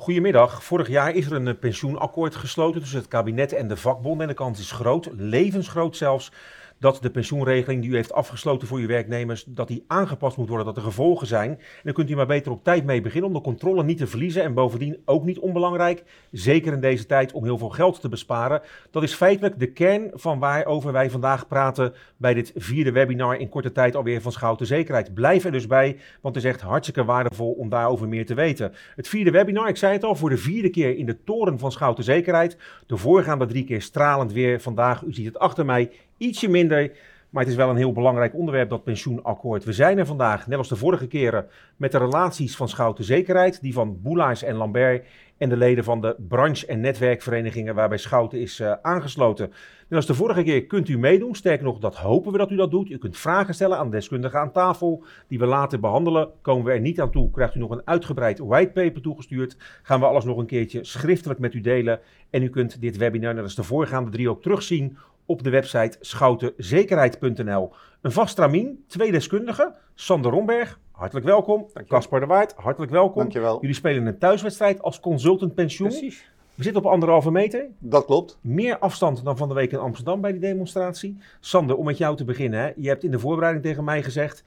Goedemiddag. 0.00 0.64
Vorig 0.64 0.88
jaar 0.88 1.14
is 1.14 1.26
er 1.26 1.32
een 1.32 1.48
eh, 1.48 1.54
pensioenakkoord 1.60 2.34
gesloten 2.34 2.80
tussen 2.80 2.98
het 2.98 3.08
kabinet 3.08 3.52
en 3.52 3.68
de 3.68 3.76
vakbonden. 3.76 4.22
En 4.22 4.28
de 4.28 4.34
kans 4.34 4.60
is 4.60 4.70
groot, 4.70 5.08
levensgroot 5.16 5.96
zelfs, 5.96 6.32
dat 6.78 6.98
de 7.02 7.10
pensioenregeling 7.10 7.82
die 7.82 7.90
u 7.90 7.94
heeft 7.94 8.12
afgesloten 8.12 8.68
voor 8.68 8.78
uw 8.78 8.86
werknemers, 8.86 9.44
dat 9.44 9.68
die 9.68 9.84
aangepast 9.86 10.36
moet 10.36 10.48
worden, 10.48 10.66
dat 10.66 10.76
er 10.76 10.82
gevolgen 10.82 11.26
zijn. 11.26 11.50
En 11.50 11.58
dan 11.82 11.92
kunt 11.92 12.10
u 12.10 12.16
maar 12.16 12.26
beter 12.26 12.52
op 12.52 12.64
tijd 12.64 12.84
mee 12.84 13.00
beginnen 13.00 13.28
om 13.28 13.36
de 13.36 13.42
controle 13.42 13.84
niet 13.84 13.98
te 13.98 14.06
verliezen. 14.06 14.42
En 14.42 14.54
bovendien 14.54 15.02
ook 15.04 15.24
niet 15.24 15.38
onbelangrijk, 15.38 16.04
zeker 16.30 16.72
in 16.72 16.80
deze 16.80 17.06
tijd, 17.06 17.32
om 17.32 17.44
heel 17.44 17.58
veel 17.58 17.68
geld 17.68 18.00
te 18.00 18.08
besparen. 18.08 18.62
Dat 18.90 19.02
is 19.02 19.14
feitelijk 19.14 19.58
de 19.58 19.72
kern 19.72 20.10
van 20.14 20.38
waarover 20.38 20.92
wij 20.92 21.10
vandaag 21.10 21.46
praten 21.46 21.94
bij 22.16 22.34
dit 22.34 22.52
vierde 22.56 22.92
webinar 22.92 23.36
in 23.36 23.48
korte 23.48 23.72
tijd 23.72 23.96
alweer 23.96 24.20
van 24.20 24.32
Schouten 24.32 24.66
Zekerheid. 24.66 25.14
Blijf 25.14 25.44
er 25.44 25.52
dus 25.52 25.66
bij, 25.66 25.96
want 26.20 26.34
het 26.34 26.44
is 26.44 26.50
echt 26.50 26.60
hartstikke 26.60 27.04
waardevol 27.04 27.52
om 27.52 27.68
daarover 27.68 28.08
meer 28.08 28.26
te 28.26 28.34
weten. 28.34 28.72
Het 28.96 29.08
vierde 29.08 29.30
webinar, 29.30 29.68
ik 29.68 29.76
zei 29.76 29.92
het 29.92 30.04
al, 30.04 30.14
voor 30.14 30.30
de 30.30 30.36
vierde 30.36 30.70
keer 30.70 30.96
in 30.96 31.06
de 31.06 31.24
toren 31.24 31.58
van 31.58 31.72
Schouten 31.72 32.04
Zekerheid. 32.04 32.56
De 32.86 32.96
voorgaande 32.96 33.46
drie 33.46 33.64
keer 33.64 33.82
stralend 33.82 34.32
weer 34.32 34.60
vandaag. 34.60 35.02
U 35.02 35.12
ziet 35.12 35.26
het 35.26 35.38
achter 35.38 35.64
mij 35.64 35.90
ietsje 36.18 36.48
minder. 36.48 36.92
Maar 37.30 37.42
het 37.42 37.52
is 37.52 37.58
wel 37.58 37.70
een 37.70 37.76
heel 37.76 37.92
belangrijk 37.92 38.34
onderwerp, 38.34 38.70
dat 38.70 38.84
pensioenakkoord. 38.84 39.64
We 39.64 39.72
zijn 39.72 39.98
er 39.98 40.06
vandaag, 40.06 40.46
net 40.46 40.58
als 40.58 40.68
de 40.68 40.76
vorige 40.76 41.06
keren, 41.06 41.46
met 41.76 41.92
de 41.92 41.98
relaties 41.98 42.56
van 42.56 42.68
Schouten 42.68 43.04
Zekerheid, 43.04 43.60
die 43.62 43.72
van 43.72 44.02
Boelaars 44.02 44.42
en 44.42 44.54
Lambert 44.54 45.06
en 45.38 45.48
de 45.48 45.56
leden 45.56 45.84
van 45.84 46.00
de 46.00 46.16
branche- 46.28 46.66
en 46.66 46.80
netwerkverenigingen 46.80 47.74
waarbij 47.74 47.98
Schouten 47.98 48.40
is 48.40 48.60
uh, 48.60 48.72
aangesloten. 48.82 49.46
Net 49.88 49.96
als 49.98 50.06
de 50.06 50.14
vorige 50.14 50.42
keer 50.42 50.66
kunt 50.66 50.88
u 50.88 50.98
meedoen. 50.98 51.34
Sterker 51.34 51.64
nog, 51.64 51.78
dat 51.78 51.96
hopen 51.96 52.32
we 52.32 52.38
dat 52.38 52.50
u 52.50 52.56
dat 52.56 52.70
doet. 52.70 52.90
U 52.90 52.98
kunt 52.98 53.16
vragen 53.16 53.54
stellen 53.54 53.78
aan 53.78 53.90
de 53.90 53.96
deskundigen 53.96 54.40
aan 54.40 54.52
tafel, 54.52 55.04
die 55.28 55.38
we 55.38 55.46
later 55.46 55.80
behandelen. 55.80 56.30
Komen 56.42 56.64
we 56.64 56.72
er 56.72 56.80
niet 56.80 57.00
aan 57.00 57.10
toe, 57.10 57.30
krijgt 57.30 57.54
u 57.54 57.58
nog 57.58 57.70
een 57.70 57.82
uitgebreid 57.84 58.38
whitepaper 58.38 59.02
toegestuurd. 59.02 59.56
Gaan 59.82 60.00
we 60.00 60.06
alles 60.06 60.24
nog 60.24 60.38
een 60.38 60.46
keertje 60.46 60.84
schriftelijk 60.84 61.40
met 61.40 61.54
u 61.54 61.60
delen. 61.60 62.00
En 62.30 62.42
u 62.42 62.48
kunt 62.48 62.80
dit 62.80 62.96
webinar, 62.96 63.34
net 63.34 63.42
als 63.42 63.54
de 63.54 63.62
voorgaande 63.62 64.10
drie, 64.10 64.30
ook 64.30 64.42
terugzien 64.42 64.98
op 65.28 65.42
de 65.42 65.50
website 65.50 65.96
schoutenzekerheid.nl. 66.00 67.72
Een 68.00 68.12
vast 68.12 68.36
tramien, 68.36 68.84
twee 68.86 69.12
deskundigen, 69.12 69.74
Sander 69.94 70.30
Romberg, 70.30 70.80
hartelijk 70.90 71.26
welkom. 71.26 71.66
Caspar 71.86 72.20
de 72.20 72.26
Waard, 72.26 72.54
hartelijk 72.56 72.92
welkom. 72.92 73.20
Dankjewel. 73.20 73.60
Jullie 73.60 73.76
spelen 73.76 74.06
een 74.06 74.18
thuiswedstrijd 74.18 74.82
als 74.82 75.00
consultant 75.00 75.54
pensioen. 75.54 75.88
Precies. 75.88 76.30
We 76.54 76.62
zitten 76.62 76.82
op 76.82 76.90
anderhalve 76.90 77.30
meter. 77.30 77.66
Dat 77.78 78.04
klopt. 78.04 78.38
Meer 78.40 78.78
afstand 78.78 79.24
dan 79.24 79.36
van 79.36 79.48
de 79.48 79.54
week 79.54 79.72
in 79.72 79.78
Amsterdam 79.78 80.20
bij 80.20 80.32
die 80.32 80.40
demonstratie. 80.40 81.18
Sander, 81.40 81.76
om 81.76 81.84
met 81.84 81.98
jou 81.98 82.16
te 82.16 82.24
beginnen. 82.24 82.60
Hè. 82.60 82.72
Je 82.76 82.88
hebt 82.88 83.04
in 83.04 83.10
de 83.10 83.18
voorbereiding 83.18 83.64
tegen 83.64 83.84
mij 83.84 84.02
gezegd, 84.02 84.44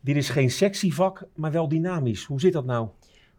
dit 0.00 0.16
is 0.16 0.28
geen 0.28 0.50
sexy 0.50 0.90
vak, 0.90 1.24
maar 1.34 1.52
wel 1.52 1.68
dynamisch. 1.68 2.24
Hoe 2.24 2.40
zit 2.40 2.52
dat 2.52 2.64
nou? 2.64 2.88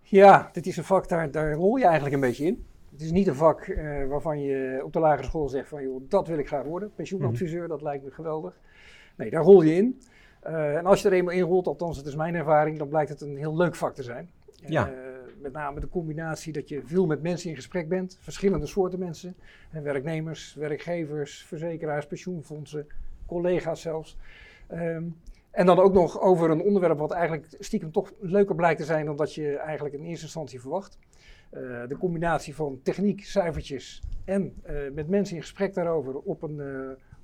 Ja, 0.01 0.49
dit 0.51 0.65
is 0.65 0.77
een 0.77 0.83
vak, 0.83 1.09
daar, 1.09 1.31
daar 1.31 1.53
rol 1.53 1.75
je 1.75 1.83
eigenlijk 1.83 2.15
een 2.15 2.21
beetje 2.21 2.45
in. 2.45 2.65
Het 2.93 3.01
is 3.01 3.11
niet 3.11 3.27
een 3.27 3.35
vak 3.35 3.67
uh, 3.67 4.07
waarvan 4.07 4.41
je 4.41 4.81
op 4.83 4.93
de 4.93 4.99
lagere 4.99 5.27
school 5.27 5.49
zegt 5.49 5.69
van 5.69 5.83
joh, 5.83 6.01
dat 6.09 6.27
wil 6.27 6.37
ik 6.37 6.47
graag 6.47 6.65
worden. 6.65 6.91
Pensioenadviseur, 6.95 7.55
mm 7.55 7.59
-hmm. 7.59 7.69
dat 7.69 7.81
lijkt 7.81 8.03
me 8.03 8.11
geweldig. 8.11 8.59
Nee, 9.15 9.29
daar 9.29 9.43
rol 9.43 9.61
je 9.61 9.75
in. 9.75 10.01
Uh, 10.47 10.77
en 10.77 10.85
als 10.85 11.01
je 11.01 11.07
er 11.07 11.13
eenmaal 11.13 11.33
in 11.33 11.41
rolt, 11.41 11.67
althans 11.67 11.97
het 11.97 12.05
is 12.05 12.15
mijn 12.15 12.35
ervaring, 12.35 12.77
dan 12.77 12.87
blijkt 12.87 13.09
het 13.09 13.21
een 13.21 13.37
heel 13.37 13.57
leuk 13.57 13.75
vak 13.75 13.95
te 13.95 14.03
zijn. 14.03 14.29
Ja. 14.55 14.89
Uh, 14.89 14.95
met 15.41 15.53
name 15.53 15.79
de 15.79 15.89
combinatie 15.89 16.53
dat 16.53 16.69
je 16.69 16.81
veel 16.85 17.05
met 17.05 17.21
mensen 17.21 17.49
in 17.49 17.55
gesprek 17.55 17.89
bent. 17.89 18.17
Verschillende 18.21 18.65
soorten 18.65 18.99
mensen. 18.99 19.35
werknemers, 19.71 20.53
werkgevers, 20.53 21.45
verzekeraars, 21.45 22.07
pensioenfondsen, 22.07 22.87
collega's 23.25 23.81
zelfs. 23.81 24.17
Um, 24.71 25.15
en 25.51 25.65
dan 25.65 25.79
ook 25.79 25.93
nog 25.93 26.21
over 26.21 26.49
een 26.49 26.61
onderwerp 26.61 26.97
wat 26.97 27.11
eigenlijk 27.11 27.55
stiekem 27.59 27.91
toch 27.91 28.13
leuker 28.19 28.55
blijkt 28.55 28.79
te 28.79 28.85
zijn 28.85 29.05
dan 29.05 29.15
dat 29.15 29.33
je 29.33 29.57
eigenlijk 29.57 29.95
in 29.95 30.03
eerste 30.03 30.25
instantie 30.25 30.61
verwacht. 30.61 30.97
Uh, 31.53 31.59
de 31.87 31.97
combinatie 31.97 32.55
van 32.55 32.79
techniek, 32.83 33.23
cijfertjes 33.25 34.01
en 34.25 34.53
uh, 34.69 34.75
met 34.93 35.09
mensen 35.09 35.35
in 35.35 35.41
gesprek 35.41 35.73
daarover 35.73 36.15
op 36.15 36.43
een, 36.43 36.55
uh, 36.57 36.65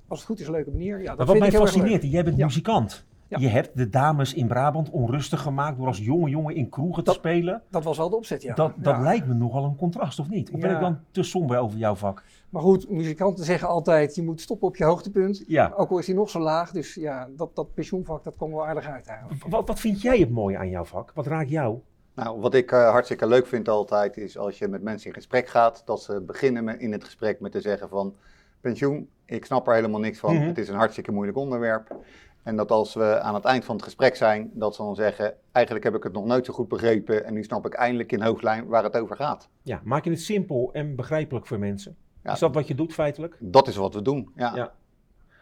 als 0.08 0.18
het 0.18 0.28
goed 0.28 0.40
is, 0.40 0.48
leuke 0.48 0.70
manier. 0.70 1.00
Ja, 1.02 1.08
dat 1.08 1.16
wat 1.16 1.26
vind 1.26 1.38
mij 1.38 1.46
ik 1.48 1.52
heel 1.54 1.62
erg 1.62 1.70
fascineert, 1.72 2.02
jij 2.12 2.24
bent 2.24 2.36
Ja. 2.36 2.44
muzikant. 2.44 3.08
Ja. 3.28 3.38
Je 3.38 3.48
hebt 3.48 3.76
de 3.76 3.88
dames 3.88 4.34
in 4.34 4.46
Brabant 4.46 4.90
onrustig 4.90 5.40
gemaakt 5.40 5.76
door 5.78 5.86
als 5.86 5.98
jonge 5.98 6.30
jongen 6.30 6.54
in 6.54 6.68
kroegen 6.68 7.04
te 7.04 7.12
spelen. 7.12 7.62
Dat 7.70 7.84
was 7.84 7.96
wel 7.96 8.10
de 8.10 8.16
opzet, 8.16 8.42
ja. 8.42 8.54
Dat, 8.54 8.72
dat 8.76 8.94
Ja. 8.94 9.02
lijkt 9.02 9.26
me 9.26 9.34
nogal 9.34 9.64
een 9.64 9.76
contrast, 9.76 10.18
of 10.18 10.28
niet? 10.28 10.50
Of 10.50 10.60
ben 10.60 10.74
ik 10.74 10.80
dan 10.80 10.98
te 11.10 11.22
somber 11.22 11.58
over 11.58 11.78
jouw 11.78 11.94
vak? 11.94 12.24
Maar 12.50 12.62
goed, 12.62 12.90
muzikanten 12.90 13.44
zeggen 13.44 13.68
altijd, 13.68 14.14
je 14.14 14.22
moet 14.22 14.40
stoppen 14.40 14.68
op 14.68 14.76
je 14.76 14.84
hoogtepunt. 14.84 15.44
Ja. 15.46 15.72
Ook 15.76 15.90
al 15.90 15.98
is 15.98 16.06
die 16.06 16.14
nog 16.14 16.30
zo 16.30 16.38
laag. 16.40 16.70
Dus 16.70 16.94
ja, 16.94 17.28
dat, 17.36 17.56
dat 17.56 17.74
pensioenvak, 17.74 18.24
dat 18.24 18.34
kwam 18.36 18.50
wel 18.50 18.66
aardig 18.66 18.86
uit 18.88 19.06
eigenlijk. 19.06 19.44
Wat, 19.48 19.68
wat 19.68 19.80
vind 19.80 20.02
jij 20.02 20.18
het 20.18 20.30
mooie 20.30 20.58
aan 20.58 20.68
jouw 20.70 20.84
vak? 20.84 21.12
Wat 21.14 21.26
raakt 21.26 21.50
jou? 21.50 21.78
Nou, 22.24 22.40
wat 22.40 22.54
ik 22.54 22.72
eh, 22.72 22.90
hartstikke 22.90 23.26
leuk 23.26 23.46
vind 23.46 23.68
altijd 23.68 24.16
is 24.16 24.38
als 24.38 24.58
je 24.58 24.68
met 24.68 24.82
mensen 24.82 25.08
in 25.08 25.14
gesprek 25.14 25.48
gaat, 25.48 25.82
dat 25.84 26.02
ze 26.02 26.20
beginnen 26.20 26.64
met, 26.64 26.80
in 26.80 26.92
het 26.92 27.04
gesprek 27.04 27.40
met 27.40 27.52
te 27.52 27.60
zeggen 27.60 27.88
van 27.88 28.14
pensioen, 28.60 29.08
ik 29.24 29.44
snap 29.44 29.66
er 29.68 29.74
helemaal 29.74 30.00
niks 30.00 30.18
van, 30.18 30.34
Mhm. 30.34 30.46
het 30.46 30.58
is 30.58 30.68
een 30.68 30.74
hartstikke 30.74 31.12
moeilijk 31.12 31.38
onderwerp. 31.38 31.96
En 32.42 32.56
dat 32.56 32.70
als 32.70 32.94
we 32.94 33.20
aan 33.20 33.34
het 33.34 33.44
eind 33.44 33.64
van 33.64 33.74
het 33.74 33.84
gesprek 33.84 34.16
zijn, 34.16 34.50
dat 34.52 34.74
ze 34.74 34.82
dan 34.82 34.94
zeggen, 34.94 35.34
eigenlijk 35.52 35.84
heb 35.84 35.94
ik 35.94 36.02
het 36.02 36.12
nog 36.12 36.24
nooit 36.24 36.46
zo 36.46 36.52
goed 36.52 36.68
begrepen 36.68 37.24
en 37.24 37.34
nu 37.34 37.42
snap 37.44 37.66
ik 37.66 37.74
eindelijk 37.74 38.12
in 38.12 38.22
hoofdlijn 38.22 38.66
waar 38.66 38.82
het 38.82 38.96
over 38.96 39.16
gaat. 39.16 39.48
Ja, 39.62 39.80
maak 39.84 40.04
je 40.04 40.10
het 40.10 40.20
simpel 40.20 40.70
en 40.72 40.96
begrijpelijk 40.96 41.46
voor 41.46 41.58
mensen? 41.58 41.96
Ja. 42.22 42.32
Is 42.32 42.38
dat 42.38 42.54
wat 42.54 42.68
je 42.68 42.74
doet 42.74 42.92
feitelijk? 42.94 43.36
Dat 43.38 43.68
is 43.68 43.76
wat 43.76 43.94
we 43.94 44.02
doen, 44.02 44.32
ja. 44.36 44.54
Ja. 44.54 44.72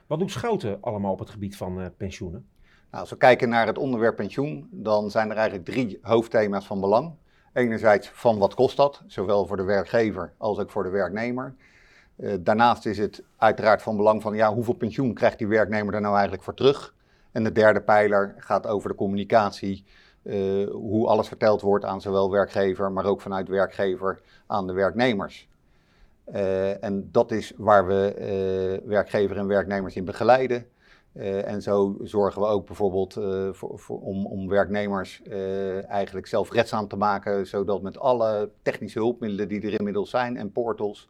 Wat 0.06 0.18
doet 0.18 0.30
Schouten 0.30 0.78
allemaal 0.80 1.12
op 1.12 1.18
het 1.18 1.30
gebied 1.30 1.56
van 1.56 1.80
eh, 1.80 1.86
pensioenen? 1.96 2.46
Nou, 2.90 3.02
als 3.02 3.10
we 3.10 3.16
kijken 3.16 3.48
naar 3.48 3.66
het 3.66 3.78
onderwerp 3.78 4.16
pensioen, 4.16 4.68
dan 4.70 5.10
zijn 5.10 5.30
er 5.30 5.36
eigenlijk 5.36 5.68
drie 5.68 5.98
hoofdthema's 6.02 6.66
van 6.66 6.80
belang. 6.80 7.14
Enerzijds 7.52 8.10
van 8.12 8.38
wat 8.38 8.54
kost 8.54 8.76
dat, 8.76 9.02
zowel 9.06 9.46
voor 9.46 9.56
de 9.56 9.62
werkgever 9.62 10.32
als 10.36 10.58
ook 10.58 10.70
voor 10.70 10.82
de 10.82 10.88
werknemer. 10.88 11.54
Eh, 12.16 12.34
daarnaast 12.40 12.86
is 12.86 12.98
het 12.98 13.22
uiteraard 13.36 13.82
van 13.82 13.96
belang 13.96 14.22
van 14.22 14.34
ja, 14.34 14.54
hoeveel 14.54 14.74
pensioen 14.74 15.14
krijgt 15.14 15.38
die 15.38 15.46
werknemer 15.46 15.94
er 15.94 16.00
nou 16.00 16.12
eigenlijk 16.12 16.42
voor 16.42 16.54
terug. 16.54 16.94
En 17.32 17.44
de 17.44 17.52
derde 17.52 17.80
pijler 17.80 18.34
gaat 18.38 18.66
over 18.66 18.88
de 18.88 18.94
communicatie, 18.94 19.84
eh, 20.22 20.34
hoe 20.70 21.06
alles 21.06 21.28
verteld 21.28 21.60
wordt 21.60 21.84
aan 21.84 22.00
zowel 22.00 22.30
werkgever, 22.30 22.92
maar 22.92 23.04
ook 23.04 23.20
vanuit 23.20 23.48
werkgever 23.48 24.20
aan 24.46 24.66
de 24.66 24.72
werknemers. 24.72 25.48
Eh, 26.24 26.84
en 26.84 27.08
dat 27.12 27.30
is 27.30 27.52
waar 27.56 27.86
we 27.86 28.82
werkgever 28.84 29.36
en 29.36 29.46
werknemers 29.46 29.96
in 29.96 30.04
begeleiden. 30.04 30.66
Eh, 31.18 31.48
en 31.48 31.62
zo 31.62 31.96
zorgen 32.02 32.42
we 32.42 32.48
ook 32.48 32.66
bijvoorbeeld 32.66 33.16
eh, 33.16 33.48
voor, 33.52 34.00
om, 34.00 34.26
om 34.26 34.48
werknemers 34.48 35.22
eh, 35.22 35.88
eigenlijk 35.90 36.26
zelfredzaam 36.26 36.88
te 36.88 36.96
maken, 36.96 37.46
zodat 37.46 37.82
met 37.82 37.98
alle 37.98 38.50
technische 38.62 38.98
hulpmiddelen 38.98 39.48
die 39.48 39.60
er 39.60 39.78
inmiddels 39.78 40.10
zijn 40.10 40.36
en 40.36 40.52
portals, 40.52 41.08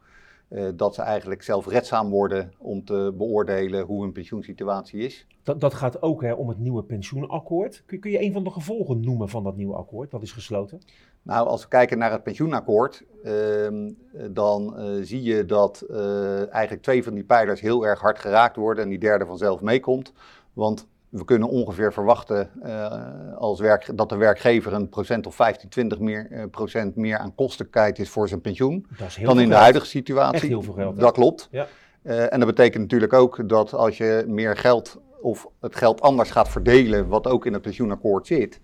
dat 0.74 0.94
ze 0.94 1.02
eigenlijk 1.02 1.42
zelfredzaam 1.42 2.10
worden 2.10 2.52
om 2.58 2.84
te 2.84 3.14
beoordelen 3.16 3.84
hoe 3.84 4.02
hun 4.02 4.12
pensioensituatie 4.12 5.00
is. 5.00 5.26
Dat, 5.42 5.60
dat 5.60 5.74
gaat 5.74 6.02
ook 6.02 6.22
hè, 6.22 6.32
om 6.32 6.48
het 6.48 6.58
nieuwe 6.58 6.82
pensioenakkoord. 6.82 7.82
Kun, 7.86 8.00
kun 8.00 8.10
je 8.10 8.22
een 8.22 8.32
van 8.32 8.44
de 8.44 8.50
gevolgen 8.50 9.00
noemen 9.00 9.28
van 9.28 9.44
dat 9.44 9.56
nieuwe 9.56 9.74
akkoord? 9.74 10.10
Dat 10.10 10.22
is 10.22 10.32
gesloten. 10.32 10.80
Nou, 11.22 11.46
als 11.46 11.62
we 11.62 11.68
kijken 11.68 11.98
naar 11.98 12.12
het 12.12 12.22
pensioenakkoord, 12.22 13.02
ehm, 13.24 13.34
eh, 13.34 14.24
dan 14.30 14.76
eh, 14.76 14.84
zie 15.02 15.22
je 15.22 15.44
dat 15.44 15.80
eh, 15.80 16.52
eigenlijk 16.52 16.82
twee 16.82 17.04
van 17.04 17.14
die 17.14 17.24
pijlers 17.24 17.60
heel 17.60 17.86
erg 17.86 18.00
hard 18.00 18.18
geraakt 18.18 18.56
worden 18.56 18.84
en 18.84 18.90
die 18.90 18.98
derde 18.98 19.26
vanzelf 19.26 19.60
meekomt. 19.60 20.12
Want 20.52 20.86
we 21.08 21.24
kunnen 21.24 21.48
ongeveer 21.48 21.92
verwachten 21.92 22.50
eh, 22.62 23.36
als 23.36 23.60
werk, 23.60 23.90
dat 23.94 24.08
de 24.08 24.16
werkgever 24.16 24.72
een 24.72 24.88
procent 24.88 25.26
of 25.26 25.34
15, 25.34 25.68
20 25.68 25.98
meer, 25.98 26.48
procent 26.50 26.96
meer 26.96 27.18
aan 27.18 27.34
kosten 27.34 27.70
kwijt 27.70 27.98
is 27.98 28.08
voor 28.08 28.28
zijn 28.28 28.40
pensioen 28.40 28.86
Dat 28.98 29.08
is 29.08 29.16
heel 29.16 29.26
dan 29.26 29.34
veel 29.34 29.44
in 29.44 29.50
de 29.50 29.56
huidige 29.56 29.86
situatie. 29.86 30.34
Echt 30.34 30.48
heel 30.48 30.62
veel 30.62 30.74
geld, 30.74 30.94
hè? 30.94 31.00
Dat 31.00 31.12
klopt. 31.12 31.48
Ja. 31.50 31.66
En 32.02 32.38
dat 32.38 32.48
betekent 32.48 32.82
natuurlijk 32.82 33.12
ook 33.12 33.48
dat 33.48 33.74
als 33.74 33.96
je 33.96 34.24
meer 34.26 34.56
geld 34.56 35.00
of 35.20 35.48
het 35.60 35.76
geld 35.76 36.00
anders 36.00 36.30
gaat 36.30 36.48
verdelen, 36.48 37.08
wat 37.08 37.26
ook 37.26 37.46
in 37.46 37.52
het 37.52 37.62
pensioenakkoord 37.62 38.26
zit, 38.26 38.60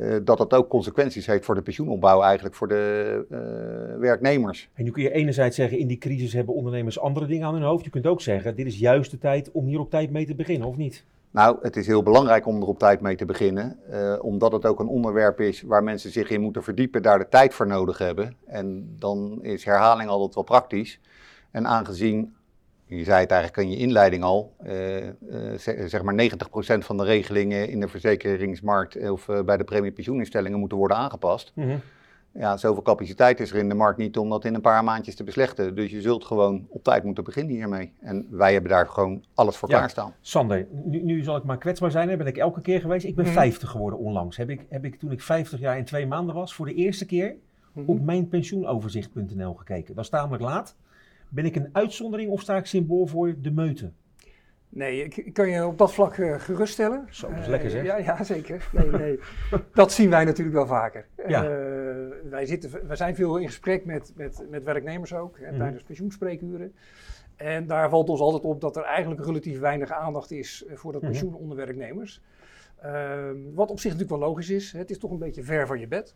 eh, 0.00 0.16
dat 0.24 0.38
dat 0.38 0.54
ook 0.54 0.68
consequenties 0.68 1.26
heeft 1.26 1.44
voor 1.44 1.54
de 1.54 1.62
pensioenopbouw 1.62 2.22
eigenlijk 2.22 2.54
voor 2.54 2.68
de 2.68 3.24
eh, 3.30 4.00
werknemers. 4.00 4.68
En 4.74 4.84
nu 4.84 4.90
kun 4.90 5.02
je 5.02 5.12
enerzijds 5.12 5.56
zeggen, 5.56 5.78
in 5.78 5.86
die 5.86 5.98
crisis 5.98 6.32
hebben 6.32 6.54
ondernemers 6.54 7.00
andere 7.00 7.26
dingen 7.26 7.46
aan 7.46 7.54
hun 7.54 7.62
hoofd. 7.62 7.84
Je 7.84 7.90
kunt 7.90 8.06
ook 8.06 8.20
zeggen, 8.20 8.56
dit 8.56 8.66
is 8.66 8.78
juist 8.78 9.10
de 9.10 9.18
tijd 9.18 9.50
om 9.52 9.66
hier 9.66 9.80
op 9.80 9.90
tijd 9.90 10.10
mee 10.10 10.26
te 10.26 10.34
beginnen, 10.34 10.68
of 10.68 10.76
niet? 10.76 11.04
Nou, 11.30 11.58
het 11.62 11.76
is 11.76 11.86
heel 11.86 12.02
belangrijk 12.02 12.46
om 12.46 12.60
er 12.60 12.68
op 12.68 12.78
tijd 12.78 13.00
mee 13.00 13.16
te 13.16 13.24
beginnen, 13.24 13.78
eh, 13.90 14.14
omdat 14.20 14.52
het 14.52 14.66
ook 14.66 14.80
een 14.80 14.88
onderwerp 14.88 15.40
is 15.40 15.62
waar 15.62 15.84
mensen 15.84 16.10
zich 16.10 16.30
in 16.30 16.40
moeten 16.40 16.62
verdiepen, 16.62 17.02
daar 17.02 17.18
de 17.18 17.28
tijd 17.28 17.54
voor 17.54 17.66
nodig 17.66 17.98
hebben. 17.98 18.36
En 18.46 18.94
dan 18.98 19.38
is 19.42 19.64
herhaling 19.64 20.10
altijd 20.10 20.34
wel 20.34 20.44
praktisch. 20.44 21.00
En 21.50 21.66
aangezien, 21.66 22.35
je 22.86 23.04
zei 23.04 23.20
het 23.20 23.30
eigenlijk 23.30 23.62
in 23.68 23.70
je 23.70 23.76
inleiding 23.76 24.22
al, 24.22 24.54
eh, 24.58 25.08
eh, 25.08 25.14
zeg 25.56 25.88
zeg 25.88 26.02
maar 26.02 26.14
90% 26.14 26.84
van 26.84 26.96
de 26.96 27.04
regelingen 27.04 27.68
in 27.68 27.80
de 27.80 27.88
verzekeringsmarkt 27.88 29.10
of 29.10 29.28
eh, 29.28 29.42
bij 29.42 29.56
de 29.56 29.64
premiepensioeninstellingen 29.64 30.58
moeten 30.58 30.78
worden 30.78 30.96
aangepast. 30.96 31.52
Mhm. 31.54 31.76
Ja, 32.32 32.56
zoveel 32.56 32.82
capaciteit 32.82 33.40
is 33.40 33.50
er 33.50 33.58
in 33.58 33.68
de 33.68 33.74
markt 33.74 33.98
niet 33.98 34.18
om 34.18 34.28
dat 34.28 34.44
in 34.44 34.54
een 34.54 34.60
paar 34.60 34.84
maandjes 34.84 35.14
te 35.14 35.24
beslechten. 35.24 35.74
Dus 35.74 35.90
je 35.90 36.00
zult 36.00 36.24
gewoon 36.24 36.66
op 36.68 36.82
tijd 36.82 37.04
moeten 37.04 37.24
beginnen 37.24 37.54
hiermee. 37.54 37.92
En 38.00 38.26
wij 38.30 38.52
hebben 38.52 38.70
daar 38.70 38.86
gewoon 38.88 39.24
alles 39.34 39.56
voor 39.56 39.68
Ja. 39.70 39.76
klaarstaan. 39.76 40.14
Sander, 40.20 40.66
nu, 40.84 41.02
nu 41.02 41.22
zal 41.22 41.36
ik 41.36 41.44
maar 41.44 41.58
kwetsbaar 41.58 41.90
zijn, 41.90 42.08
daar 42.08 42.16
ben 42.16 42.26
ik 42.26 42.36
elke 42.36 42.60
keer 42.60 42.80
geweest. 42.80 43.04
Ik 43.06 43.14
ben 43.14 43.24
Mhm. 43.24 43.34
50 43.34 43.70
geworden 43.70 43.98
onlangs. 43.98 44.36
Heb 44.36 44.50
ik, 44.50 44.60
heb 44.68 44.84
ik 44.84 44.98
toen 44.98 45.12
ik 45.12 45.20
50 45.22 45.58
jaar 45.60 45.76
en 45.76 45.84
twee 45.84 46.06
maanden 46.06 46.34
was, 46.34 46.54
voor 46.54 46.66
de 46.66 46.74
eerste 46.74 47.06
keer 47.06 47.34
Mhm. 47.72 47.90
op 47.90 48.00
mijnpensioenoverzicht.nl 48.00 49.54
gekeken. 49.54 49.94
Dat 49.94 50.04
is 50.04 50.10
tamelijk 50.10 50.42
laat. 50.42 50.76
Ben 51.28 51.44
ik 51.44 51.56
een 51.56 51.68
uitzondering 51.72 52.30
of 52.30 52.40
sta 52.40 52.56
ik 52.56 52.66
symbool 52.66 53.06
voor 53.06 53.34
de 53.40 53.50
meute? 53.50 53.92
Nee, 54.68 55.04
ik, 55.04 55.32
kan 55.34 55.48
je 55.50 55.66
op 55.66 55.78
dat 55.78 55.92
vlak 55.92 56.16
eh, 56.16 56.40
geruststellen. 56.40 57.06
Zo, 57.10 57.28
dat 57.28 57.38
is 57.38 57.44
Eh, 57.44 57.50
lekker 57.50 57.70
zeg. 57.70 57.84
Ja, 57.84 57.96
ja, 57.96 58.24
zeker. 58.24 58.68
Nee, 58.72 58.90
nee. 58.90 59.18
dat 59.74 59.92
zien 59.92 60.10
wij 60.10 60.24
natuurlijk 60.24 60.56
wel 60.56 60.66
vaker. 60.66 61.06
Ja. 61.26 61.44
Eh, 61.44 61.50
wij, 62.30 62.46
zitten, 62.46 62.86
wij 62.86 62.96
zijn 62.96 63.14
veel 63.14 63.36
in 63.36 63.46
gesprek 63.46 63.84
met, 63.84 64.12
met, 64.16 64.46
met 64.50 64.64
werknemers 64.64 65.14
ook, 65.14 65.38
hè, 65.38 65.46
Mhm. 65.50 65.58
tijdens 65.58 65.82
pensioenspreekuren. 65.82 66.74
En 67.36 67.66
daar 67.66 67.88
valt 67.90 68.08
ons 68.08 68.20
altijd 68.20 68.44
op 68.44 68.60
dat 68.60 68.76
er 68.76 68.82
eigenlijk 68.82 69.24
relatief 69.24 69.58
weinig 69.58 69.90
aandacht 69.90 70.30
is 70.30 70.64
eh, 70.68 70.76
voor 70.76 70.92
dat 70.92 71.02
Mhm. 71.02 71.10
pensioen 71.10 71.34
onder 71.34 71.56
werknemers. 71.56 72.22
Ehm, 72.80 73.36
wat 73.54 73.70
op 73.70 73.80
zich 73.80 73.92
natuurlijk 73.92 74.20
wel 74.20 74.28
logisch 74.28 74.50
is. 74.50 74.72
Het 74.72 74.90
is 74.90 74.98
toch 74.98 75.10
een 75.10 75.18
beetje 75.18 75.42
ver 75.42 75.66
van 75.66 75.80
je 75.80 75.88
bed. 75.88 76.14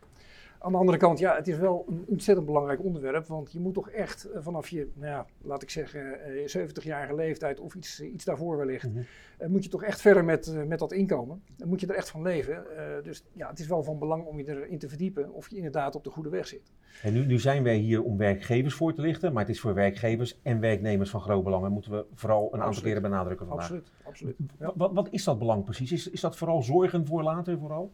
Aan 0.62 0.72
de 0.72 0.78
andere 0.78 0.98
kant, 0.98 1.18
ja, 1.18 1.36
het 1.36 1.48
is 1.48 1.56
wel 1.56 1.84
een 1.88 2.04
ontzettend 2.06 2.46
belangrijk 2.46 2.84
onderwerp. 2.84 3.26
Want 3.26 3.52
je 3.52 3.60
moet 3.60 3.74
toch 3.74 3.90
echt 3.90 4.24
eh, 4.24 4.40
vanaf 4.42 4.68
je, 4.68 4.88
nou 4.94 5.10
ja, 5.10 5.26
laat 5.42 5.62
ik 5.62 5.70
zeggen, 5.70 6.20
eh, 6.20 6.46
70-jarige 6.46 7.14
leeftijd 7.14 7.60
of 7.60 7.74
iets, 7.74 8.00
iets 8.00 8.24
daarvoor 8.24 8.56
wellicht. 8.56 8.88
Mhm. 8.88 9.02
eh, 9.38 9.48
moet 9.48 9.64
je 9.64 9.70
toch 9.70 9.82
echt 9.82 10.00
verder 10.00 10.24
met, 10.24 10.46
eh, 10.46 10.62
met 10.62 10.78
dat 10.78 10.92
inkomen. 10.92 11.42
Dan 11.56 11.68
moet 11.68 11.80
je 11.80 11.86
er 11.86 11.94
echt 11.94 12.10
van 12.10 12.22
leven. 12.22 12.76
Eh, 12.76 13.02
dus 13.02 13.24
ja, 13.32 13.48
het 13.48 13.58
is 13.58 13.66
wel 13.66 13.82
van 13.82 13.98
belang 13.98 14.24
om 14.24 14.38
je 14.38 14.48
erin 14.48 14.78
te 14.78 14.88
verdiepen 14.88 15.32
of 15.32 15.48
je 15.50 15.56
inderdaad 15.56 15.94
op 15.94 16.04
de 16.04 16.10
goede 16.10 16.28
weg 16.28 16.46
zit. 16.46 16.72
En 17.02 17.12
nu, 17.12 17.26
nu 17.26 17.38
zijn 17.38 17.62
wij 17.62 17.76
hier 17.76 18.02
om 18.02 18.16
werkgevers 18.16 18.74
voor 18.74 18.94
te 18.94 19.00
lichten, 19.00 19.32
maar 19.32 19.42
het 19.42 19.54
is 19.54 19.60
voor 19.60 19.74
werkgevers 19.74 20.40
en 20.42 20.60
werknemers 20.60 21.10
van 21.10 21.20
groot 21.20 21.44
belang. 21.44 21.64
En 21.64 21.72
moeten 21.72 21.90
we 21.90 22.04
vooral 22.14 22.54
een 22.54 22.62
aantal 22.62 22.82
keren 22.82 23.02
benadrukken 23.02 23.46
vandaag. 23.46 23.64
Absoluut, 23.64 23.92
absoluut. 24.04 24.36
Wat, 24.58 24.74
wat, 24.76 24.92
wat 24.92 25.08
is 25.10 25.24
dat 25.24 25.38
belang 25.38 25.64
precies? 25.64 25.92
Is, 25.92 26.10
is 26.10 26.20
dat 26.20 26.36
vooral 26.36 26.62
zorgen 26.62 27.06
voor 27.06 27.22
later 27.22 27.58
vooral? 27.58 27.92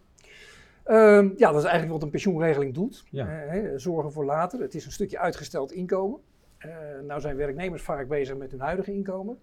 Ehm, 0.87 1.31
ja, 1.37 1.53
dat 1.53 1.57
is 1.57 1.69
eigenlijk 1.69 1.93
wat 1.93 2.03
een 2.03 2.11
pensioenregeling 2.11 2.75
doet. 2.75 3.05
Ja. 3.11 3.27
Eh, 3.27 3.51
hè, 3.51 3.79
zorgen 3.79 4.13
voor 4.13 4.25
later. 4.25 4.61
Het 4.61 4.75
is 4.75 4.85
een 4.85 4.93
stukje 4.93 5.19
uitgesteld 5.19 5.73
inkomen. 5.73 6.21
Eh 6.59 6.71
nou 7.07 7.21
zijn 7.21 7.37
werknemers 7.37 7.83
vaak 7.83 8.09
bezig 8.09 8.37
met 8.37 8.51
hun 8.51 8.61
huidige 8.61 8.93
inkomen. 8.93 9.39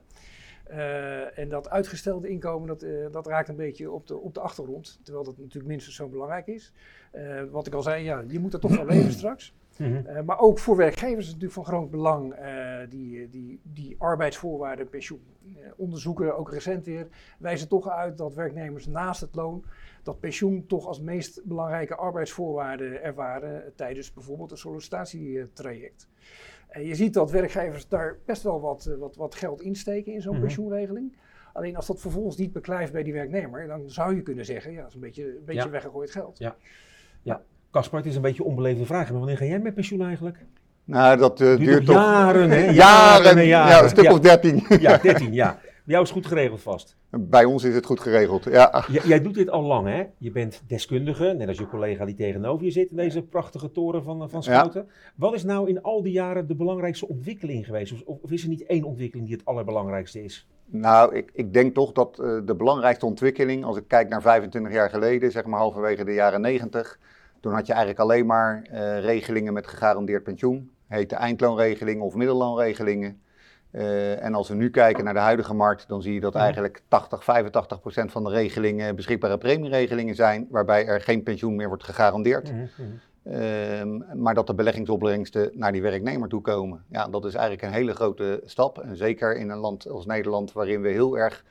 Eh, 0.64 1.40
en 1.40 1.50
dat 1.50 1.70
uitgestelde 1.70 2.28
inkomen, 2.28 2.68
dat, 2.68 2.86
dat 3.12 3.28
raakt 3.28 3.50
een 3.50 3.56
beetje 3.56 3.92
op 3.92 4.08
de, 4.08 4.18
op 4.18 4.34
de 4.34 4.40
achtergrond. 4.40 5.00
Terwijl 5.04 5.26
dat 5.26 5.38
natuurlijk 5.38 5.68
minstens 5.68 5.96
zo 5.96 6.08
belangrijk 6.08 6.48
is. 6.48 6.74
Wat 7.52 7.68
ik 7.68 7.74
al 7.74 7.82
zei, 7.82 8.04
ja, 8.04 8.24
je 8.28 8.40
moet 8.40 8.54
er 8.54 8.60
toch 8.60 8.74
van 8.74 8.86
leven 8.94 9.12
straks. 9.12 9.54
Eh, 10.06 10.22
maar 10.22 10.40
ook 10.40 10.60
voor 10.60 10.76
werkgevers 10.76 11.18
is 11.26 11.32
het 11.32 11.42
natuurlijk 11.42 11.54
van 11.54 11.66
groot 11.66 11.90
belang 11.90 12.34
eh, 12.34 12.78
die, 12.90 13.30
die, 13.30 13.60
die 13.64 13.96
arbeidsvoorwaarden 13.98 14.90
pensioen. 14.90 15.22
Eh, 15.46 15.72
onderzoeken, 15.78 16.38
ook 16.38 16.52
recent 16.52 16.86
weer, 16.86 17.08
wijzen 17.40 17.68
toch 17.68 17.90
uit 17.90 18.18
dat 18.18 18.34
werknemers 18.34 18.88
naast 18.88 19.22
het 19.22 19.36
loon 19.36 19.64
dat 20.04 20.20
pensioen 20.20 20.66
toch 20.68 20.88
als 20.88 21.00
meest 21.00 21.42
belangrijke 21.44 21.96
arbeidsvoorwaarde 21.96 22.98
ervaren 22.98 23.74
tijdens 23.76 24.14
bijvoorbeeld 24.14 24.52
een 24.52 24.58
sollicitatietraject. 24.58 26.08
En 26.68 26.86
je 26.86 26.96
ziet 26.96 27.14
dat 27.14 27.32
werkgevers 27.32 27.88
daar 27.88 28.18
best 28.26 28.44
wel 28.44 28.62
wat, 28.62 28.96
wat, 29.00 29.16
wat 29.16 29.36
geld 29.36 29.62
insteken 29.62 30.14
in 30.14 30.22
zo'n 30.22 30.34
Mhm. 30.34 30.42
pensioenregeling. 30.42 31.16
Alleen 31.54 31.76
als 31.76 31.88
dat 31.88 32.02
vervolgens 32.02 32.38
niet 32.38 32.54
beklijft 32.54 32.92
bij 32.92 33.04
die 33.04 33.14
werknemer, 33.14 33.68
dan 33.68 33.90
zou 33.90 34.16
je 34.16 34.22
kunnen 34.22 34.46
zeggen, 34.46 34.72
ja, 34.72 34.80
dat 34.80 34.88
is 34.90 34.94
een 34.96 35.00
beetje, 35.02 35.24
een 35.38 35.46
beetje 35.46 35.64
Ja. 35.64 35.70
weggegooid 35.70 36.12
geld. 36.12 36.38
Caspar, 37.74 38.00
het 38.00 38.08
is 38.08 38.16
een 38.16 38.22
beetje 38.22 38.44
een 38.44 38.50
onbeleefde 38.50 38.86
vraag, 38.86 39.10
maar 39.10 39.18
wanneer 39.20 39.38
ga 39.38 39.46
jij 39.46 39.60
met 39.60 39.74
pensioen 39.74 40.02
eigenlijk? 40.02 40.38
Nou, 40.84 41.18
dat 41.18 41.42
eh, 41.42 41.58
Duurt 41.58 41.86
toch 41.86 41.96
jaren, 41.96 42.50
hè? 42.50 42.60
jaren, 42.72 42.74
Jaren 42.74 43.38
en 43.38 43.46
jaren. 43.48 43.72
Ja, 43.76 43.84
een 43.84 43.90
stuk 43.90 44.04
Ja. 44.04 44.12
of 44.12 44.20
dertien. 44.20 44.66
Ja, 44.80 44.98
13 44.98 45.34
jaar. 45.34 45.60
Bij 45.86 45.94
jou 45.96 46.04
is 46.08 46.10
het 46.14 46.20
goed 46.20 46.28
geregeld 46.32 46.62
vast. 46.62 46.96
Bij 47.10 47.46
ons 47.46 47.64
is 47.64 47.76
het 47.76 47.86
goed 47.86 48.00
geregeld. 48.00 48.44
Ja. 48.44 48.86
J- 48.92 49.08
jij 49.08 49.22
doet 49.22 49.34
dit 49.34 49.50
al 49.50 49.62
lang, 49.62 49.88
hè? 49.88 50.04
Je 50.18 50.32
bent 50.32 50.62
deskundige, 50.68 51.34
net 51.38 51.48
als 51.48 51.58
je 51.58 51.68
collega 51.68 52.06
die 52.06 52.16
tegenover 52.16 52.66
je 52.66 52.72
zit 52.72 52.90
in 52.92 52.96
deze 52.98 53.22
prachtige 53.22 53.72
toren 53.72 54.04
van, 54.04 54.30
van 54.30 54.44
Schouten. 54.44 54.88
Wat 55.16 55.34
is 55.34 55.44
nou 55.44 55.70
in 55.70 55.82
al 55.82 56.04
die 56.04 56.12
jaren 56.12 56.48
de 56.48 56.56
belangrijkste 56.56 57.08
ontwikkeling 57.08 57.66
geweest? 57.66 57.94
Of, 57.94 58.02
of 58.22 58.32
is 58.32 58.44
er 58.44 58.50
niet 58.50 58.66
één 58.66 58.84
ontwikkeling 58.84 59.28
die 59.28 59.38
het 59.38 59.46
allerbelangrijkste 59.46 60.24
is? 60.24 60.48
Nou, 60.66 61.16
ik, 61.16 61.30
ik 61.34 61.54
denk 61.54 61.74
toch 61.74 61.92
dat 61.92 62.20
eh, 62.20 62.38
de 62.46 62.56
belangrijkste 62.56 63.06
ontwikkeling, 63.06 63.64
als 63.66 63.78
ik 63.78 63.88
kijk 63.88 64.10
naar 64.10 64.22
25 64.22 64.72
jaar 64.74 64.90
geleden, 64.90 65.32
zeg 65.32 65.46
maar 65.46 65.60
halverwege 65.60 66.04
de 66.06 66.14
jaren 66.14 66.42
90, 66.42 67.00
toen 67.44 67.54
had 67.54 67.66
je 67.66 67.74
eigenlijk 67.74 68.02
alleen 68.02 68.26
maar 68.26 68.64
eh, 68.72 69.00
regelingen 69.00 69.54
met 69.54 69.68
gegarandeerd 69.68 70.24
pensioen, 70.24 70.72
heette 70.88 71.16
eindloonregelingen 71.16 72.06
of 72.06 72.16
middelloonregelingen. 72.16 73.22
Eh, 73.72 74.24
en 74.24 74.34
als 74.34 74.50
we 74.50 74.56
nu 74.56 74.70
kijken 74.70 75.04
naar 75.04 75.14
de 75.14 75.20
huidige 75.20 75.54
markt, 75.54 75.88
dan 75.88 76.02
zie 76.02 76.14
je 76.14 76.20
dat 76.20 76.34
Mhm. 76.34 76.44
eigenlijk 76.44 76.82
80, 76.88 77.24
85 77.24 77.80
procent 77.80 78.12
van 78.12 78.24
de 78.24 78.30
regelingen 78.30 78.96
beschikbare 78.96 79.38
premieregelingen 79.38 80.16
zijn, 80.16 80.48
waarbij 80.50 80.86
er 80.86 81.02
geen 81.02 81.24
pensioen 81.24 81.56
meer 81.56 81.68
wordt 81.68 81.84
gegarandeerd. 81.84 82.52
Mhm, 82.52 82.62
mhm. 82.78 83.36
Ehm, 83.36 84.22
maar 84.22 84.34
dat 84.34 84.48
de 84.48 84.54
beleggingsopbrengsten 84.56 85.52
naar 85.54 85.72
die 85.72 85.82
werknemer 85.82 86.30
toe 86.30 86.42
komen. 86.42 86.84
Ja, 86.90 87.08
dat 87.08 87.26
is 87.26 87.34
eigenlijk 87.34 87.64
een 87.64 87.80
hele 87.80 87.94
grote 87.94 88.42
stap. 88.46 88.78
En 88.80 88.98
zeker 88.98 89.36
in 89.36 89.50
een 89.50 89.58
land 89.58 89.90
als 89.90 90.06
Nederland, 90.06 90.54
waarin 90.54 90.82
we 90.82 90.90
heel 90.90 91.18
erg 91.18 91.44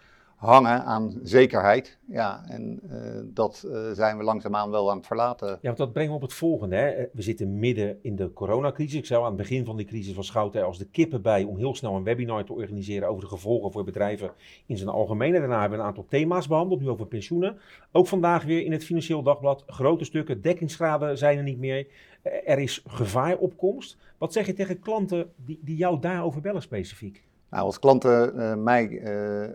hangen 0.42 0.84
aan 0.84 1.20
zekerheid. 1.22 1.98
Ja, 2.06 2.44
en 2.48 2.80
eh, 2.90 3.20
dat 3.24 3.66
eh, 3.72 3.90
zijn 3.92 4.18
we 4.18 4.24
langzaamaan 4.24 4.70
wel 4.70 4.90
aan 4.90 4.96
het 4.96 5.06
verlaten. 5.06 5.48
Ja, 5.48 5.58
want 5.62 5.76
dat 5.76 5.92
brengt 5.92 6.10
me 6.10 6.16
op 6.16 6.22
het 6.22 6.32
volgende. 6.32 6.76
Hè. 6.76 6.88
Eh, 6.88 7.06
We 7.12 7.22
zitten 7.22 7.58
midden 7.58 7.98
in 8.02 8.16
de 8.16 8.32
coronacrisis. 8.32 9.10
Ik 9.10 9.16
al 9.16 9.22
aan 9.22 9.26
het 9.26 9.36
begin 9.36 9.64
van 9.64 9.76
die 9.76 9.86
crisis 9.86 10.14
van 10.14 10.24
Schouten 10.24 10.60
er 10.60 10.66
als 10.66 10.78
de 10.78 10.88
kippen 10.88 11.22
bij 11.22 11.44
om 11.44 11.56
heel 11.56 11.74
snel 11.74 11.94
een 11.94 12.04
webinar 12.04 12.44
te 12.44 12.52
organiseren 12.52 13.08
over 13.08 13.22
de 13.22 13.28
gevolgen 13.28 13.72
voor 13.72 13.84
bedrijven 13.84 14.30
in 14.66 14.76
zijn 14.76 14.88
algemeen. 14.88 15.34
En 15.34 15.40
daarna 15.40 15.60
hebben 15.60 15.78
we 15.78 15.84
een 15.84 15.90
aantal 15.90 16.06
thema's 16.08 16.48
behandeld, 16.48 16.80
nu 16.80 16.88
over 16.88 17.06
pensioenen. 17.06 17.58
Ook 17.92 18.06
vandaag 18.06 18.44
weer 18.44 18.64
in 18.64 18.72
het 18.72 18.84
Financieel 18.84 19.22
Dagblad. 19.22 19.64
Grote 19.66 20.04
stukken, 20.04 20.42
dekkingsgraden 20.42 21.18
zijn 21.18 21.38
er 21.38 21.44
niet 21.44 21.58
meer. 21.58 21.86
Er 22.44 22.58
is 22.58 22.82
gevaaropkomst. 22.86 23.96
Wat 24.18 24.32
zeg 24.32 24.46
je 24.46 24.52
tegen 24.52 24.80
klanten 24.80 25.32
die, 25.36 25.58
die 25.62 25.76
jou 25.76 26.00
daarover 26.00 26.40
bellen 26.40 26.62
specifiek? 26.62 27.22
Nou, 27.52 27.64
als 27.64 27.78
klanten 27.78 28.38
eh, 28.38 28.54
mij 28.54 28.98
eh, 28.98 29.44
eh, 29.44 29.50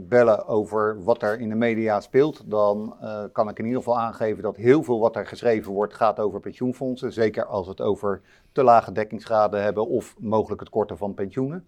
bellen 0.00 0.46
over 0.46 1.02
wat 1.04 1.22
er 1.22 1.40
in 1.40 1.48
de 1.48 1.54
media 1.54 2.00
speelt, 2.00 2.42
dan 2.46 2.96
kan 3.32 3.48
ik 3.48 3.58
in 3.58 3.64
ieder 3.64 3.82
geval 3.82 3.98
aangeven 3.98 4.42
dat 4.42 4.56
heel 4.56 4.82
veel 4.82 5.00
wat 5.00 5.16
er 5.16 5.26
geschreven 5.26 5.72
wordt 5.72 5.94
gaat 5.94 6.18
over 6.18 6.40
pensioenfondsen. 6.40 7.12
Zeker 7.12 7.44
als 7.44 7.66
het 7.66 7.80
over 7.80 8.20
te 8.52 8.62
lage 8.62 8.92
dekkingsgraden 8.92 9.62
hebben 9.62 9.86
of 9.86 10.16
mogelijk 10.18 10.60
het 10.60 10.70
korten 10.70 10.98
van 10.98 11.14
pensioenen. 11.14 11.66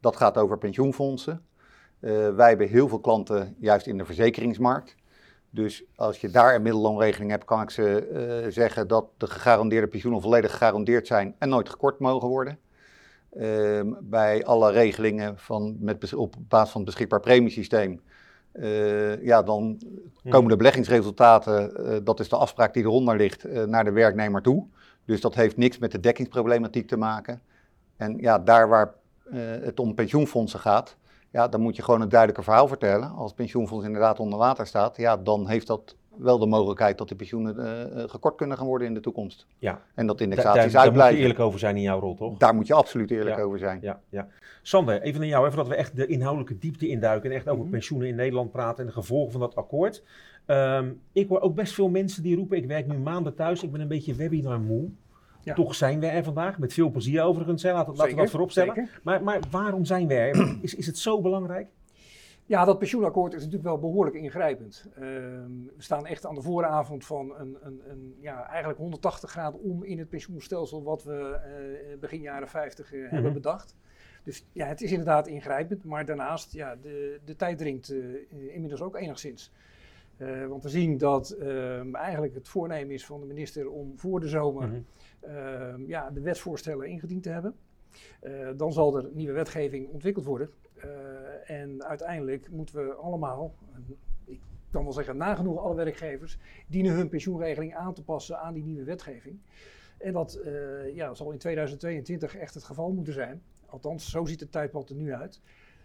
Dat 0.00 0.16
gaat 0.16 0.38
over 0.38 0.58
pensioenfondsen. 0.58 1.42
Wij 2.34 2.48
hebben 2.48 2.68
heel 2.68 2.88
veel 2.88 3.00
klanten 3.00 3.56
juist 3.58 3.86
in 3.86 3.98
de 3.98 4.04
verzekeringsmarkt. 4.04 4.96
Dus 5.50 5.84
als 5.96 6.20
je 6.20 6.30
daar 6.30 6.54
een 6.54 6.62
middelloonregeling 6.62 7.30
hebt, 7.30 7.44
kan 7.44 7.62
ik 7.62 7.70
ze 7.70 8.46
zeggen 8.48 8.88
dat 8.88 9.06
de 9.16 9.26
gegarandeerde 9.26 9.86
pensioenen 9.86 10.22
volledig 10.22 10.50
gegarandeerd 10.50 11.06
zijn 11.06 11.34
en 11.38 11.48
nooit 11.48 11.68
gekort 11.68 11.98
mogen 11.98 12.28
worden. 12.28 12.58
Ehm, 13.30 13.92
bij 14.00 14.44
alle 14.44 14.70
regelingen 14.70 15.38
van, 15.38 15.76
met, 15.80 16.14
op 16.14 16.34
basis 16.38 16.70
van 16.70 16.80
het 16.80 16.90
beschikbaar 16.90 17.20
premiesysteem. 17.20 18.00
eh, 18.52 19.22
ja, 19.24 19.42
dan 19.42 19.80
komen 20.28 20.50
de 20.50 20.56
beleggingsresultaten, 20.56 21.86
eh, 21.86 21.96
dat 22.04 22.20
is 22.20 22.28
de 22.28 22.36
afspraak 22.36 22.74
die 22.74 22.82
eronder 22.82 23.16
ligt, 23.16 23.44
eh, 23.44 23.62
naar 23.64 23.84
de 23.84 23.90
werknemer 23.90 24.42
toe. 24.42 24.66
Dus 25.04 25.20
dat 25.20 25.34
heeft 25.34 25.56
niks 25.56 25.78
met 25.78 25.92
de 25.92 26.00
dekkingsproblematiek 26.00 26.88
te 26.88 26.96
maken. 26.96 27.40
En 27.96 28.18
ja, 28.18 28.38
daar 28.38 28.68
waar 28.68 28.94
het 29.60 29.80
om 29.80 29.94
pensioenfondsen 29.94 30.60
gaat, 30.60 30.96
ja, 31.30 31.48
dan 31.48 31.60
moet 31.60 31.76
je 31.76 31.82
gewoon 31.82 32.00
een 32.00 32.08
duidelijker 32.08 32.44
verhaal 32.44 32.68
vertellen. 32.68 33.10
Als 33.10 33.26
het 33.26 33.34
pensioenfonds 33.34 33.86
inderdaad 33.86 34.20
onder 34.20 34.38
water 34.38 34.66
staat, 34.66 34.96
ja, 34.96 35.16
dan 35.16 35.48
heeft 35.48 35.66
dat 35.66 35.96
wel 36.18 36.38
de 36.38 36.46
mogelijkheid 36.46 36.98
dat 36.98 37.08
de 37.08 37.14
pensioenen 37.14 37.58
eh, 37.58 38.02
eh, 38.02 38.10
gekort 38.10 38.34
kunnen 38.36 38.56
gaan 38.56 38.66
worden 38.66 38.86
in 38.86 38.94
de 38.94 39.00
toekomst. 39.00 39.46
Ja, 39.58 39.82
En 39.94 40.06
dat 40.06 40.20
indexaties 40.20 40.54
daar, 40.54 40.62
daar 40.62 40.72
moet 40.72 40.72
je 40.72 40.78
uitblijven. 40.78 41.20
eerlijk 41.20 41.38
over 41.40 41.58
zijn 41.58 41.76
in 41.76 41.82
jouw 41.82 42.00
rol, 42.00 42.14
toch? 42.14 42.36
Daar 42.38 42.54
moet 42.54 42.66
je 42.66 42.74
absoluut 42.74 43.10
eerlijk 43.10 43.36
Ja. 43.36 43.42
over 43.42 43.58
zijn. 43.58 43.78
Ja, 43.82 44.00
ja. 44.08 44.28
Sander, 44.62 45.02
even 45.02 45.20
naar 45.20 45.28
jou, 45.28 45.44
hè, 45.44 45.48
voordat 45.50 45.68
we 45.68 45.74
echt 45.74 45.96
de 45.96 46.06
inhoudelijke 46.06 46.58
diepte 46.58 46.88
induiken 46.88 47.30
en 47.30 47.36
echt 47.36 47.48
over 47.48 47.62
Mhm. 47.62 47.70
pensioenen 47.72 48.08
in 48.08 48.14
Nederland 48.14 48.50
praten 48.52 48.80
en 48.80 48.86
de 48.86 48.92
gevolgen 48.92 49.32
van 49.32 49.40
dat 49.40 49.56
akkoord. 49.56 50.02
Ehm, 50.46 50.90
ik 51.12 51.28
hoor 51.28 51.40
ook 51.40 51.54
best 51.54 51.72
veel 51.74 51.88
mensen 51.88 52.22
die 52.22 52.36
roepen, 52.36 52.56
ik 52.56 52.66
werk 52.66 52.86
nu 52.86 52.98
maanden 52.98 53.34
thuis, 53.34 53.62
ik 53.62 53.72
ben 53.72 53.80
een 53.80 53.88
beetje 53.88 54.14
webinar 54.14 54.60
moe. 54.60 54.88
Ja. 55.42 55.54
Toch 55.54 55.74
zijn 55.74 56.00
we 56.00 56.06
er 56.06 56.24
vandaag, 56.24 56.58
met 56.58 56.72
veel 56.72 56.90
plezier 56.90 57.22
overigens, 57.22 57.62
hè. 57.62 57.72
laten, 57.72 57.86
laten 57.92 58.02
we 58.04 58.08
dat 58.08 58.14
Zeker, 58.16 58.30
voorop 58.30 58.50
stellen. 58.50 58.74
zeker. 58.74 59.00
Maar, 59.02 59.22
maar 59.22 59.38
waarom 59.50 59.84
zijn 59.84 60.06
we 60.06 60.14
er? 60.14 60.36
Is, 60.62 60.74
is 60.74 60.86
het 60.86 60.98
zo 60.98 61.20
belangrijk? 61.20 61.66
Ja, 62.48 62.64
dat 62.64 62.78
pensioenakkoord 62.78 63.32
is 63.32 63.38
natuurlijk 63.38 63.68
wel 63.68 63.78
behoorlijk 63.78 64.16
ingrijpend. 64.16 64.86
Ehm, 64.94 65.04
we 65.76 65.82
staan 65.82 66.06
echt 66.06 66.26
aan 66.26 66.34
de 66.34 66.42
vooravond 66.42 67.04
van 67.06 67.34
een, 67.38 67.56
een, 67.60 67.82
een 67.88 68.16
ja, 68.20 68.46
eigenlijk 68.46 68.78
180 68.78 69.30
graden 69.30 69.60
om 69.60 69.84
in 69.84 69.98
het 69.98 70.08
pensioenstelsel 70.08 70.82
wat 70.82 71.04
we 71.04 71.34
eh, 71.34 71.98
begin 71.98 72.20
jaren 72.20 72.48
50 72.48 72.92
eh, 72.92 73.10
hebben 73.10 73.32
bedacht. 73.32 73.76
Dus 74.24 74.46
ja, 74.52 74.66
het 74.66 74.80
is 74.80 74.90
inderdaad 74.90 75.26
ingrijpend, 75.26 75.84
maar 75.84 76.04
daarnaast, 76.04 76.52
ja, 76.52 76.76
de, 76.76 77.20
de 77.24 77.36
tijd 77.36 77.58
dringt 77.58 77.90
eh, 77.90 78.54
inmiddels 78.54 78.82
ook 78.82 78.96
enigszins. 78.96 79.52
Want 80.48 80.62
we 80.62 80.68
zien 80.68 80.98
dat 80.98 81.30
ehm, 81.30 81.94
eigenlijk 81.94 82.34
het 82.34 82.48
voornemen 82.48 82.94
is 82.94 83.06
van 83.06 83.20
de 83.20 83.26
minister 83.26 83.70
om 83.70 83.98
voor 83.98 84.20
de 84.20 84.28
zomer 84.28 84.68
Mhm. 84.68 84.80
ehm, 85.20 85.86
ja, 85.86 86.10
de 86.10 86.20
wetsvoorstellen 86.20 86.88
ingediend 86.88 87.22
te 87.22 87.30
hebben. 87.30 87.54
Dan 88.56 88.72
zal 88.72 88.96
er 88.96 89.08
nieuwe 89.12 89.32
wetgeving 89.32 89.88
ontwikkeld 89.88 90.24
worden. 90.24 90.50
Eh, 90.80 91.60
en 91.60 91.84
uiteindelijk 91.84 92.50
moeten 92.50 92.74
we 92.74 92.94
allemaal, 92.94 93.54
ik 94.24 94.40
kan 94.70 94.82
wel 94.82 94.92
zeggen 94.92 95.16
nagenoeg 95.16 95.58
alle 95.58 95.74
werkgevers, 95.74 96.38
dienen 96.66 96.94
hun 96.94 97.08
pensioenregeling 97.08 97.74
aan 97.74 97.94
te 97.94 98.04
passen 98.04 98.40
aan 98.40 98.54
die 98.54 98.64
nieuwe 98.64 98.84
wetgeving. 98.84 99.38
En 99.98 100.12
dat 100.12 100.40
ja, 100.94 101.14
zal 101.14 101.32
in 101.32 101.38
2022 101.38 102.36
echt 102.36 102.54
het 102.54 102.64
geval 102.64 102.92
moeten 102.92 103.12
zijn. 103.12 103.42
Althans, 103.66 104.10
zo 104.10 104.24
ziet 104.24 104.40
het 104.40 104.52
tijdpad 104.52 104.90
er 104.90 104.96
nu 104.96 105.12
uit. 105.12 105.40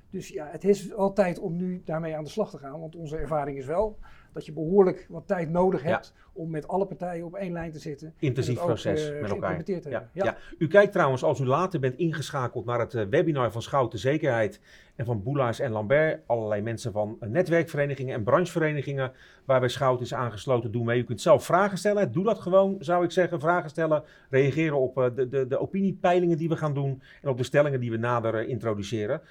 Dus 0.09 0.27
ja, 0.27 0.47
het 0.47 0.63
is 0.63 0.85
wel 0.85 1.13
tijd 1.13 1.39
om 1.39 1.55
nu 1.55 1.81
daarmee 1.85 2.15
aan 2.15 2.23
de 2.23 2.29
slag 2.29 2.49
te 2.49 2.57
gaan. 2.57 2.79
Want 2.79 2.95
onze 2.95 3.17
ervaring 3.17 3.57
is 3.57 3.65
wel 3.65 3.97
dat 4.33 4.45
je 4.45 4.51
behoorlijk 4.51 5.05
wat 5.09 5.27
tijd 5.27 5.49
nodig 5.49 5.83
hebt 5.83 6.13
om 6.33 6.49
met 6.49 6.67
alle 6.67 6.85
partijen 6.85 7.25
op 7.25 7.35
één 7.35 7.51
lijn 7.51 7.71
te 7.71 7.79
zitten. 7.79 8.13
Intensief 8.19 8.59
proces 8.59 9.09
uh, 9.09 9.21
met 9.21 9.29
elkaar. 9.29 9.61
Ja. 9.89 10.09
Ja. 10.13 10.37
U 10.57 10.67
kijkt 10.67 10.91
trouwens, 10.91 11.23
als 11.23 11.39
u 11.39 11.45
later 11.45 11.79
bent 11.79 11.95
ingeschakeld 11.95 12.65
naar 12.65 12.79
het 12.79 12.93
uh, 12.93 13.03
webinar 13.09 13.51
van 13.51 13.61
Schouten 13.61 13.99
Zekerheid 13.99 14.59
en 14.95 15.05
van 15.05 15.23
Boelaars 15.23 15.59
en 15.59 15.71
Lambert, 15.71 16.21
allerlei 16.25 16.61
mensen 16.61 16.91
van 16.91 17.17
uh, 17.21 17.29
netwerkverenigingen 17.29 18.15
en 18.15 18.23
brancheverenigingen 18.23 19.11
waarbij 19.45 19.69
Schout 19.69 20.01
is 20.01 20.13
aangesloten, 20.13 20.71
doen 20.71 20.85
mee. 20.85 20.99
U 20.99 21.03
kunt 21.03 21.21
zelf 21.21 21.45
vragen 21.45 21.77
stellen. 21.77 22.11
Doe 22.11 22.23
dat 22.23 22.39
gewoon, 22.39 22.75
zou 22.79 23.03
ik 23.03 23.11
zeggen. 23.11 23.39
Vragen 23.39 23.69
stellen, 23.69 24.03
reageren 24.29 24.79
op 24.79 25.11
de, 25.15 25.27
de, 25.29 25.47
de 25.47 25.59
opiniepeilingen 25.59 26.37
die 26.37 26.49
we 26.49 26.55
gaan 26.55 26.73
doen 26.73 27.01
en 27.21 27.29
op 27.29 27.37
de 27.37 27.43
stellingen 27.43 27.79
die 27.79 27.91
we 27.91 27.97
nader 27.97 28.47
introduceren. 28.47 29.21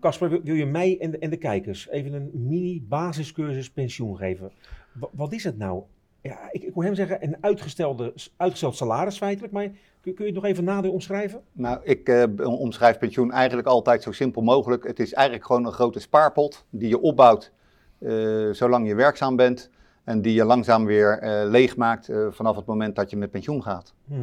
Casper, 0.00 0.42
wil 0.42 0.54
je 0.54 0.66
mij 0.66 0.98
en 1.00 1.10
de, 1.10 1.18
en 1.18 1.30
de 1.30 1.36
kijkers 1.36 1.88
even 1.88 2.12
een 2.12 2.30
mini 2.32 2.84
basiscursus 2.88 3.70
pensioen 3.70 4.16
geven? 4.16 4.52
wat 5.12 5.32
is 5.32 5.44
het 5.44 5.58
nou? 5.58 5.82
Ja, 6.20 6.48
ik, 6.50 6.62
ik 6.62 6.74
hoor 6.74 6.84
hem 6.84 6.94
zeggen 6.94 7.24
een 7.24 7.36
uitgestelde, 7.40 8.14
uitgesteld 8.36 8.76
salaris 8.76 9.16
feitelijk, 9.16 9.52
maar 9.52 9.70
kun, 10.00 10.14
kun 10.14 10.24
je 10.24 10.32
het 10.32 10.34
nog 10.34 10.44
even 10.44 10.64
nader 10.64 10.90
omschrijven? 10.90 11.40
Nou, 11.52 11.80
ik 11.82 12.08
uh, 12.08 12.24
omschrijf 12.60 12.98
pensioon 12.98 13.32
eigenlijk 13.32 13.68
altijd 13.68 14.02
zo 14.02 14.12
simpel 14.12 14.42
mogelijk. 14.42 14.86
Het 14.86 15.00
is 15.00 15.12
eigenlijk 15.12 15.46
gewoon 15.46 15.66
een 15.66 15.72
grote 15.72 16.00
spaarpot 16.00 16.64
die 16.70 16.88
je 16.88 17.00
opbouwt 17.00 17.52
uh, 17.98 18.52
zolang 18.52 18.86
je 18.88 18.94
werkzaam 18.94 19.36
bent 19.36 19.70
en 20.04 20.22
die 20.22 20.34
je 20.34 20.44
langzaam 20.44 20.84
weer 20.84 21.18
leegmaakt 21.46 22.10
vanaf 22.30 22.56
het 22.56 22.66
moment 22.66 22.96
dat 22.96 23.10
je 23.10 23.16
met 23.16 23.30
pensioen 23.30 23.62
gaat. 23.62 23.94
Mm 24.04 24.16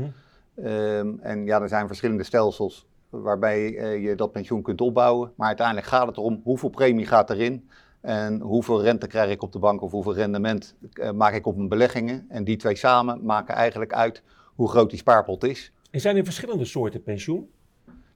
-hmm. 0.55 0.65
um, 0.65 1.19
en 1.21 1.45
ja, 1.45 1.61
er 1.61 1.69
zijn 1.69 1.87
verschillende 1.87 2.23
stelsels 2.23 2.88
waarbij 3.09 3.71
je 4.01 4.15
dat 4.15 4.31
pensioen 4.31 4.61
kunt 4.61 4.81
opbouwen, 4.81 5.31
maar 5.35 5.47
uiteindelijk 5.47 5.87
gaat 5.87 6.07
het 6.07 6.17
erom 6.17 6.41
hoeveel 6.43 6.69
premie 6.69 7.05
gaat 7.05 7.29
erin 7.29 7.69
en 8.01 8.39
hoeveel 8.39 8.81
rente 8.81 9.07
krijg 9.07 9.31
ik 9.31 9.41
op 9.41 9.51
de 9.51 9.59
bank 9.59 9.81
of 9.81 9.91
hoeveel 9.91 10.13
rendement 10.13 10.75
uh, 10.93 11.11
maak 11.11 11.33
ik 11.33 11.45
op 11.45 11.55
mijn 11.55 11.69
beleggingen. 11.69 12.25
En 12.29 12.43
die 12.43 12.57
twee 12.57 12.75
samen 12.75 13.25
maken 13.25 13.55
eigenlijk 13.55 13.93
uit 13.93 14.23
hoe 14.55 14.69
groot 14.69 14.89
die 14.89 14.99
spaarpot 14.99 15.43
is. 15.43 15.73
En 15.91 15.99
zijn 15.99 16.17
er 16.17 16.23
verschillende 16.23 16.65
soorten 16.65 17.03
pensioen? 17.03 17.49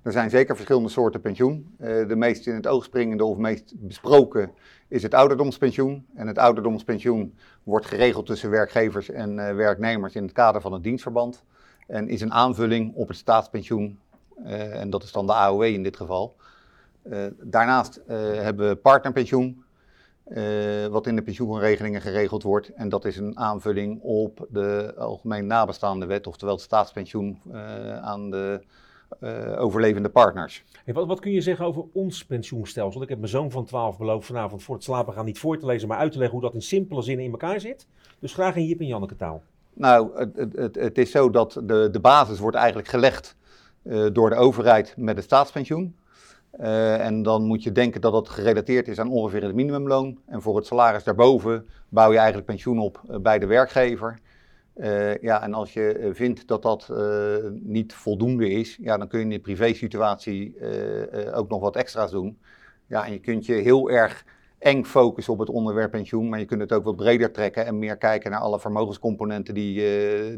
Er 0.01 0.12
zijn 0.12 0.29
zeker 0.29 0.55
verschillende 0.55 0.89
soorten 0.89 1.21
pensioen. 1.21 1.75
Uh, 1.79 2.07
de 2.07 2.15
meest 2.15 2.47
in 2.47 2.53
het 2.53 2.67
oog 2.67 2.83
springende 2.83 3.25
of 3.25 3.38
meest 3.38 3.73
besproken 3.77 4.51
is 4.88 5.03
het 5.03 5.13
ouderdomspensioen. 5.13 6.05
En 6.15 6.27
het 6.27 6.38
ouderdomspensioen 6.38 7.35
wordt 7.63 7.85
geregeld 7.85 8.25
tussen 8.25 8.50
werkgevers 8.50 9.09
en 9.09 9.38
uh, 9.38 9.55
werknemers 9.55 10.15
in 10.15 10.23
het 10.23 10.31
kader 10.31 10.62
van 10.62 10.73
het 10.73 10.83
dienstverband. 10.83 11.43
En 11.88 12.07
is 12.09 12.21
een 12.21 12.33
aanvulling 12.33 12.95
op 12.95 13.07
het 13.07 13.17
staatspensioen. 13.17 14.00
En 14.43 14.89
dat 14.89 15.03
is 15.03 15.12
dan 15.12 15.25
de 15.25 15.33
AOW 15.33 15.63
in 15.63 15.83
dit 15.83 15.97
geval. 15.97 16.35
daarnaast 17.41 18.01
hebben 18.07 18.69
we 18.69 18.75
partnerpensioen. 18.75 19.63
Wat 20.89 21.07
in 21.07 21.15
de 21.15 21.21
pensioenregelingen 21.21 22.01
geregeld 22.01 22.43
wordt. 22.43 22.73
En 22.73 22.89
dat 22.89 23.05
is 23.05 23.17
een 23.17 23.38
aanvulling 23.38 24.01
op 24.01 24.47
de 24.50 24.93
algemeen 24.97 25.47
nabestaande 25.47 26.05
wet, 26.05 26.27
oftewel 26.27 26.53
het 26.53 26.63
staatspensioen 26.63 27.41
aan 28.01 28.29
de 28.29 28.62
uh, 29.19 29.62
overlevende 29.62 30.09
partners. 30.09 30.63
Hey, 30.83 30.93
wat, 30.93 31.07
wat, 31.07 31.19
kun 31.19 31.31
je 31.31 31.41
zeggen 31.41 31.65
over 31.65 31.83
ons 31.93 32.25
pensioenstelsel? 32.25 33.01
Ik 33.01 33.09
heb 33.09 33.17
mijn 33.17 33.29
zoon 33.29 33.51
van 33.51 33.65
12 33.65 33.97
beloofd 33.97 34.27
vanavond 34.27 34.63
voor 34.63 34.75
het 34.75 34.83
slapen 34.83 35.13
gaan 35.13 35.25
niet 35.25 35.39
voor 35.39 35.57
te 35.57 35.65
lezen, 35.65 35.88
maar 35.88 35.97
uit 35.97 36.12
te 36.12 36.17
leggen 36.17 36.38
hoe 36.38 36.45
dat 36.45 36.53
in 36.53 36.62
simpele 36.62 37.01
zinnen 37.01 37.25
in 37.25 37.31
elkaar 37.31 37.59
zit. 37.59 37.88
Dus 38.19 38.33
graag 38.33 38.55
in 38.55 38.65
Jip 38.65 38.79
en 38.79 38.88
Janneke 38.88 39.15
taal. 39.15 39.41
Nou, 39.73 40.17
het, 40.17 40.53
het, 40.55 40.75
het, 40.75 40.97
is 40.97 41.12
zo 41.12 41.29
dat 41.29 41.62
de, 41.63 41.89
de 41.91 42.00
basis 42.00 42.39
wordt 42.39 42.57
eigenlijk 42.57 42.88
gelegd 42.88 43.35
door 44.13 44.30
de 44.30 44.36
overheid 44.36 44.94
met 44.98 45.16
het 45.16 45.25
staatspensioen. 45.25 45.96
Uh, 46.60 47.06
en 47.06 47.24
dan 47.24 47.44
moet 47.44 47.63
je 47.63 47.72
denken 47.72 48.02
dat 48.02 48.12
dat 48.12 48.30
gerelateerd 48.30 48.88
is 48.88 49.00
aan 49.00 49.10
ongeveer 49.10 49.44
het 49.44 49.56
minimumloon. 49.56 50.18
En 50.25 50.42
voor 50.42 50.56
het 50.56 50.66
salaris 50.66 51.04
daarboven 51.04 51.68
bouw 51.90 52.12
je 52.12 52.18
eigenlijk 52.18 52.48
pensioen 52.48 52.80
op 52.80 53.02
uh, 53.10 53.18
bij 53.18 53.40
de 53.40 53.46
werkgever. 53.46 54.20
Ja, 55.22 55.44
en 55.44 55.54
als 55.54 55.74
je 55.74 56.10
vindt 56.13 56.48
dat 56.48 56.62
dat 56.62 56.94
niet 57.52 57.94
voldoende 57.94 58.50
is, 58.50 58.78
ja, 58.82 58.98
dan 58.98 59.08
kun 59.08 59.20
je 59.20 59.25
in 59.25 59.32
de 59.32 59.40
privésituatie 59.40 60.56
ook 61.34 61.50
nog 61.50 61.62
wat 61.62 61.75
extra's 61.75 62.12
doen. 62.12 62.38
Ja, 62.88 63.06
en 63.06 63.12
je 63.12 63.20
kunt 63.20 63.46
je 63.46 63.54
heel 63.54 63.90
erg 63.90 64.25
eng 64.60 64.84
focussen 64.84 65.34
op 65.34 65.40
het 65.40 65.50
onderwerp 65.50 65.92
pensioen, 65.92 66.30
maar 66.30 66.40
je 66.40 66.46
kunt 66.46 66.62
het 66.62 66.72
ook 66.72 66.84
wat 66.84 66.96
breder 66.96 67.32
trekken 67.32 67.66
en 67.66 67.80
meer 67.80 67.98
kijken 67.98 68.32
naar 68.32 68.40
alle 68.40 68.60
vermogenscomponenten 68.60 69.54
die, 69.54 69.75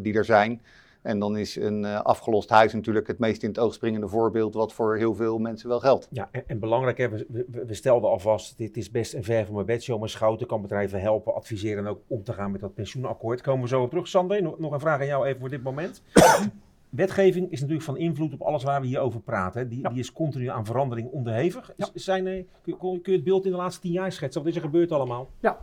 die 0.02 0.14
er 0.14 0.26
zijn. 0.26 0.62
En 1.06 1.20
dan 1.20 1.38
is 1.38 1.56
een 1.56 1.84
uh, 1.84 2.02
afgelost 2.02 2.50
huis 2.50 2.74
natuurlijk 2.74 3.08
het 3.08 3.20
meest 3.20 3.44
in 3.44 3.50
het 3.50 3.60
oog 3.60 3.74
springende 3.74 4.08
voorbeeld, 4.08 4.54
wat 4.54 4.74
voor 4.74 4.98
heel 4.98 5.16
veel 5.16 5.38
mensen 5.38 5.70
wel 5.70 5.80
geldt. 5.80 6.08
Ja, 6.12 6.30
en, 6.32 6.44
en 6.48 6.60
belangrijk, 6.60 6.98
hè, 6.98 7.10
we, 7.10 7.26
we, 7.28 7.66
we, 7.66 7.74
stelden 7.74 8.10
alvast, 8.10 8.58
dit 8.58 8.78
is 8.78 8.92
best 8.92 9.14
een 9.14 9.24
ver 9.24 9.46
van 9.46 9.54
mijn 9.54 9.66
bedshow, 9.66 10.00
maar 10.00 10.10
Schouten 10.10 10.48
kan 10.48 10.62
bedrijven 10.62 11.02
helpen, 11.02 11.36
adviseren 11.36 11.86
en 11.86 11.90
ook 11.90 12.02
om 12.08 12.24
te 12.24 12.34
gaan 12.34 12.52
met 12.52 12.62
dat 12.62 12.74
pensioenakkoord. 12.74 13.42
Komen 13.42 13.62
we 13.62 13.68
zo 13.68 13.82
op 13.82 13.90
terug. 13.90 14.08
Sander, 14.08 14.42
nog, 14.42 14.60
nog 14.60 14.72
een 14.72 14.80
vraag 14.80 15.00
aan 15.00 15.06
jou 15.06 15.26
even 15.26 15.40
voor 15.40 15.50
dit 15.50 15.64
moment. 15.64 16.02
Wetgeving 16.90 17.52
is 17.52 17.60
natuurlijk 17.60 17.86
van 17.86 17.98
invloed 17.98 18.34
op 18.34 18.42
alles 18.42 18.64
waar 18.64 18.82
we 18.82 18.88
hier 18.88 19.00
over 19.00 19.22
praten. 19.22 19.70
Die, 19.70 19.82
ja. 19.82 19.90
die 19.90 20.00
is 20.00 20.12
continu 20.12 20.48
aan 20.48 20.66
verandering 20.66 21.10
onderhevig. 21.12 21.74
Ja. 21.78 21.88
Zijn, 21.94 22.48
kun, 22.62 22.78
kun, 22.78 23.02
je 23.04 23.12
het 23.12 23.24
beeld 23.24 23.46
in 23.46 23.52
de 23.52 23.58
laatste 23.58 23.82
tien 23.82 23.92
jaar 23.92 24.12
schetsen? 24.12 24.42
Wat 24.42 24.50
is 24.50 24.56
er 24.56 24.64
gebeurd 24.64 24.92
allemaal? 24.92 25.30
Ja, 25.40 25.60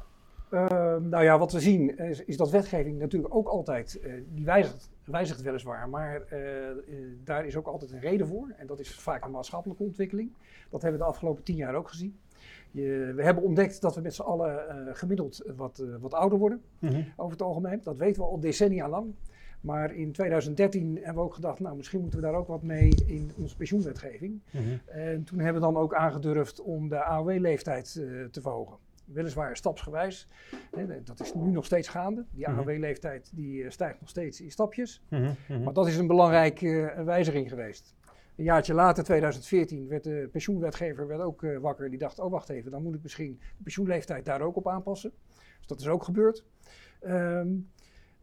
uh, 0.52 0.96
nou 1.00 1.24
ja, 1.24 1.38
wat 1.38 1.52
we 1.52 1.60
zien 1.60 1.98
is, 1.98 2.24
is 2.24 2.36
dat 2.36 2.50
wetgeving 2.50 2.98
natuurlijk 2.98 3.34
ook 3.34 3.48
altijd, 3.48 4.00
uh, 4.04 4.12
die 4.28 4.44
wijzigt, 4.44 4.90
wijzigt 5.12 5.42
weliswaar, 5.42 5.88
maar 5.88 6.22
uh, 6.32 6.38
daar 7.24 7.46
is 7.46 7.56
ook 7.56 7.66
altijd 7.66 7.90
een 7.92 8.00
reden 8.00 8.26
voor. 8.26 8.52
En 8.56 8.66
dat 8.66 8.80
is 8.80 8.94
vaak 8.94 9.24
een 9.24 9.30
maatschappelijke 9.30 9.82
ontwikkeling. 9.82 10.32
Dat 10.70 10.82
hebben 10.82 11.00
we 11.00 11.06
de 11.06 11.10
afgelopen 11.12 11.42
tien 11.42 11.56
jaar 11.56 11.74
ook 11.74 11.88
gezien. 11.88 12.18
Je, 12.70 13.12
we 13.16 13.22
hebben 13.22 13.44
ontdekt 13.44 13.80
dat 13.80 13.94
we 13.94 14.00
met 14.00 14.14
z'n 14.14 14.22
allen 14.22 14.96
gemiddeld 14.96 15.42
wat, 15.56 15.84
wat 16.00 16.14
ouder 16.14 16.38
worden, 16.38 16.62
mm 16.78 16.88
-hmm. 16.88 17.12
over 17.16 17.32
het 17.32 17.42
algemeen. 17.42 17.80
Dat 17.82 17.96
weten 17.96 18.22
we 18.22 18.28
al 18.28 18.40
decennia 18.40 18.88
lang. 18.88 19.14
Maar 19.60 19.94
in 19.94 20.12
2013 20.12 20.94
hebben 20.94 21.14
we 21.14 21.28
ook 21.28 21.34
gedacht, 21.34 21.60
nou 21.60 21.76
misschien 21.76 22.00
moeten 22.00 22.20
we 22.20 22.26
daar 22.26 22.34
ook 22.34 22.46
wat 22.46 22.62
mee 22.62 22.94
in 23.06 23.30
onze 23.38 23.56
pensioenwetgeving. 23.56 24.40
Mm 24.50 24.62
-hmm. 24.62 24.80
En 24.86 25.24
toen 25.24 25.38
hebben 25.38 25.62
we 25.62 25.72
dan 25.72 25.82
ook 25.82 25.94
aangedurfd 25.94 26.60
om 26.60 26.88
de 26.88 27.02
AOW-leeftijd 27.02 27.92
te 28.30 28.40
verhogen 28.40 28.76
weliswaar 29.12 29.56
stapsgewijs. 29.56 30.28
Hè, 30.76 31.02
dat 31.02 31.20
is 31.20 31.34
nu 31.34 31.50
nog 31.50 31.64
steeds 31.64 31.88
gaande. 31.88 32.24
Die 32.30 32.48
Mhm. 32.48 32.58
AOW-leeftijd 32.58 33.30
die, 33.34 33.62
uh, 33.62 33.70
stijgt 33.70 34.00
nog 34.00 34.08
steeds 34.08 34.40
in 34.40 34.50
stapjes. 34.50 35.02
Mhm, 35.08 35.32
mhm. 35.48 35.62
Maar 35.62 35.72
dat 35.72 35.86
is 35.86 35.96
een 35.96 36.06
belangrijke 36.06 36.66
uh, 36.66 37.04
wijziging 37.04 37.48
geweest. 37.48 37.94
Een 38.36 38.44
jaartje 38.44 38.74
later, 38.74 39.04
2014, 39.04 39.88
werd 39.88 40.04
de 40.04 40.28
pensioenwetgever 40.32 41.06
werd 41.06 41.20
ook 41.20 41.42
uh, 41.42 41.58
wakker. 41.58 41.90
Die 41.90 41.98
dacht, 41.98 42.18
oh 42.18 42.30
wacht 42.30 42.48
even, 42.48 42.70
dan 42.70 42.82
moet 42.82 42.94
ik 42.94 43.02
misschien 43.02 43.38
de 43.56 43.62
pensioenleeftijd 43.62 44.24
daar 44.24 44.40
ook 44.40 44.56
op 44.56 44.68
aanpassen. 44.68 45.12
Dus 45.58 45.66
dat 45.66 45.80
is 45.80 45.88
ook 45.88 46.04
gebeurd. 46.04 46.44
Um, 47.06 47.70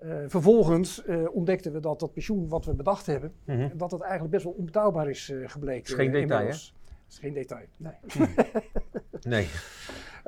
uh, 0.03 0.15
vervolgens 0.27 1.03
uh, 1.08 1.36
ontdekten 1.36 1.74
we 1.74 1.79
dat 1.79 2.00
dat 2.00 2.13
pensioen 2.13 2.48
wat 2.48 2.65
we 2.65 2.74
bedacht 2.74 3.05
hebben, 3.05 3.34
dat 3.75 3.91
het 3.91 4.01
eigenlijk 4.01 4.31
best 4.31 4.43
wel 4.43 4.53
onbetaalbaar 4.53 5.10
is 5.10 5.34
gebleken. 5.43 5.84
Is 5.84 5.93
geen 5.93 6.12
detail, 6.12 6.39
inmiddels. 6.39 6.75
Is 7.10 7.19
geen 7.19 7.34
detail, 7.34 7.65
nee. 7.77 7.93
Nee. 9.22 9.48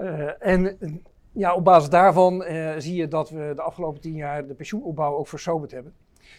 Uh, 0.01 0.31
en 0.39 0.77
ja, 1.31 1.55
op 1.55 1.63
basis 1.63 1.89
daarvan 1.89 2.43
uh, 2.43 2.73
zie 2.77 2.95
je 2.95 3.07
dat 3.07 3.29
we 3.29 3.51
de 3.55 3.61
afgelopen 3.61 4.01
tien 4.01 4.15
jaar 4.15 4.47
de 4.47 4.53
pensioenopbouw 4.53 5.15
ook 5.15 5.27
versoberd 5.27 5.71
hebben. 5.71 5.93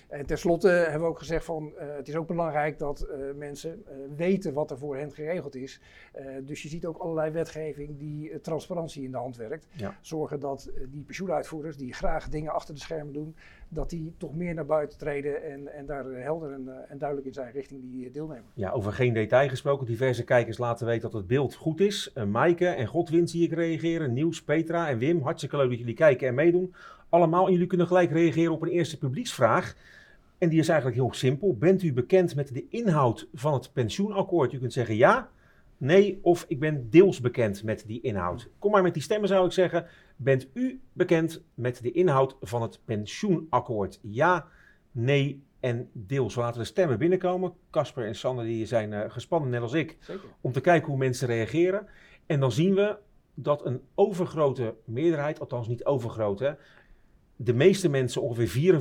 En 0.09 0.27
tenslotte 0.27 0.69
hebben 0.69 1.01
we 1.01 1.07
ook 1.07 1.19
gezegd 1.19 1.45
van 1.45 1.73
het 1.77 2.09
is 2.09 2.17
ook 2.17 2.27
belangrijk 2.27 2.79
dat 2.79 3.07
mensen 3.37 3.85
weten 4.17 4.53
wat 4.53 4.71
er 4.71 4.79
voor 4.79 4.97
hen 4.97 5.13
geregeld 5.13 5.55
is. 5.55 5.81
dus 6.43 6.63
je 6.63 6.69
ziet 6.69 6.87
ook 6.87 6.97
allerlei 6.97 7.31
wetgeving 7.31 7.99
die 7.99 8.41
transparantie 8.41 9.05
in 9.05 9.11
de 9.11 9.17
hand 9.17 9.37
werkt. 9.37 9.67
Ja. 9.73 9.97
Zorgen 10.01 10.41
dat 10.41 10.71
die 10.89 11.05
pensioenuitvoerders 11.05 11.77
die 11.77 11.93
graag 11.93 12.29
dingen 12.29 12.53
achter 12.53 12.75
de 12.75 12.81
schermen 12.81 13.13
doen, 13.13 13.37
dat 13.75 13.91
die 13.91 14.15
toch 14.17 14.35
meer 14.35 14.55
naar 14.55 14.67
buiten 14.67 14.99
treden 14.99 15.43
en, 15.43 15.75
en 15.75 15.87
daar 15.87 16.05
helder 16.05 16.53
en, 16.53 16.69
en, 16.89 16.99
duidelijk 16.99 17.29
in 17.29 17.35
zijn 17.35 17.53
richting 17.53 17.81
die 17.83 18.11
deelnemer. 18.11 18.45
Ja, 18.55 18.71
over 18.71 18.93
geen 18.93 19.13
detail 19.13 19.49
gesproken. 19.49 19.87
Diverse 19.87 20.25
kijkers 20.25 20.59
laten 20.59 20.87
weten 20.87 21.03
dat 21.03 21.13
het 21.13 21.27
beeld 21.27 21.55
goed 21.55 21.81
is. 21.81 22.13
Uh, 22.15 22.25
Maaike 22.25 22.67
en 22.67 22.87
Godwin 22.87 23.29
zie 23.29 23.45
ik 23.45 23.53
reageren. 23.53 24.13
Niels, 24.13 24.43
Petra 24.43 24.89
en 24.89 24.99
Wim. 24.99 25.23
Hartstikke 25.23 25.57
leuk 25.57 25.69
dat 25.69 25.79
jullie 25.79 25.95
kijken 25.95 26.29
en 26.29 26.35
meedoen. 26.35 26.75
Allemaal. 27.09 27.47
En 27.47 27.53
jullie 27.53 27.67
kunnen 27.67 27.87
gelijk 27.87 28.11
reageren 28.11 28.53
op 28.53 28.63
een 28.63 28.69
eerste 28.69 28.99
publieksvraag. 28.99 29.77
En 30.39 30.49
die 30.49 30.59
is 30.59 30.69
eigenlijk 30.69 30.99
heel 30.99 31.13
simpel. 31.13 31.57
Bent 31.57 31.83
u 31.83 31.93
bekend 31.93 32.35
met 32.35 32.55
de 32.55 32.65
inhoud 32.69 33.29
van 33.35 33.53
het 33.53 33.73
pensioenakkoord? 33.73 34.53
U 34.53 34.59
kunt 34.59 34.73
zeggen 34.73 34.97
ja, 34.97 35.29
nee 35.77 36.19
of 36.23 36.45
ik 36.49 36.59
ben 36.59 36.91
deels 36.91 37.21
bekend 37.21 37.65
met 37.65 37.85
die 37.87 38.01
inhoud. 38.01 38.49
Kom 38.59 38.71
maar 38.71 38.83
met 38.83 38.95
die 38.95 39.03
stemmen 39.03 39.29
zou 39.29 39.47
ik 39.47 39.53
zeggen. 39.53 39.87
Bent 40.23 40.49
u 40.55 40.81
bekend 40.93 41.43
met 41.55 41.83
de 41.83 41.93
inhoud 41.93 42.37
van 42.41 42.63
het 42.63 42.81
pensioenakkoord? 42.85 43.99
Ja, 44.03 44.49
nee 44.91 45.45
en 45.61 45.91
deels. 45.93 46.35
We 46.35 46.41
laten 46.41 46.61
de 46.61 46.67
stemmen 46.67 46.99
binnenkomen. 46.99 47.55
Casper 47.71 48.07
en 48.07 48.15
Sander 48.15 48.45
die 48.45 48.67
zijn 48.67 48.93
uh, 48.93 49.01
gespannen, 49.09 49.51
net 49.51 49.61
als 49.61 49.73
ik, 49.73 49.97
Zeker. 50.01 50.29
om 50.41 50.53
te 50.53 50.61
kijken 50.61 50.89
hoe 50.89 50.99
mensen 50.99 51.27
reageren. 51.27 51.87
En 52.27 52.41
dan 52.41 52.53
zien 52.53 52.75
we 52.75 52.97
dat 53.35 53.67
een 53.67 53.83
overgrote 53.95 54.75
meerderheid, 54.85 55.41
althans 55.41 55.69
niet 55.69 55.85
overgroot, 55.85 56.39
hè, 56.39 56.53
de 57.37 57.55
meeste 57.55 57.89
mensen, 57.89 58.23
ongeveer 58.23 58.81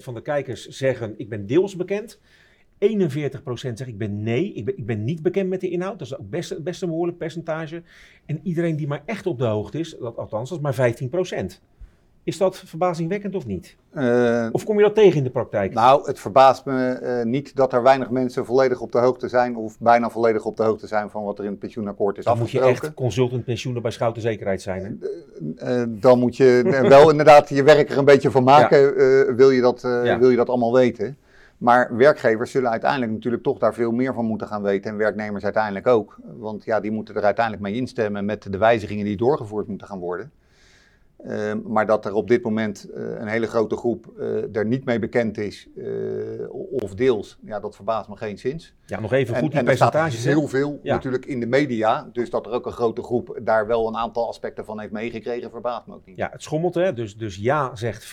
44% 0.00 0.02
van 0.02 0.14
de 0.14 0.22
kijkers, 0.22 0.66
zeggen 0.66 1.14
ik 1.18 1.28
ben 1.28 1.46
deels 1.46 1.76
bekend. 1.76 2.20
41% 2.82 3.44
zegt 3.54 3.86
ik 3.86 3.98
ben 3.98 4.22
nee, 4.22 4.52
ik 4.52 4.64
ben, 4.64 4.78
ik 4.78 4.86
ben 4.86 5.04
niet 5.04 5.22
bekend 5.22 5.48
met 5.48 5.60
de 5.60 5.70
inhoud. 5.70 5.98
Dat 5.98 6.06
is 6.06 6.18
ook 6.18 6.30
best, 6.30 6.62
best 6.62 6.82
een 6.82 6.88
behoorlijk 6.88 7.18
percentage. 7.18 7.82
En 8.26 8.40
iedereen 8.42 8.76
die 8.76 8.86
maar 8.86 9.02
echt 9.04 9.26
op 9.26 9.38
de 9.38 9.44
hoogte 9.44 9.78
is, 9.78 9.96
dat, 10.00 10.16
althans 10.16 10.50
dat 10.50 10.58
is 10.58 10.64
maar 10.64 10.94
15%. 11.52 11.60
Is 12.24 12.38
dat 12.38 12.56
verbazingwekkend 12.56 13.34
of 13.34 13.46
niet? 13.46 13.76
Uh, 13.94 14.48
of 14.52 14.64
kom 14.64 14.76
je 14.76 14.82
dat 14.82 14.94
tegen 14.94 15.16
in 15.16 15.24
de 15.24 15.30
praktijk? 15.30 15.74
Nou, 15.74 16.06
het 16.06 16.20
verbaast 16.20 16.64
me 16.64 17.00
uh, 17.02 17.24
niet 17.24 17.56
dat 17.56 17.72
er 17.72 17.82
weinig 17.82 18.10
mensen 18.10 18.46
volledig 18.46 18.80
op 18.80 18.92
de 18.92 18.98
hoogte 18.98 19.28
zijn, 19.28 19.56
of 19.56 19.78
bijna 19.78 20.10
volledig 20.10 20.44
op 20.44 20.56
de 20.56 20.62
hoogte 20.62 20.86
zijn 20.86 21.10
van 21.10 21.24
wat 21.24 21.38
er 21.38 21.44
in 21.44 21.50
het 21.50 21.58
pensioenakkoord 21.58 22.18
is 22.18 22.24
dan 22.24 22.38
moet 22.38 22.50
je 22.50 22.60
echt 22.60 22.94
consultant 22.94 23.44
pensioenen 23.44 23.82
bij 23.82 23.90
Schouten 23.90 24.22
Zekerheid 24.22 24.62
zijn. 24.62 24.98
Hè? 25.00 25.80
Uh, 25.80 25.84
dan 25.88 26.18
moet 26.18 26.36
je 26.36 26.62
wel 26.88 27.10
inderdaad 27.10 27.48
je 27.48 27.62
werk 27.62 27.90
er 27.90 27.98
een 27.98 28.04
beetje 28.04 28.30
van 28.30 28.44
maken, 28.44 28.78
ja. 28.78 29.34
wil, 29.34 29.50
je 29.50 29.60
dat, 29.60 29.80
ja. 29.82 30.18
wil 30.18 30.30
je 30.30 30.36
dat 30.36 30.48
allemaal 30.48 30.72
weten. 30.72 31.16
Maar 31.62 31.96
werkgevers 31.96 32.50
zullen 32.50 32.70
uiteindelijk 32.70 33.12
natuurlijk 33.12 33.42
toch 33.42 33.58
daar 33.58 33.74
veel 33.74 33.92
meer 33.92 34.14
van 34.14 34.24
moeten 34.24 34.46
gaan 34.46 34.62
weten. 34.62 34.90
En 34.90 34.96
werknemers 34.96 35.44
uiteindelijk 35.44 35.86
ook. 35.86 36.18
Want 36.22 36.64
ja, 36.64 36.80
die 36.80 36.90
moeten 36.90 37.14
er 37.14 37.24
uiteindelijk 37.24 37.64
mee 37.64 37.74
instemmen 37.74 38.24
met 38.24 38.52
de 38.52 38.58
wijzigingen 38.58 39.04
die 39.04 39.16
doorgevoerd 39.16 39.68
moeten 39.68 39.86
gaan 39.86 39.98
worden. 39.98 40.32
Uh, 41.26 41.52
maar 41.64 41.86
dat 41.86 42.04
er 42.04 42.14
op 42.14 42.28
dit 42.28 42.42
moment 42.42 42.90
uh, 42.90 42.94
een 42.94 43.26
hele 43.26 43.46
grote 43.46 43.76
groep 43.76 44.12
uh, 44.18 44.56
er 44.56 44.66
niet 44.66 44.84
mee 44.84 44.98
bekend 44.98 45.38
is, 45.38 45.68
of 46.70 46.94
deels, 46.94 47.38
ja, 47.44 47.60
dat 47.60 47.74
verbaast 47.76 48.08
me 48.08 48.16
geen 48.16 48.38
zins. 48.38 48.74
Ja, 48.86 49.00
nog 49.00 49.12
even 49.12 49.34
goed, 49.34 49.44
en, 49.44 49.50
die 49.50 49.58
en 49.58 49.64
percentages. 49.64 50.14
Er 50.14 50.20
staat 50.20 50.32
heel 50.32 50.48
veel 50.48 50.80
ja. 50.82 50.94
natuurlijk 50.94 51.26
in 51.26 51.40
de 51.40 51.46
media, 51.46 52.08
dus 52.12 52.30
dat 52.30 52.46
er 52.46 52.52
ook 52.52 52.66
een 52.66 52.72
grote 52.72 53.02
groep 53.02 53.38
daar 53.42 53.66
wel 53.66 53.88
een 53.88 53.96
aantal 53.96 54.28
aspecten 54.28 54.64
van 54.64 54.80
heeft 54.80 54.92
meegekregen, 54.92 55.50
verbaast 55.50 55.86
me 55.86 55.94
ook 55.94 56.06
niet. 56.06 56.16
Ja, 56.16 56.28
het 56.32 56.42
schommelt 56.42 56.74
hè, 56.74 56.92
dus, 56.92 57.16
dus 57.16 57.36
ja 57.36 57.76
zegt 57.76 58.06
15%, 58.06 58.08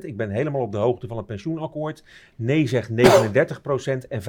ik 0.00 0.16
ben 0.16 0.30
helemaal 0.30 0.62
op 0.62 0.72
de 0.72 0.78
hoogte 0.78 1.06
van 1.06 1.16
het 1.16 1.26
pensioenakkoord. 1.26 2.02
Nee 2.36 2.66
zegt 2.66 2.90
39% 2.90 2.94
en 4.08 4.20
45% 4.20 4.24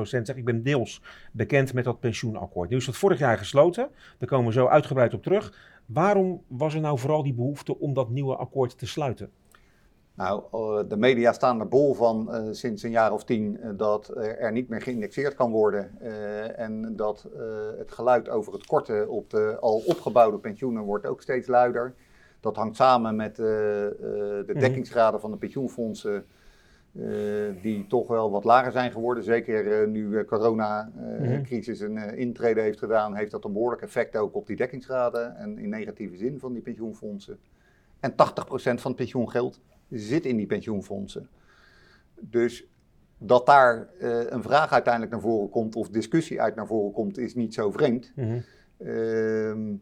zegt 0.00 0.36
ik 0.36 0.44
ben 0.44 0.62
deels 0.62 1.02
bekend 1.32 1.72
met 1.72 1.84
dat 1.84 2.00
pensioenakkoord. 2.00 2.70
Nu 2.70 2.76
is 2.76 2.86
dat 2.86 2.96
vorig 2.96 3.18
jaar 3.18 3.38
gesloten, 3.38 3.88
daar 4.18 4.28
komen 4.28 4.46
we 4.46 4.52
zo 4.52 4.66
uitgebreid 4.66 5.14
op 5.14 5.22
terug. 5.22 5.74
Waarom 5.86 6.42
was 6.46 6.74
er 6.74 6.80
nou 6.80 6.98
vooral 6.98 7.22
die 7.22 7.34
behoefte 7.34 7.78
om 7.78 7.94
dat 7.94 8.08
nieuwe 8.08 8.36
akkoord 8.36 8.78
te 8.78 8.86
sluiten? 8.86 9.30
Nou, 10.14 10.42
de 10.88 10.96
media 10.96 11.32
staan 11.32 11.60
er 11.60 11.68
bol 11.68 11.94
van 11.94 12.28
uh, 12.30 12.52
sinds 12.52 12.82
een 12.82 12.90
jaar 12.90 13.12
of 13.12 13.24
tien 13.24 13.58
uh, 13.62 13.70
dat 13.76 14.16
er 14.16 14.52
niet 14.52 14.68
meer 14.68 14.82
geïndexeerd 14.82 15.34
kan 15.34 15.50
worden. 15.50 15.98
Uh, 16.02 16.58
en 16.58 16.96
dat 16.96 17.28
het 17.78 17.92
geluid 17.92 18.28
over 18.28 18.52
het 18.52 18.66
korten 18.66 19.08
op 19.08 19.30
de 19.30 19.56
al 19.60 19.82
opgebouwde 19.86 20.38
pensioenen 20.38 20.82
wordt 20.82 21.06
ook 21.06 21.22
steeds 21.22 21.46
luider. 21.46 21.94
Dat 22.40 22.56
hangt 22.56 22.76
samen 22.76 23.16
met 23.16 23.36
de 23.36 24.44
dekkingsgraden 24.58 25.20
van 25.20 25.30
de 25.30 25.36
pensioenfondsen. 25.36 26.24
Uh, 26.98 27.62
die 27.62 27.86
toch 27.86 28.08
wel 28.08 28.30
wat 28.30 28.44
lager 28.44 28.72
zijn 28.72 28.92
geworden. 28.92 29.24
Zeker 29.24 29.82
uh, 29.82 29.88
nu 29.88 30.10
de 30.10 30.16
uh, 30.16 30.24
coronacrisis 30.24 31.80
een 31.80 32.16
intrede 32.16 32.60
heeft 32.60 32.78
gedaan, 32.78 33.14
heeft 33.14 33.30
dat 33.30 33.44
een 33.44 33.52
behoorlijk 33.52 33.82
effect 33.82 34.16
ook 34.16 34.34
op 34.34 34.46
die 34.46 34.56
dekkingsgraden 34.56 35.36
en 35.36 35.58
in 35.58 35.68
negatieve 35.68 36.16
zin 36.16 36.38
van 36.38 36.52
die 36.52 36.62
pensioenfondsen. 36.62 37.38
En 38.00 38.12
80% 38.12 38.14
van 38.54 38.76
het 38.82 38.96
pensioengeld 38.96 39.60
zit 39.90 40.26
in 40.26 40.36
die 40.36 40.46
pensioenfondsen. 40.46 41.28
Dus 42.20 42.66
dat 43.18 43.46
daar 43.46 43.88
een 44.28 44.42
vraag 44.42 44.72
uiteindelijk 44.72 45.12
naar 45.12 45.22
voren 45.22 45.50
komt 45.50 45.76
of 45.76 45.88
discussie 45.88 46.40
uit 46.40 46.54
naar 46.54 46.66
voren 46.66 46.92
komt, 46.92 47.18
is 47.18 47.34
niet 47.34 47.54
zo 47.54 47.70
vreemd. 47.70 48.12
Mm 48.14 48.42
-hmm. 48.78 49.80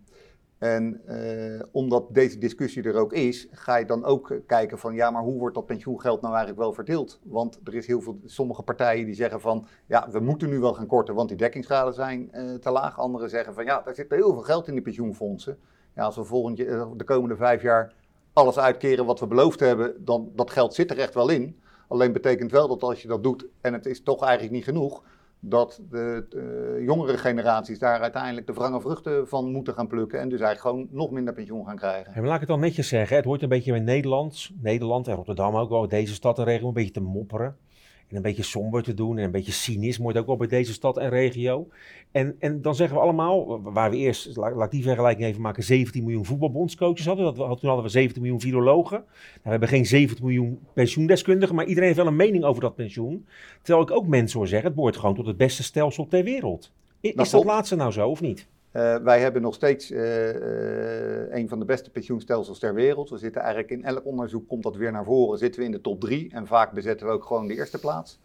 En 0.64 1.00
uh, 1.08 1.62
omdat 1.72 2.06
deze 2.10 2.38
discussie 2.38 2.82
er 2.82 2.94
ook 2.94 3.12
is, 3.12 3.48
ga 3.50 3.76
je 3.76 3.84
dan 3.84 4.04
ook 4.04 4.40
kijken 4.46 4.78
van 4.78 4.94
ja, 4.94 5.10
maar 5.10 5.22
hoe 5.22 5.38
wordt 5.38 5.54
dat 5.54 5.66
pensioengeld 5.66 6.20
nou 6.20 6.34
eigenlijk 6.34 6.62
wel 6.62 6.72
verdeeld? 6.72 7.20
Want 7.22 7.60
er 7.64 7.74
is 7.74 7.86
heel 7.86 8.00
veel, 8.00 8.18
sommige 8.24 8.62
partijen 8.62 9.04
die 9.06 9.14
zeggen 9.14 9.40
van 9.40 9.66
ja, 9.86 10.08
we 10.10 10.20
moeten 10.20 10.48
nu 10.48 10.58
wel 10.58 10.74
gaan 10.74 10.86
korten, 10.86 11.14
want 11.14 11.28
die 11.28 11.36
dekkingsgraden 11.36 11.94
zijn 11.94 12.30
uh, 12.32 12.54
te 12.54 12.70
laag. 12.70 12.98
Anderen 12.98 13.30
zeggen 13.30 13.54
van 13.54 13.64
ja, 13.64 13.80
daar 13.80 13.94
zit 13.94 14.10
heel 14.10 14.32
veel 14.32 14.42
geld 14.42 14.66
in 14.66 14.72
die 14.72 14.82
pensioenfondsen. 14.82 15.58
Ja, 15.94 16.04
als 16.04 16.16
we 16.16 16.24
volgend 16.24 16.56
de 16.96 17.04
komende 17.04 17.36
vijf 17.36 17.62
jaar 17.62 17.94
alles 18.32 18.58
uitkeren 18.58 19.06
wat 19.06 19.20
we 19.20 19.26
beloofd 19.26 19.60
hebben, 19.60 20.04
dan 20.04 20.32
dat 20.34 20.50
geld 20.50 20.74
zit 20.74 20.90
er 20.90 20.98
echt 20.98 21.14
wel 21.14 21.28
in. 21.28 21.60
Alleen 21.88 22.12
betekent 22.12 22.50
wel 22.50 22.68
dat 22.68 22.82
als 22.82 23.02
je 23.02 23.08
dat 23.08 23.22
doet 23.22 23.46
en 23.60 23.72
het 23.72 23.86
is 23.86 24.02
toch 24.02 24.22
eigenlijk 24.22 24.52
niet 24.52 24.64
genoeg, 24.64 25.02
dat 25.48 25.80
de, 25.90 26.26
de, 26.28 26.82
jongere 26.84 27.18
generaties 27.18 27.78
daar 27.78 28.00
uiteindelijk 28.00 28.46
de 28.46 28.52
wrange 28.52 28.80
vruchten 28.80 29.28
van 29.28 29.52
moeten 29.52 29.74
gaan 29.74 29.86
plukken. 29.86 30.20
En 30.20 30.28
dus 30.28 30.40
eigenlijk 30.40 30.76
gewoon 30.76 30.98
nog 31.00 31.10
minder 31.10 31.34
pensioen 31.34 31.66
gaan 31.66 31.76
krijgen. 31.76 32.12
Maar 32.14 32.24
laat 32.24 32.34
ik 32.34 32.40
het 32.40 32.48
dan 32.48 32.60
netjes 32.60 32.88
zeggen. 32.88 33.16
Het 33.16 33.24
hoort 33.24 33.42
een 33.42 33.48
beetje 33.48 33.72
bij 33.72 33.80
Nederland, 33.80 34.50
Nederland 34.60 35.08
en 35.08 35.14
Rotterdam 35.14 35.56
ook 35.56 35.68
wel, 35.68 35.88
deze 35.88 36.14
stad 36.14 36.38
en 36.38 36.44
regio, 36.44 36.68
een 36.68 36.74
beetje 36.74 36.90
te 36.90 37.00
mopperen. 37.00 37.56
En 38.14 38.20
een 38.20 38.26
beetje 38.26 38.42
somber 38.42 38.82
te 38.82 38.94
doen 38.94 39.18
en 39.18 39.24
een 39.24 39.30
beetje 39.30 39.52
cynisme 39.52 40.04
hoort 40.04 40.16
ook 40.16 40.26
wel 40.26 40.36
bij 40.36 40.46
deze 40.46 40.72
stad 40.72 40.96
en 40.96 41.08
regio. 41.08 41.68
En, 42.10 42.36
en 42.38 42.62
dan 42.62 42.74
zeggen 42.74 42.96
we 42.96 43.02
allemaal, 43.02 43.62
waar 43.62 43.90
we 43.90 43.96
eerst, 43.96 44.36
laat, 44.36 44.70
die 44.70 44.82
vergelijking 44.82 45.26
even 45.26 45.40
maken, 45.40 45.62
17 45.62 46.02
miljoen 46.02 46.24
voetbalbondscoaches 46.24 47.06
hadden. 47.06 47.24
Dat, 47.24 47.36
toen 47.36 47.68
hadden 47.68 47.82
we 47.82 47.88
17 47.88 48.22
miljoen 48.22 48.40
virologen. 48.40 48.98
Nou, 48.98 49.40
we 49.42 49.50
hebben 49.50 49.68
geen 49.68 49.86
17 49.86 50.24
miljoen 50.24 50.58
pensioendeskundigen, 50.72 51.54
maar 51.54 51.64
iedereen 51.64 51.86
heeft 51.86 51.98
wel 51.98 52.06
een 52.06 52.16
mening 52.16 52.44
over 52.44 52.62
dat 52.62 52.74
pensioen. 52.74 53.26
Terwijl 53.62 53.86
ik 53.86 53.92
ook 53.94 54.06
mensen 54.06 54.38
hoor 54.38 54.48
zeggen, 54.48 54.66
het 54.66 54.76
behoort 54.76 54.96
gewoon 54.96 55.14
tot 55.14 55.26
het 55.26 55.36
beste 55.36 55.62
stelsel 55.62 56.06
ter 56.06 56.24
wereld. 56.24 56.72
Is 57.00 57.14
dat, 57.14 57.30
dat 57.30 57.44
laatste 57.44 57.76
nou 57.76 57.92
zo 57.92 58.08
of 58.08 58.20
niet? 58.20 58.48
Uh, 58.74 58.96
wij 58.96 59.20
hebben 59.20 59.42
nog 59.42 59.54
steeds 59.54 59.90
uh, 59.90 60.34
uh, 60.34 61.34
een 61.34 61.48
van 61.48 61.58
de 61.58 61.64
beste 61.64 61.90
pensioenstelsels 61.90 62.58
ter 62.58 62.74
wereld. 62.74 63.10
We 63.10 63.18
zitten 63.18 63.40
eigenlijk 63.40 63.70
in 63.70 63.84
elk 63.84 64.04
onderzoek, 64.04 64.48
komt 64.48 64.62
dat 64.62 64.76
weer 64.76 64.92
naar 64.92 65.04
voren, 65.04 65.38
zitten 65.38 65.60
we 65.60 65.66
in 65.66 65.72
de 65.72 65.80
top 65.80 66.00
drie. 66.00 66.32
En 66.32 66.46
vaak 66.46 66.72
bezetten 66.72 67.06
we 67.06 67.12
ook 67.12 67.24
gewoon 67.24 67.46
de 67.46 67.54
eerste 67.54 67.78
plaats. 67.78 68.18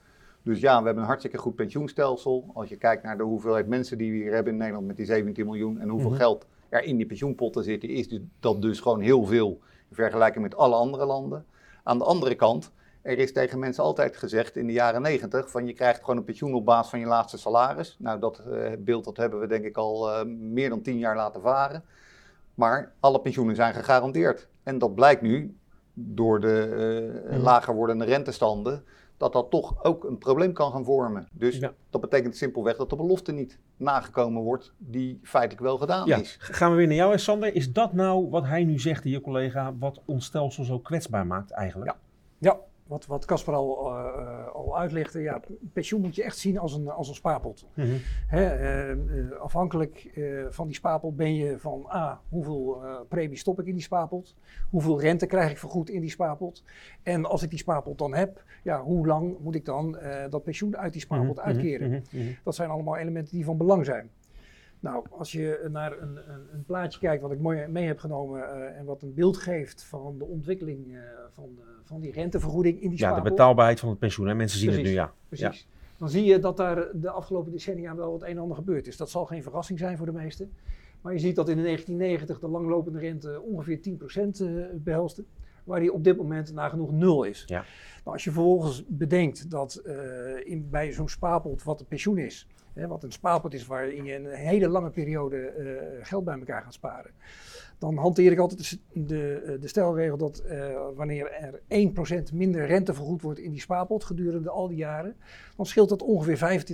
Dus 0.43 0.59
ja, 0.59 0.79
we 0.79 0.85
hebben 0.85 1.03
een 1.03 1.09
hartstikke 1.09 1.38
goed 1.38 1.55
pensioenstelsel. 1.55 2.51
Als 2.53 2.69
je 2.69 2.75
kijkt 2.75 3.03
naar 3.03 3.17
de 3.17 3.23
hoeveelheid 3.23 3.67
mensen 3.67 3.97
die 3.97 4.12
we 4.12 4.17
hier 4.17 4.33
hebben 4.33 4.53
in 4.53 4.59
Nederland 4.59 4.88
met 4.88 4.95
die 4.95 5.05
17 5.05 5.45
miljoen 5.45 5.79
en 5.79 5.89
hoeveel 5.89 6.09
mm 6.09 6.15
-hmm. 6.15 6.21
geld 6.21 6.45
er 6.69 6.83
in 6.83 6.97
die 6.97 7.05
pensioenpotten 7.05 7.63
zit, 7.63 7.83
is 7.83 8.19
dat 8.39 8.62
dus 8.62 8.79
gewoon 8.79 8.99
heel 8.99 9.25
veel 9.25 9.59
in 9.89 9.95
vergelijking 9.95 10.43
met 10.43 10.55
alle 10.55 10.75
andere 10.75 11.05
landen. 11.05 11.45
Aan 11.83 11.97
de 11.97 12.03
andere 12.03 12.35
kant, 12.35 12.71
er 13.01 13.17
is 13.17 13.33
tegen 13.33 13.59
mensen 13.59 13.83
altijd 13.83 14.17
gezegd 14.17 14.55
in 14.55 14.67
de 14.67 14.73
jaren 14.73 15.01
90 15.01 15.51
van 15.51 15.65
je 15.65 15.73
krijgt 15.73 15.99
gewoon 15.99 16.17
een 16.17 16.23
pensioen 16.23 16.53
op 16.53 16.65
basis 16.65 16.89
van 16.89 16.99
je 16.99 17.05
laatste 17.05 17.38
salaris. 17.38 17.95
Nou, 17.99 18.19
dat 18.19 18.41
uh, 18.47 18.71
beeld 18.79 19.03
dat 19.05 19.17
hebben 19.17 19.39
we 19.39 19.47
denk 19.47 19.65
ik 19.65 19.77
al 19.77 20.09
uh, 20.09 20.25
meer 20.25 20.69
dan 20.69 20.81
tien 20.81 20.97
jaar 20.97 21.15
laten 21.15 21.41
varen. 21.41 21.83
Maar 22.53 22.93
alle 22.99 23.21
pensioenen 23.21 23.55
zijn 23.55 23.73
gegarandeerd. 23.73 24.47
En 24.63 24.77
dat 24.77 24.95
blijkt 24.95 25.21
nu 25.21 25.57
door 25.93 26.39
de 26.39 27.23
uh, 27.29 27.43
lager 27.43 27.75
wordende 27.75 28.05
rentestanden 28.05 28.83
dat 29.17 29.33
dat 29.33 29.49
toch 29.49 29.83
ook 29.83 30.03
een 30.03 30.17
probleem 30.17 30.53
kan 30.53 30.71
gaan 30.71 30.85
vormen. 30.85 31.27
Dus 31.31 31.57
ja. 31.57 31.73
dat 31.89 32.01
betekent 32.01 32.38
simpelweg 32.38 32.75
dat 32.77 32.89
de 32.89 32.95
belofte 32.95 33.31
niet 33.31 33.59
nagekomen 33.77 34.41
wordt 34.41 34.73
die 34.77 35.19
feitelijk 35.23 35.62
wel 35.62 35.77
gedaan 35.77 36.07
ja. 36.07 36.17
is. 36.17 36.38
Gaan 36.39 36.71
we 36.71 36.77
weer 36.77 36.88
naar 36.88 36.95
jou, 36.95 37.17
Sander. 37.17 37.55
Is 37.55 37.73
dat 37.73 37.93
nou 37.93 38.29
wat 38.29 38.45
hij 38.45 38.63
nu 38.63 38.79
zegt, 38.79 39.03
je 39.03 39.21
collega, 39.21 39.73
wat 39.79 40.01
ons 40.05 40.25
stelsel 40.25 40.63
zo 40.63 40.79
kwetsbaar 40.79 41.27
maakt 41.27 41.51
eigenlijk? 41.51 41.91
Ja, 41.91 41.97
ja 42.38 42.59
wat, 42.89 43.06
wat 43.06 43.25
Casper 43.25 43.54
al, 43.54 43.91
uh, 43.91 44.47
al 44.47 44.78
uitlegde, 44.78 45.21
ja, 45.21 45.41
pensioen 45.73 46.02
moet 46.02 46.15
je 46.15 46.23
echt 46.23 46.38
zien 46.38 46.58
als 46.58 46.73
een, 46.73 46.89
als 46.89 47.10
een 47.10 47.15
spaarpot. 47.15 47.65
Mm 47.73 47.84
-hmm. 47.84 47.99
Hè, 48.28 48.91
uh, 48.91 49.32
afhankelijk 49.32 50.10
van 50.49 50.67
die 50.67 50.75
spaarpot 50.75 51.15
ben 51.15 51.36
je 51.36 51.60
van 51.60 51.88
A, 51.93 52.21
hoeveel 52.30 52.82
premie 53.10 53.38
stop 53.38 53.60
ik 53.60 53.65
in 53.65 53.73
die 53.73 53.84
spaarpot? 53.84 54.36
Hoeveel 54.69 55.02
rente 55.02 55.25
krijg 55.25 55.52
ik 55.52 55.58
vergoed 55.58 55.89
in 55.89 56.02
die 56.02 56.10
spaarpot? 56.10 56.63
En 57.04 57.25
als 57.25 57.43
ik 57.43 57.49
die 57.49 57.60
spaarpot 57.60 57.97
dan 57.97 58.13
heb, 58.13 58.43
ja, 58.63 58.82
hoe 58.82 59.08
lang 59.08 59.39
moet 59.39 59.56
ik 59.56 59.65
dan 59.65 59.97
dat 60.30 60.43
pensioen 60.43 60.78
uit 60.78 60.93
die 60.93 61.02
spaarpot 61.02 61.36
mm 61.36 61.43
-hmm. 61.43 61.52
uitkeren? 61.52 61.89
Mm 61.89 62.02
-hmm. 62.10 62.36
Dat 62.43 62.56
zijn 62.56 62.69
allemaal 62.69 62.97
elementen 62.97 63.36
die 63.36 63.45
van 63.45 63.58
belang 63.58 63.86
zijn. 63.86 64.10
Nou, 64.79 65.05
als 65.09 65.31
je 65.31 65.67
naar 65.71 66.01
een, 66.01 66.17
een, 66.17 66.47
een, 66.53 66.63
plaatje 66.65 66.99
kijkt 66.99 67.21
wat 67.21 67.31
ik 67.31 67.39
mooi 67.39 67.67
mee 67.67 67.85
heb 67.85 67.99
genomen 67.99 68.39
uh, 68.39 68.77
en 68.77 68.85
wat 68.85 69.01
een 69.01 69.13
beeld 69.13 69.37
geeft 69.37 69.83
van 69.83 70.17
de 70.17 70.25
ontwikkeling 70.25 70.87
uh, 70.87 70.99
van, 71.29 71.49
de, 71.55 71.61
van 71.83 71.99
die 71.99 72.11
rentevergoeding 72.11 72.81
in 72.81 72.89
die 72.89 72.99
Ja, 72.99 73.15
de 73.15 73.29
betaalbaarheid 73.29 73.79
van 73.79 73.89
het 73.89 73.99
pensioen. 73.99 74.27
Hè? 74.27 74.35
Mensen 74.35 74.59
zien 74.59 74.69
precies, 74.69 74.87
het 74.87 74.95
nu, 74.95 75.01
ja. 75.01 75.13
Precies. 75.27 75.59
Ja. 75.59 75.77
Dan 75.97 76.09
zie 76.09 76.23
je 76.23 76.39
dat 76.39 76.57
daar 76.57 76.87
de 76.93 77.09
afgelopen 77.09 77.51
decennia 77.51 77.95
wel 77.95 78.13
het 78.13 78.21
een 78.21 78.27
en 78.27 78.37
ander 78.37 78.57
gebeurd 78.57 78.87
is. 78.87 78.97
Dat 78.97 79.09
zal 79.09 79.25
geen 79.25 79.43
verrassing 79.43 79.79
zijn 79.79 79.97
voor 79.97 80.05
de 80.05 80.11
meesten. 80.11 80.51
Maar 81.01 81.13
je 81.13 81.19
ziet 81.19 81.35
dat 81.35 81.49
in 81.49 81.55
de 81.55 81.63
1990 81.63 82.39
de 82.39 82.47
langlopende 82.47 82.99
rente 82.99 83.41
ongeveer 83.41 83.79
10% 83.79 84.41
uh, 84.41 84.65
behelste. 84.73 85.23
Waar 85.63 85.79
die 85.79 85.93
op 85.93 86.03
dit 86.03 86.17
moment 86.17 86.53
nagenoeg 86.53 86.91
nul 86.91 87.23
is. 87.23 87.43
Ja. 87.45 87.65
Nou, 88.03 88.15
als 88.15 88.23
je 88.23 88.31
vervolgens 88.31 88.83
bedenkt 88.87 89.51
dat 89.51 89.81
in, 90.43 90.67
bij 90.69 90.91
zo'n 90.91 91.09
spaarpot 91.09 91.63
wat 91.63 91.79
het 91.79 91.87
pensioen 91.87 92.17
is... 92.17 92.47
Wat 92.73 93.03
een 93.03 93.12
spaarpot 93.12 93.53
is 93.53 93.65
waarin 93.65 94.05
je 94.05 94.15
een 94.15 94.25
hele 94.25 94.67
lange 94.67 94.89
periode 94.89 95.53
uh, 95.58 96.05
geld 96.05 96.23
bij 96.23 96.39
elkaar 96.39 96.62
gaat 96.62 96.73
sparen. 96.73 97.12
Dan 97.77 97.97
hanteer 97.97 98.32
ik 98.32 98.39
altijd 98.39 98.69
de, 98.69 99.05
de, 99.05 99.58
de 99.60 99.67
stelregel 99.67 100.17
dat 100.17 100.43
uh, 100.45 100.75
wanneer 100.95 101.32
er 101.32 101.60
1% 102.32 102.34
minder 102.34 102.65
rente 102.65 102.93
vergoed 102.93 103.21
wordt 103.21 103.39
in 103.39 103.51
die 103.51 103.62
spaarpot 103.62 104.03
gedurende 104.03 104.49
al 104.49 104.67
die 104.67 104.77
jaren, 104.77 105.15
dan 105.55 105.65
scheelt 105.65 105.89
dat 105.89 106.01
ongeveer 106.01 106.65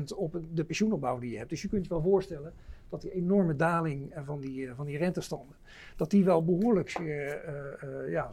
25% 0.00 0.02
op 0.16 0.40
de 0.54 0.64
pensioenopbouw 0.64 1.18
die 1.18 1.30
je 1.30 1.36
hebt. 1.36 1.50
Dus 1.50 1.62
je 1.62 1.68
kunt 1.68 1.84
je 1.84 1.90
wel 1.90 2.02
voorstellen 2.02 2.52
dat 2.90 3.00
die 3.02 3.12
enorme 3.12 3.56
daling 3.56 4.12
eh, 4.12 4.22
van 4.24 4.40
die, 4.40 4.66
eh, 4.66 4.72
van 4.76 4.86
die 4.86 4.98
rentestanden, 4.98 5.56
dat 5.96 6.10
die 6.10 6.24
wel 6.24 6.44
behoorlijk 6.44 6.88
eh, 6.88 8.10
ja, 8.10 8.28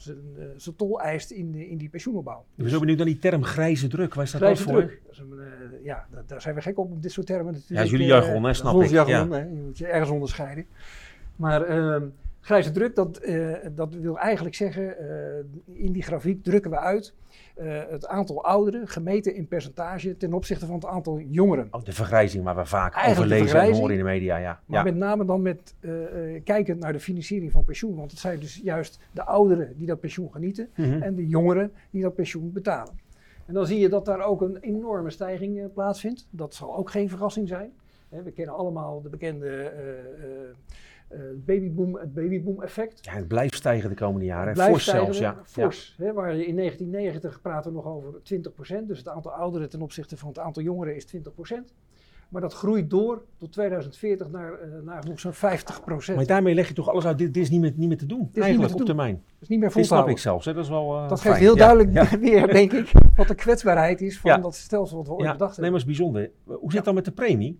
zijn 0.57 0.75
tol 0.75 1.01
eist 1.01 1.31
in, 1.31 1.51
de- 1.51 1.69
in 1.69 1.77
die 1.77 1.89
pensioenopbouw. 1.89 2.39
Ik 2.55 2.63
ben 2.63 2.69
zo 2.69 2.79
benieuwd 2.79 2.97
naar 2.97 3.05
die 3.05 3.19
term 3.19 3.43
grijze 3.43 3.87
druk. 3.87 4.13
Waar 4.13 4.27
staat 4.27 4.41
Grijze 4.41 4.63
dat 4.63 4.73
voor? 4.73 4.81
druk. 4.81 5.01
Dat 5.03 5.11
is 5.11 5.19
een, 5.19 5.39
ja, 5.83 6.07
daar, 6.27 6.41
zijn 6.41 6.55
we 6.55 6.61
gek 6.61 6.77
op, 6.77 6.91
op 6.91 7.01
dit 7.01 7.11
soort 7.11 7.27
termen 7.27 7.53
natuurlijk. 7.53 7.85
Ja, 7.85 7.91
jullie 7.91 8.07
jargon, 8.07 8.43
hè, 8.43 8.53
snap 8.53 8.81
ik, 8.81 8.89
jargon, 8.89 9.13
ja. 9.13 9.29
hè. 9.29 9.39
Je 9.43 9.61
moet 9.65 9.77
je 9.77 9.87
ergens 9.87 10.09
onderscheiden. 10.09 10.65
Maar 11.35 11.61
ehm, 11.61 12.03
grijze 12.41 12.71
druk, 12.71 12.95
dat, 12.95 13.21
dat 13.75 13.93
wil 13.93 14.17
eigenlijk 14.19 14.55
zeggen, 14.55 14.95
in 15.65 15.91
die 15.91 16.03
grafiek 16.03 16.43
drukken 16.43 16.71
we 16.71 16.77
uit 16.79 17.13
eh, 17.57 17.81
het 17.89 18.07
aantal 18.07 18.43
ouderen 18.43 18.87
gemeten 18.87 19.35
in 19.35 19.47
percentage 19.47 20.17
ten 20.17 20.33
opzichte 20.33 20.65
van 20.65 20.75
het 20.75 20.85
aantal 20.85 21.19
jongeren. 21.19 21.67
Oh, 21.71 21.83
de 21.83 21.93
vergrijzing 21.93 22.43
waar 22.43 22.55
we 22.55 22.65
vaak 22.65 22.93
Eigenlijk 22.93 23.33
over 23.33 23.43
lezen 23.43 23.61
en 23.61 23.73
horen 23.73 23.91
in 23.91 23.97
de 23.97 24.03
media. 24.03 24.37
Ja. 24.37 24.59
Maar 24.65 24.77
ja. 24.77 24.83
met 24.83 24.95
name 24.95 25.25
dan 25.25 25.41
met 25.41 25.75
eh, 25.79 25.91
kijkend 26.43 26.79
naar 26.79 26.93
de 26.93 26.99
financiering 26.99 27.51
van 27.51 27.63
pensioen. 27.65 27.95
Want 27.95 28.11
het 28.11 28.19
zijn 28.19 28.39
dus 28.39 28.59
juist 28.63 28.99
de 29.11 29.23
ouderen 29.23 29.77
die 29.77 29.87
dat 29.87 29.99
pensioen 29.99 30.31
genieten 30.31 30.69
Mhm. 30.75 31.01
en 31.01 31.15
de 31.15 31.27
jongeren 31.27 31.71
die 31.89 32.01
dat 32.01 32.15
pensioen 32.15 32.51
betalen. 32.51 32.99
En 33.45 33.53
dan 33.53 33.65
zie 33.65 33.79
je 33.79 33.89
dat 33.89 34.05
daar 34.05 34.21
ook 34.21 34.41
een 34.41 34.57
enorme 34.57 35.09
stijging 35.09 35.73
plaatsvindt. 35.73 36.27
Dat 36.29 36.53
zal 36.53 36.77
ook 36.77 36.89
geen 36.91 37.09
verrassing 37.09 37.47
zijn. 37.47 37.71
We 38.09 38.31
kennen 38.31 38.55
allemaal 38.55 39.01
de 39.01 39.09
bekende 39.09 39.71
eh, 41.07 41.19
eh, 41.19 41.25
babyboom, 41.35 41.95
het 41.95 42.13
babyboom 42.13 42.61
effect. 42.61 43.05
Ja, 43.05 43.11
het 43.11 43.27
blijft 43.27 43.55
stijgen 43.55 43.89
de 43.89 43.95
komende 43.95 44.25
jaren. 44.25 44.47
Het 44.47 44.57
hè. 44.57 44.63
blijft 44.65 44.83
Fors 44.83 44.97
zelfs, 44.97 45.17
stijgen, 45.17 45.37
ja. 45.37 45.45
Fors, 45.63 45.95
hè, 45.97 46.13
waar 46.13 46.35
je 46.35 46.45
in 46.45 46.55
1990 46.55 47.41
praten 47.41 47.71
we 47.71 47.77
nog 47.77 47.85
over 47.85 48.13
20%. 48.23 48.87
Dus 48.87 48.97
het 48.97 49.07
aantal 49.07 49.31
ouderen 49.31 49.69
ten 49.69 49.81
opzichte 49.81 50.17
van 50.17 50.27
het 50.27 50.39
aantal 50.39 50.63
jongeren 50.63 50.95
is 50.95 51.05
20%. 51.05 51.73
Maar 52.29 52.41
dat 52.41 52.53
groeit 52.53 52.89
door 52.89 53.23
tot 53.37 53.51
2040 53.51 54.29
naar, 54.31 54.53
eh, 54.53 54.67
naar 54.83 55.03
nog 55.07 55.19
zo'n 55.19 55.33
50%. 55.33 56.05
Ja. 56.05 56.15
Maar 56.15 56.25
daarmee 56.25 56.53
leg 56.53 56.67
je 56.67 56.73
toch 56.73 56.89
alles 56.89 57.05
uit. 57.05 57.17
Dit, 57.17 57.33
dit 57.33 57.43
is 57.43 57.49
niet 57.49 57.61
meer, 57.61 57.73
niet 57.75 57.87
meer 57.87 57.97
te 57.97 58.05
doen. 58.05 58.19
niet 58.19 58.33
meer 58.33 58.43
Eigenlijk 58.43 58.67
te 58.73 58.79
op 58.81 58.85
doen. 58.85 58.95
termijn. 58.95 59.13
Dat 59.15 59.41
is 59.41 59.47
niet 59.47 59.59
meer 59.59 59.71
vol 59.71 59.81
Dit 59.81 59.89
te 59.89 59.95
snap 59.97 60.09
ik 60.09 60.17
zelfs. 60.17 60.45
Hè. 60.45 60.53
Dat 60.53 60.63
is 60.63 60.69
wel 60.69 60.95
eh, 60.95 61.09
Dat 61.09 61.21
fijn. 61.21 61.33
geeft 61.33 61.45
heel 61.45 61.57
Ja. 61.57 61.65
duidelijk 61.73 62.11
Ja. 62.11 62.19
weer, 62.29 62.47
denk 62.47 62.73
ik, 62.73 62.91
wat 63.15 63.27
de 63.27 63.35
kwetsbaarheid 63.35 64.01
is 64.01 64.19
van 64.19 64.31
Ja. 64.31 64.37
dat 64.37 64.55
stelsel 64.55 64.97
wat 64.97 65.07
we 65.07 65.13
ooit 65.13 65.23
Ja, 65.25 65.31
bedacht 65.31 65.57
nee, 65.57 65.69
maar 65.69 65.79
is 65.79 65.85
bijzonder. 65.85 66.31
Hoe 66.45 66.59
zit 66.61 66.73
het 66.73 66.85
dan 66.85 66.93
met 66.95 67.05
de 67.05 67.11
premie? 67.11 67.59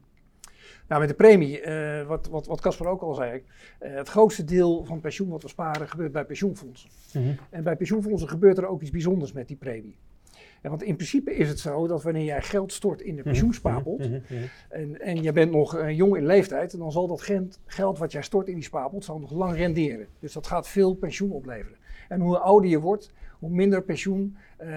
Nou, 0.88 1.00
met 1.02 1.10
de 1.10 1.16
premie, 1.16 1.62
eh, 1.62 2.08
wat 2.08 2.28
wat 2.28 2.48
wat 2.48 2.62
Casper 2.62 2.88
ook 2.88 3.02
al 3.02 3.14
zei, 3.14 3.44
eh, 3.80 3.94
het 3.94 4.10
grootste 4.10 4.44
deel 4.44 4.86
van 4.86 5.00
pensioen 5.00 5.30
wat 5.30 5.42
we 5.42 5.48
sparen 5.48 5.90
gebeurt 5.90 6.12
bij 6.12 6.26
pensioenfondsen. 6.26 6.90
En 7.50 7.64
bij 7.64 7.76
pensioenfondsen 7.76 8.30
gebeurt 8.30 8.58
er 8.58 8.68
ook 8.68 8.82
iets 8.82 8.92
bijzonders 8.92 9.32
met 9.32 9.48
die 9.48 9.58
premie. 9.58 9.98
Want 10.62 10.84
in 10.84 10.96
principe 10.96 11.36
is 11.36 11.50
het 11.50 11.60
zo 11.60 11.88
dat 11.88 12.04
wanneer 12.04 12.24
jij 12.24 12.42
geld 12.42 12.74
stort 12.74 13.02
in 13.02 13.16
de 13.16 13.22
Mhm, 13.98 14.12
mhm. 14.12 14.44
en, 14.70 15.02
en 15.02 15.24
je 15.24 15.32
bent 15.32 15.52
nog 15.52 15.78
eh, 15.78 15.98
jong 15.98 16.18
in 16.18 16.26
leeftijd, 16.26 16.78
dan 16.78 16.92
zal 16.92 17.08
dat 17.08 17.22
geld 17.66 17.98
wat 17.98 18.12
jij 18.12 18.22
stort 18.22 18.48
in 18.48 18.54
die 18.54 18.64
spapel, 18.64 18.96
het 18.96 19.06
zal 19.06 19.20
nog 19.20 19.32
lang 19.32 19.56
renderen. 19.56 20.08
Dus 20.20 20.34
dat 20.34 20.48
gaat 20.48 20.68
veel 20.68 20.94
pensioen 20.94 21.32
opleveren. 21.32 21.77
En 22.10 22.20
hoe 22.20 22.38
ouder 22.40 22.70
je 22.70 22.80
wordt, 22.80 23.12
hoe 23.40 23.50
minder 23.50 23.84
pensioen 23.84 24.38
eh, 24.58 24.70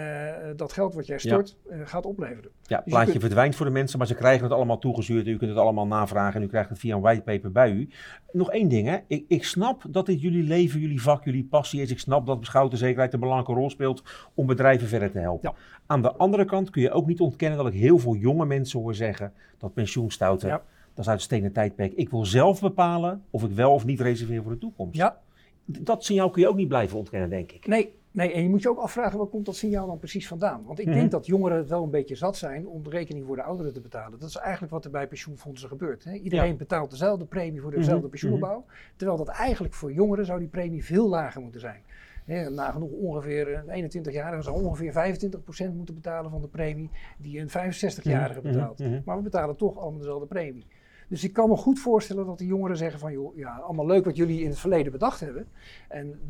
dat 0.57 0.73
geld 0.73 0.95
wat 0.95 1.07
jij 1.07 1.19
stort 1.19 1.57
eh, 1.71 1.79
gaat 1.85 2.07
opleveren. 2.07 2.51
Ja, 2.63 2.77
het 2.77 2.85
je 2.85 2.91
plaatje 2.91 3.11
kunt- 3.11 3.23
verdwijnt 3.25 3.55
voor 3.57 3.67
de 3.67 3.73
mensen, 3.73 3.99
maar 3.99 4.07
ze 4.07 4.15
krijgen 4.15 4.43
het 4.45 4.53
allemaal 4.53 4.79
toegestuurd. 4.79 5.27
U 5.27 5.37
kunt 5.37 5.51
het 5.51 5.59
allemaal 5.59 5.87
navragen 5.87 6.41
en 6.41 6.47
u 6.47 6.49
krijgt 6.49 6.69
het 6.69 6.79
via 6.79 6.95
een 6.95 7.01
whitepaper 7.01 7.53
bij 7.53 7.71
u. 7.71 7.89
Nog 8.33 8.51
één 8.51 8.69
ding, 8.69 8.89
hè. 8.89 8.99
Ik, 9.07 9.25
ik 9.29 9.45
snap 9.45 9.83
dat 9.89 10.07
dit 10.07 10.21
jullie 10.21 10.43
leven, 10.43 10.81
jullie 10.81 11.03
vak, 11.03 11.25
jullie 11.25 11.45
passie 11.45 11.81
is. 11.83 11.91
Ik 11.91 11.99
snap 11.99 12.27
dat 12.27 12.41
beschouwde 12.41 12.77
zekerheid 12.77 13.13
een 13.13 13.21
belangrijke 13.21 13.61
rol 13.61 13.71
speelt 13.71 14.03
om 14.35 14.47
bedrijven 14.47 14.89
verder 14.89 15.11
te 15.11 15.19
helpen. 15.19 15.51
Ja. 15.51 15.57
Aan 15.87 16.03
de 16.03 16.13
andere 16.13 16.45
kant 16.45 16.71
kun 16.71 16.83
je 16.83 16.91
ook 16.91 17.07
niet 17.07 17.21
ontkennen 17.21 17.59
dat 17.59 17.67
ik 17.67 17.81
heel 17.81 17.99
veel 17.99 18.15
jonge 18.15 18.47
mensen 18.47 18.81
hoor 18.81 18.95
zeggen 18.95 19.33
dat 19.59 19.75
pensioenstouten, 19.75 20.49
Ja. 20.49 20.63
dat 20.95 20.99
is 21.05 21.07
uit 21.09 21.17
het 21.17 21.21
stenen 21.27 21.53
tijdperk. 21.53 21.93
Ik 21.93 22.11
wil 22.11 22.25
zelf 22.25 22.61
bepalen 22.61 23.23
of 23.31 23.43
ik 23.45 23.51
wel 23.51 23.73
of 23.73 23.85
niet 23.85 24.01
reserveer 24.01 24.43
voor 24.43 24.53
de 24.53 24.59
toekomst. 24.59 24.97
Ja, 24.97 25.19
Dat 25.65 26.05
signaal 26.05 26.31
kun 26.31 26.43
je 26.43 26.49
ook 26.49 26.57
niet 26.57 26.69
blijven 26.69 26.99
ontkennen, 26.99 27.31
denk 27.31 27.53
ik. 27.53 27.67
Nee, 27.67 27.95
nee, 28.11 28.33
en 28.33 28.43
je 28.43 28.49
moet 28.49 28.63
je 28.63 28.69
ook 28.71 28.79
afvragen, 28.79 29.19
waar 29.19 29.27
komt 29.27 29.47
dat 29.47 29.57
signaal 29.57 29.87
dan 29.87 29.99
precies 29.99 30.29
vandaan? 30.29 30.63
Want 30.67 30.79
ik 30.79 30.87
Mhm. 30.87 30.95
denk 30.95 31.11
dat 31.11 31.27
jongeren 31.27 31.59
het 31.59 31.69
wel 31.69 31.83
een 31.83 31.91
beetje 31.91 32.15
zat 32.15 32.37
zijn 32.37 32.67
om 32.67 32.83
de 32.83 32.91
rekening 32.91 33.27
voor 33.27 33.37
de 33.37 33.43
ouderen 33.43 33.73
te 33.73 33.81
betalen. 33.81 34.19
Dat 34.19 34.29
is 34.29 34.37
eigenlijk 34.37 34.73
wat 34.73 34.85
er 34.85 34.91
bij 34.91 35.07
pensioenfondsen 35.09 35.69
gebeurt. 35.69 36.05
Hè? 36.05 36.13
Iedereen 36.15 36.51
Ja. 36.51 36.55
betaalt 36.57 36.91
dezelfde 36.91 37.25
premie 37.25 37.61
voor 37.61 37.71
dezelfde 37.71 38.01
Mhm, 38.01 38.11
pensioenopbouw. 38.11 38.65
Terwijl 38.97 39.19
dat 39.19 39.29
eigenlijk 39.29 39.75
voor 39.75 39.93
jongeren 39.93 40.25
zou 40.27 40.39
die 40.39 40.49
premie 40.49 40.85
veel 40.85 41.09
lager 41.09 41.41
moeten 41.43 41.61
zijn. 41.61 41.83
Hè, 42.25 42.51
nagenoeg 42.51 42.91
ongeveer 42.91 43.55
een 43.55 43.69
21-jarige 43.71 44.43
zou 44.43 44.63
ongeveer 44.65 44.93
25% 44.93 45.75
moeten 45.77 45.95
betalen 45.95 46.31
van 46.31 46.41
de 46.41 46.49
premie 46.49 46.91
die 47.19 47.41
een 47.41 47.49
65-jarige 47.51 48.41
Mhm, 48.41 48.53
betaalt. 48.53 48.79
mhm. 48.79 49.01
Maar 49.05 49.17
we 49.17 49.23
betalen 49.23 49.57
toch 49.57 49.77
allemaal 49.79 49.99
dezelfde 49.99 50.27
premie. 50.27 50.67
Dus 51.11 51.25
ik 51.25 51.33
kan 51.33 51.49
me 51.49 51.57
goed 51.57 51.79
voorstellen 51.79 52.27
dat 52.27 52.39
de 52.39 52.47
jongeren 52.47 52.77
zeggen 52.77 53.01
van, 53.01 53.13
joh, 53.13 53.37
ja, 53.37 53.57
allemaal 53.57 53.87
leuk 53.87 54.05
wat 54.05 54.17
jullie 54.17 54.43
in 54.43 54.49
het 54.49 54.59
verleden 54.59 54.93
bedacht 54.93 55.21
hebben. 55.21 55.49
En 55.89 56.21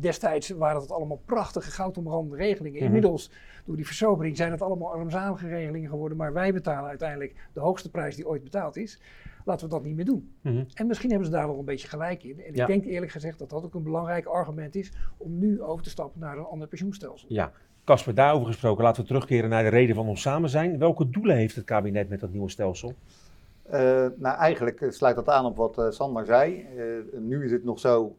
destijds 0.00 0.48
waren 0.48 0.80
het 0.80 0.92
allemaal 0.92 1.20
prachtige 1.24 1.70
goudomrande 1.70 2.36
regelingen. 2.36 2.76
Mhm. 2.76 2.86
Inmiddels, 2.86 3.30
door 3.64 3.76
die 3.76 3.86
versobering, 3.86 4.36
zijn 4.36 4.50
het 4.50 4.62
allemaal 4.62 4.92
armzalige 4.92 5.48
regelingen 5.48 5.90
geworden. 5.90 6.18
Maar 6.18 6.32
wij 6.32 6.52
betalen 6.52 6.88
uiteindelijk 6.88 7.48
de 7.52 7.60
hoogste 7.60 7.90
prijs 7.90 8.16
die 8.16 8.28
ooit 8.28 8.42
betaald 8.42 8.76
is. 8.76 9.00
Laten 9.44 9.68
we 9.68 9.74
dat 9.74 9.84
niet 9.84 9.96
meer 9.96 10.04
doen. 10.04 10.32
Mhm. 10.40 10.64
En 10.74 10.86
misschien 10.86 11.10
hebben 11.10 11.26
ze 11.28 11.32
daar 11.34 11.46
wel 11.46 11.58
een 11.58 11.64
beetje 11.64 11.88
gelijk 11.88 12.22
in. 12.22 12.40
En 12.40 12.54
Ja. 12.54 12.62
ik 12.62 12.66
denk 12.66 12.84
eerlijk 12.84 13.12
gezegd 13.12 13.38
dat 13.38 13.50
dat 13.50 13.64
ook 13.64 13.74
een 13.74 13.82
belangrijk 13.82 14.26
argument 14.26 14.74
is 14.74 14.92
om 15.16 15.38
nu 15.38 15.62
over 15.62 15.84
te 15.84 15.90
stappen 15.90 16.20
naar 16.20 16.38
een 16.38 16.44
ander 16.44 16.68
pensioenstelsel. 16.68 17.28
Ja, 17.30 17.52
Casper, 17.84 18.14
daarover 18.14 18.46
gesproken, 18.46 18.84
laten 18.84 19.02
we 19.02 19.08
terugkeren 19.08 19.50
naar 19.50 19.62
de 19.62 19.68
reden 19.68 19.94
van 19.94 20.06
ons 20.06 20.20
samen 20.20 20.50
zijn. 20.50 20.78
Welke 20.78 21.10
doelen 21.10 21.36
heeft 21.36 21.54
het 21.54 21.64
kabinet 21.64 22.08
met 22.08 22.20
dat 22.20 22.30
nieuwe 22.30 22.50
stelsel? 22.50 22.94
Eh, 23.72 24.06
nou, 24.16 24.36
eigenlijk 24.38 24.86
sluit 24.88 25.16
dat 25.16 25.28
aan 25.28 25.44
op 25.44 25.56
wat 25.56 25.78
eh, 25.78 25.90
Sander 25.90 26.24
zei. 26.26 26.66
Eh, 26.76 26.84
nu 27.20 27.44
is 27.44 27.50
het 27.50 27.64
nog 27.64 27.78
zo 27.78 28.16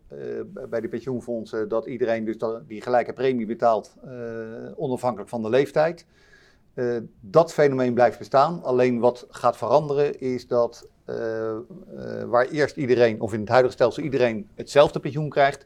bij 0.70 0.82
de 0.82 0.88
pensioenfondsen 0.88 1.70
dat 1.70 1.86
iedereen 1.86 2.26
dus 2.26 2.38
dat- 2.38 2.68
die 2.68 2.82
gelijke 2.82 3.14
premie 3.14 3.46
betaalt, 3.46 3.96
onafhankelijk 4.76 5.30
van 5.30 5.42
de 5.42 5.50
leeftijd. 5.50 6.06
Dat 7.20 7.54
fenomeen 7.54 7.94
blijft 7.94 8.18
bestaan. 8.18 8.64
Alleen 8.64 9.00
wat 9.00 9.26
gaat 9.30 9.58
veranderen 9.58 10.20
is 10.20 10.48
dat 10.48 10.88
waar 12.28 12.48
eerst 12.48 12.78
iedereen, 12.78 13.22
of 13.22 13.34
in 13.34 13.40
het 13.40 13.50
huidige 13.50 13.74
stelsel 13.74 14.04
iedereen 14.04 14.48
hetzelfde 14.56 15.00
pensioen 15.00 15.30
krijgt, 15.30 15.66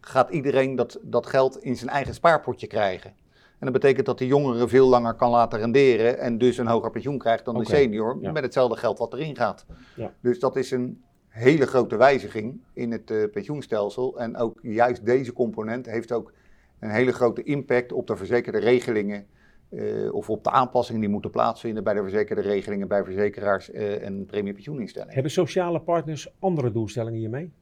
gaat 0.00 0.30
iedereen 0.30 0.76
dat, 0.76 0.98
dat 1.02 1.26
geld 1.26 1.62
in 1.62 1.76
zijn 1.76 1.90
eigen 1.90 2.14
spaarpotje 2.14 2.66
krijgen. 2.66 3.12
En 3.60 3.66
dat 3.66 3.72
betekent 3.72 4.06
dat 4.06 4.18
de 4.18 4.26
jongere 4.26 4.68
veel 4.68 4.88
langer 4.88 5.14
kan 5.14 5.30
laten 5.30 5.58
renderen 5.58 6.18
en 6.18 6.38
dus 6.38 6.58
een 6.58 6.66
hoger 6.66 6.90
pensioen 6.90 7.18
krijgt 7.18 7.44
dan 7.44 7.58
de 7.58 7.64
senior 7.64 8.18
ja. 8.20 8.32
met 8.32 8.42
hetzelfde 8.42 8.76
geld 8.76 8.98
wat 8.98 9.12
erin 9.12 9.36
gaat. 9.36 9.66
Ja. 9.96 10.12
Dus 10.20 10.38
dat 10.38 10.56
is 10.56 10.70
een 10.70 11.02
hele 11.28 11.66
grote 11.66 11.96
wijziging 11.96 12.60
in 12.72 12.92
het 12.92 13.10
eh, 13.10 13.24
pensioenstelsel. 13.32 14.20
En 14.20 14.36
ook 14.36 14.58
juist 14.62 15.04
deze 15.04 15.32
component 15.32 15.86
heeft 15.86 16.12
ook 16.12 16.32
een 16.78 16.90
hele 16.90 17.12
grote 17.12 17.42
impact 17.42 17.92
op 17.92 18.06
de 18.06 18.16
verzekerde 18.16 18.58
regelingen 18.58 19.26
eh, 19.68 20.14
of 20.14 20.30
op 20.30 20.44
de 20.44 20.50
aanpassingen 20.50 21.00
die 21.00 21.10
moeten 21.10 21.30
plaatsvinden 21.30 21.84
bij 21.84 21.94
de 21.94 22.02
verzekerde 22.02 22.42
regelingen 22.42 22.88
bij 22.88 23.04
verzekeraars 23.04 23.70
eh, 23.70 24.04
en 24.04 24.26
premiepensioeninstellingen. 24.26 25.14
Hebben 25.14 25.32
sociale 25.32 25.80
partners 25.80 26.32
andere 26.38 26.72
doelstellingen 26.72 27.18
hiermee? 27.18 27.52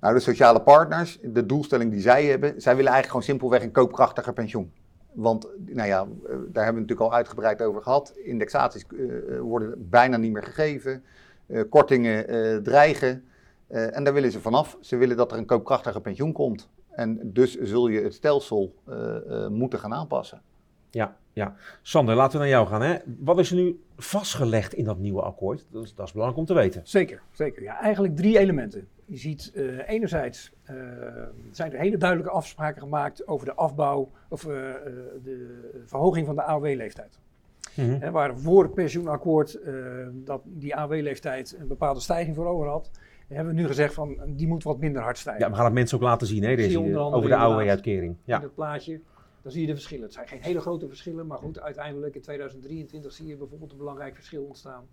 Nou, 0.00 0.14
de 0.14 0.20
sociale 0.20 0.62
partners, 0.62 1.18
de 1.22 1.46
doelstelling 1.46 1.90
die 1.90 2.00
zij 2.00 2.24
hebben, 2.24 2.48
zij 2.50 2.76
willen 2.76 2.92
eigenlijk 2.92 3.06
gewoon 3.06 3.22
simpelweg 3.22 3.62
een 3.62 3.72
koopkrachtiger 3.72 4.32
pensioen. 4.32 4.72
Want, 5.16 5.48
nou 5.66 5.88
ja, 5.88 6.00
eh, 6.00 6.08
daar 6.28 6.34
hebben 6.34 6.52
we 6.52 6.60
het 6.60 6.74
natuurlijk 6.74 7.00
al 7.00 7.12
uitgebreid 7.12 7.62
over 7.62 7.82
gehad. 7.82 8.12
Indexaties 8.16 8.86
eh, 8.86 9.34
eh, 9.34 9.40
worden 9.40 9.88
bijna 9.88 10.16
niet 10.16 10.32
meer 10.32 10.42
gegeven. 10.42 11.04
Kortingen 11.68 12.62
dreigen. 12.62 13.24
En 13.68 14.04
daar 14.04 14.12
willen 14.12 14.32
ze 14.32 14.40
vanaf. 14.40 14.76
Ze 14.80 14.96
willen 14.96 15.16
dat 15.16 15.32
er 15.32 15.38
een 15.38 15.46
koopkrachtiger 15.46 16.00
pensioen 16.00 16.32
komt. 16.32 16.68
En 16.90 17.20
dus 17.32 17.58
zul 17.60 17.88
je 17.88 18.00
het 18.00 18.14
stelsel 18.14 18.74
moeten 19.48 19.78
gaan 19.78 19.94
aanpassen. 19.94 20.42
Ja, 20.90 21.16
ja. 21.32 21.54
Sander, 21.82 22.14
laten 22.14 22.32
we 22.32 22.38
naar 22.38 22.48
jou 22.54 22.66
gaan. 22.66 22.82
Hè? 22.82 22.96
Wat 23.18 23.38
is 23.38 23.50
er 23.50 23.56
nu 23.56 23.80
vastgelegd 23.96 24.74
in 24.74 24.84
dat 24.84 24.98
nieuwe 24.98 25.22
akkoord? 25.22 25.66
Dat 25.70 25.82
is, 25.82 25.94
dat 25.94 26.06
is 26.06 26.12
belangrijk 26.12 26.40
om 26.40 26.46
te 26.54 26.62
weten. 26.62 26.80
Zeker, 26.84 27.22
zeker. 27.32 27.62
Ja, 27.62 27.80
eigenlijk 27.80 28.16
drie 28.16 28.38
elementen. 28.38 28.88
Je 29.04 29.16
ziet 29.16 29.52
eh, 29.54 29.88
enerzijds 29.88 30.52
eh, 30.62 30.76
zijn 31.50 31.72
er 31.72 31.78
hele 31.78 31.96
duidelijke 31.96 32.32
afspraken 32.32 32.82
gemaakt 32.82 33.28
over 33.28 33.46
de 33.46 33.54
afbouw 33.54 34.10
of 34.28 34.42
eh, 34.42 34.48
de 35.24 35.70
verhoging 35.84 36.26
van 36.26 36.34
de 36.34 36.42
AOW-leeftijd. 36.42 37.18
Hè, 37.74 38.10
waar 38.10 38.38
voor 38.38 38.62
het 38.62 38.74
pensioenakkoord 38.74 39.58
dat 40.12 40.40
die 40.44 40.76
AOW-leeftijd 40.76 41.56
een 41.58 41.66
bepaalde 41.66 42.00
stijging 42.00 42.36
voor 42.36 42.46
over 42.46 42.66
had, 42.68 42.90
hebben 43.28 43.54
we 43.54 43.60
nu 43.60 43.66
gezegd 43.66 43.94
van 43.94 44.18
die 44.26 44.46
moet 44.46 44.62
wat 44.62 44.78
minder 44.78 45.02
hard 45.02 45.18
stijgen. 45.18 45.42
Ja, 45.42 45.50
we 45.50 45.56
gaan 45.56 45.64
het 45.64 45.74
mensen 45.74 45.96
ook 45.96 46.02
laten 46.02 46.26
zien, 46.26 46.42
hè, 46.42 46.56
deze, 46.56 46.98
over 46.98 47.28
de. 47.28 47.36
AOW-uitkering. 47.36 48.12
In 48.12 48.18
Ja. 48.24 48.38
dat 48.38 48.54
plaatje, 48.54 49.00
dan 49.46 49.54
zie 49.54 49.64
je 49.64 49.70
de 49.70 49.74
verschillen. 49.74 50.04
Het 50.04 50.12
zijn 50.12 50.28
geen 50.28 50.42
hele 50.42 50.60
grote 50.60 50.88
verschillen, 50.88 51.26
maar 51.26 51.38
goed, 51.38 51.60
uiteindelijk 51.60 52.14
in 52.14 52.20
2023 52.20 53.12
zie 53.12 53.26
je 53.26 53.36
bijvoorbeeld 53.36 53.70
een 53.72 53.76
belangrijk 53.78 54.14
verschil 54.14 54.44
ontstaan. 54.44 54.86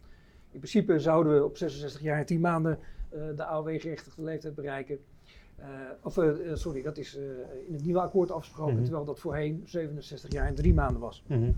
In 0.52 0.60
principe 0.60 1.00
zouden 1.00 1.34
we 1.34 1.44
op 1.44 1.58
66 1.58 2.02
jaar 2.02 2.20
en 2.20 2.26
10 2.26 2.40
maanden 2.40 2.80
eh, 3.10 3.22
de 3.36 3.46
AOW-gerechtigde 3.46 4.24
leeftijd 4.24 4.56
bereiken. 4.56 5.00
Eh, 5.56 5.68
of, 6.02 6.18
eh, 6.18 6.30
sorry, 6.54 6.82
dat 6.82 6.98
is 6.98 7.16
in 7.68 7.74
het 7.74 7.84
nieuwe 7.84 8.00
akkoord 8.02 8.32
afgesproken, 8.32 8.74
Mhm. 8.74 8.84
terwijl 8.84 9.06
dat 9.06 9.20
voorheen 9.20 9.62
67 9.66 10.32
jaar 10.32 10.48
en 10.48 10.56
3 10.56 10.74
maanden 10.74 11.02
was. 11.02 11.24
Mhm. 11.28 11.52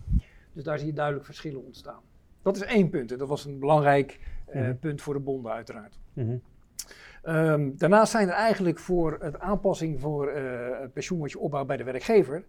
Dus 0.54 0.64
daar 0.64 0.78
zie 0.78 0.88
je 0.88 0.94
duidelijk 0.94 1.26
verschillen 1.26 1.66
ontstaan. 1.66 2.02
Dat 2.42 2.56
is 2.56 2.62
één 2.62 2.90
punt. 2.90 3.12
En 3.12 3.18
dat 3.18 3.28
was 3.28 3.46
een 3.46 3.60
belangrijk 3.60 4.20
Mhm. 4.54 4.76
punt 4.76 5.02
voor 5.02 5.14
de 5.14 5.20
bonden 5.20 5.52
uiteraard. 5.52 6.00
Ehm, 7.24 7.72
daarnaast 7.78 8.12
zijn 8.12 8.28
er 8.28 8.34
eigenlijk 8.34 8.80
voor 8.80 9.18
het 9.20 9.40
aanpassing 9.40 10.00
voor 10.00 10.32
het 10.32 10.94
pensioen 10.94 11.20
wat 11.20 11.32
je 11.32 11.40
opbouwt 11.40 11.68
bij 11.68 11.78
de 11.78 11.84
werkgever. 11.84 12.44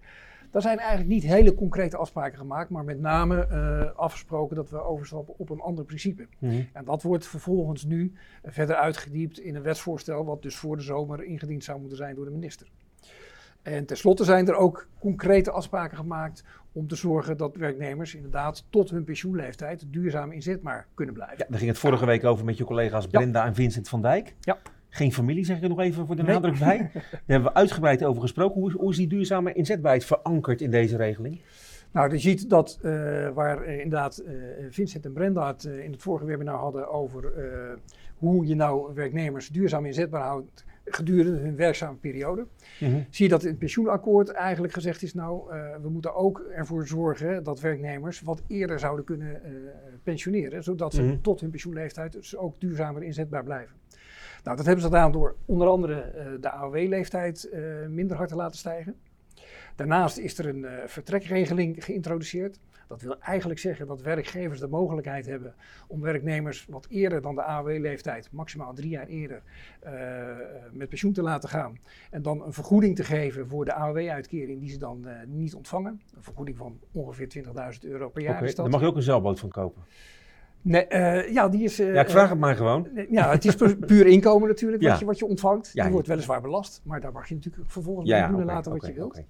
Daar 0.50 0.62
zijn 0.62 0.78
eigenlijk 0.78 1.08
niet 1.08 1.22
hele 1.22 1.54
concrete 1.54 1.96
afspraken 1.96 2.38
gemaakt, 2.38 2.70
maar 2.70 2.84
met 2.84 3.00
name 3.00 3.46
eh, 3.46 3.96
afgesproken 3.96 4.56
dat 4.56 4.70
we 4.70 4.82
overstappen 4.82 5.34
op 5.38 5.50
een 5.50 5.60
ander 5.60 5.84
principe. 5.84 6.26
Mhm. 6.38 6.62
En 6.72 6.84
dat 6.84 7.02
wordt 7.02 7.26
vervolgens 7.26 7.84
nu 7.84 8.12
eh, 8.42 8.52
verder 8.52 8.76
uitgediept 8.76 9.38
in 9.38 9.54
een 9.54 9.62
wetsvoorstel, 9.62 10.24
wat 10.24 10.42
dus 10.42 10.56
voor 10.56 10.76
de 10.76 10.82
zomer 10.82 11.24
ingediend 11.24 11.64
zou 11.64 11.80
moeten 11.80 11.96
zijn 11.96 12.14
door 12.14 12.24
de 12.24 12.30
minister. 12.30 12.66
En 13.62 13.86
tenslotte 13.86 14.24
zijn 14.24 14.48
er 14.48 14.54
ook 14.54 14.88
concrete 14.98 15.50
afspraken 15.50 15.96
gemaakt 15.96 16.44
om 16.72 16.88
te 16.88 16.96
zorgen 16.96 17.36
dat 17.36 17.56
werknemers 17.56 18.14
inderdaad 18.14 18.64
tot 18.70 18.90
hun 18.90 19.04
pensioenleeftijd 19.04 19.84
duurzaam 19.86 20.32
inzetbaar 20.32 20.86
kunnen 20.94 21.14
blijven. 21.14 21.38
Ja, 21.38 21.44
daar 21.48 21.58
ging 21.58 21.70
het 21.70 21.78
vorige 21.78 22.06
week 22.06 22.24
over 22.24 22.44
met 22.44 22.56
je 22.56 22.64
collega's 22.64 23.06
Brenda 23.06 23.46
en 23.46 23.54
Vincent 23.54 23.88
van 23.88 24.02
Dijk. 24.02 24.34
Ja. 24.40 24.58
Geen 24.96 25.12
familie, 25.12 25.44
zeg 25.44 25.56
ik 25.56 25.62
er 25.62 25.68
nog 25.68 25.80
even 25.80 26.06
voor 26.06 26.16
de 26.16 26.22
Nee. 26.22 26.32
nadruk 26.32 26.58
bij. 26.58 26.78
Daar 26.92 27.20
hebben 27.26 27.48
we 27.52 27.54
uitgebreid 27.54 28.04
over 28.04 28.20
gesproken. 28.22 28.60
Hoe 28.60 28.68
is, 28.70 28.74
hoe 28.76 28.90
is 28.90 28.96
die 28.96 29.06
duurzame 29.06 29.52
inzetbaarheid 29.52 30.04
verankerd 30.04 30.60
in 30.60 30.70
deze 30.70 30.96
regeling? 30.96 31.40
Nou, 31.92 32.10
je 32.12 32.18
ziet 32.18 32.50
dat 32.50 32.78
eh, 32.82 32.90
waar 33.28 33.62
eh, 33.62 33.74
inderdaad 33.80 34.18
eh, 34.18 34.32
Vincent 34.70 35.04
en 35.04 35.12
Brenda 35.12 35.46
het 35.46 35.64
in 35.64 35.92
het 35.92 36.02
vorige 36.02 36.24
webinar 36.24 36.58
hadden 36.58 36.88
over 36.90 37.32
hoe 38.18 38.46
je 38.46 38.54
nou 38.54 38.94
werknemers 38.94 39.48
duurzaam 39.48 39.86
inzetbaar 39.86 40.22
houdt 40.26 40.64
gedurende 40.84 41.38
hun 41.38 41.56
werkzame 41.56 41.96
periode. 41.96 42.46
Zie 43.10 43.24
je 43.24 43.28
dat 43.28 43.42
in 43.42 43.48
het 43.48 43.58
pensioenakkoord 43.58 44.28
eigenlijk 44.30 44.72
gezegd 44.72 45.02
is, 45.02 45.14
nou, 45.14 45.42
we 45.82 45.88
moeten 45.88 46.14
ook 46.14 46.44
ervoor 46.54 46.86
zorgen 46.86 47.42
dat 47.44 47.60
werknemers 47.60 48.20
wat 48.20 48.42
eerder 48.46 48.78
zouden 48.78 49.04
kunnen 49.04 49.40
pensioneren, 50.02 50.62
zodat 50.62 50.94
ze 50.94 51.02
Mhm. 51.02 51.20
tot 51.20 51.40
hun 51.40 51.50
pensioenleeftijd 51.50 52.12
dus 52.12 52.36
ook 52.36 52.60
duurzamer 52.60 53.02
inzetbaar 53.02 53.44
blijven. 53.44 53.74
Nou, 54.46 54.58
dat 54.58 54.66
hebben 54.66 54.84
ze 54.84 54.90
gedaan 54.90 55.12
door 55.12 55.36
onder 55.44 55.68
andere 55.68 56.00
eh, 56.00 56.26
de 56.40 56.50
AOW-leeftijd 56.50 57.48
eh, 57.48 57.62
minder 57.88 58.16
hard 58.16 58.28
te 58.28 58.36
laten 58.36 58.58
stijgen. 58.58 58.96
Daarnaast 59.76 60.18
is 60.18 60.38
er 60.38 60.46
een 60.46 60.64
eh, 60.64 60.86
vertrekregeling 60.86 61.84
geïntroduceerd. 61.84 62.58
Dat 62.88 63.02
wil 63.02 63.18
eigenlijk 63.20 63.60
zeggen 63.60 63.86
dat 63.86 64.02
werkgevers 64.02 64.60
de 64.60 64.68
mogelijkheid 64.68 65.26
hebben 65.26 65.54
om 65.86 66.00
werknemers 66.00 66.66
wat 66.68 66.86
eerder 66.88 67.22
dan 67.22 67.34
de 67.34 67.42
AOW-leeftijd, 67.42 68.28
maximaal 68.32 68.74
drie 68.74 68.88
jaar 68.88 69.06
eerder, 69.06 69.42
met 70.72 70.88
pensioen 70.88 71.12
te 71.12 71.22
laten 71.22 71.48
gaan. 71.48 71.78
En 72.10 72.22
dan 72.22 72.44
een 72.44 72.52
vergoeding 72.52 72.96
te 72.96 73.04
geven 73.04 73.46
voor 73.48 73.64
de 73.64 73.72
AOW-uitkering 73.72 74.60
die 74.60 74.70
ze 74.70 74.78
dan 74.78 75.06
niet 75.26 75.54
ontvangen. 75.54 76.00
Een 76.16 76.22
vergoeding 76.22 76.56
van 76.56 76.78
ongeveer 76.92 77.28
20.000 77.36 77.80
euro 77.80 78.08
per 78.08 78.22
jaar 78.22 78.44
dat. 78.44 78.56
Daar 78.56 78.68
mag 78.68 78.80
je 78.80 78.86
ook 78.86 78.96
een 78.96 79.02
zeilboot 79.02 79.40
van 79.40 79.48
kopen. 79.48 79.82
Nee, 80.68 80.86
eh, 80.86 81.32
ja, 81.32 81.48
die 81.48 81.62
is... 81.64 81.80
eh, 81.80 81.94
Ja, 81.94 82.00
ik 82.00 82.10
vraag 82.10 82.24
eh, 82.24 82.30
het 82.30 82.38
maar 82.38 82.56
gewoon. 82.56 82.88
Nee, 82.92 83.06
Ja, 83.10 83.30
het 83.30 83.44
is 83.44 83.54
pu- 83.54 83.76
puur 83.76 84.06
inkomen 84.06 84.48
natuurlijk 84.48 84.82
Ja. 84.82 84.90
wat, 84.90 84.98
je, 84.98 85.04
wat 85.04 85.18
je 85.18 85.26
ontvangt. 85.26 85.70
Ja, 85.72 85.82
die 85.82 85.92
wordt 85.92 86.08
weliswaar 86.08 86.40
belast, 86.40 86.80
maar 86.84 87.00
daar 87.00 87.12
mag 87.12 87.28
je 87.28 87.34
natuurlijk 87.34 87.70
vervolgens 87.70 88.08
Ja, 88.08 88.14
mee 88.14 88.24
ja, 88.24 88.30
doen 88.30 88.40
en 88.40 88.46
laten 88.46 88.72
wat 88.72 88.86
je 88.86 88.92
wilt. 88.92 89.22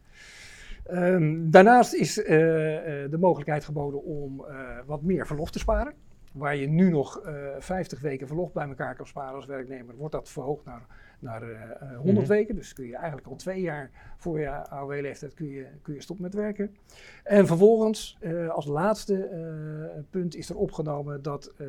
Ehm, 0.86 1.50
daarnaast 1.50 1.94
is 1.94 2.22
eh, 2.22 3.02
eh, 3.04 3.10
de 3.10 3.18
mogelijkheid 3.18 3.64
geboden 3.64 4.04
om 4.04 4.44
eh, 4.48 4.54
wat 4.86 5.02
meer 5.02 5.26
verlof 5.26 5.50
te 5.50 5.58
sparen. 5.58 5.92
Waar 6.32 6.56
je 6.56 6.68
nu 6.68 6.90
nog 6.90 7.20
eh 7.20 7.32
50 7.58 8.00
weken 8.00 8.26
verlof 8.26 8.52
bij 8.52 8.68
elkaar 8.68 8.94
kan 8.96 9.06
sparen 9.06 9.34
als 9.34 9.46
werknemer, 9.46 9.94
wordt 9.96 10.12
dat 10.12 10.28
verhoogd 10.28 10.64
naar, 10.64 10.86
naar 11.18 11.42
eh, 11.42 11.50
eh, 11.62 11.96
100 11.96 12.26
Mhm. 12.26 12.26
weken. 12.36 12.54
Dus 12.54 12.72
kun 12.72 12.86
je 12.86 12.96
eigenlijk 12.96 13.26
al 13.26 13.36
twee 13.36 13.60
jaar 13.60 13.90
voor 14.16 14.40
je 14.40 14.48
AOW-leeftijd 14.70 15.34
kun 15.34 15.46
je, 15.46 15.66
kun 15.82 15.94
je 15.94 16.00
stoppen 16.02 16.24
met 16.24 16.34
werken. 16.34 16.76
En 17.24 17.46
vervolgens, 17.46 18.16
eh, 18.20 18.48
als 18.48 18.66
laatste 18.66 19.24
eh, 19.24 20.00
punt, 20.10 20.36
is 20.36 20.48
er 20.50 20.56
opgenomen 20.56 21.22
dat 21.22 21.52
eh, 21.56 21.66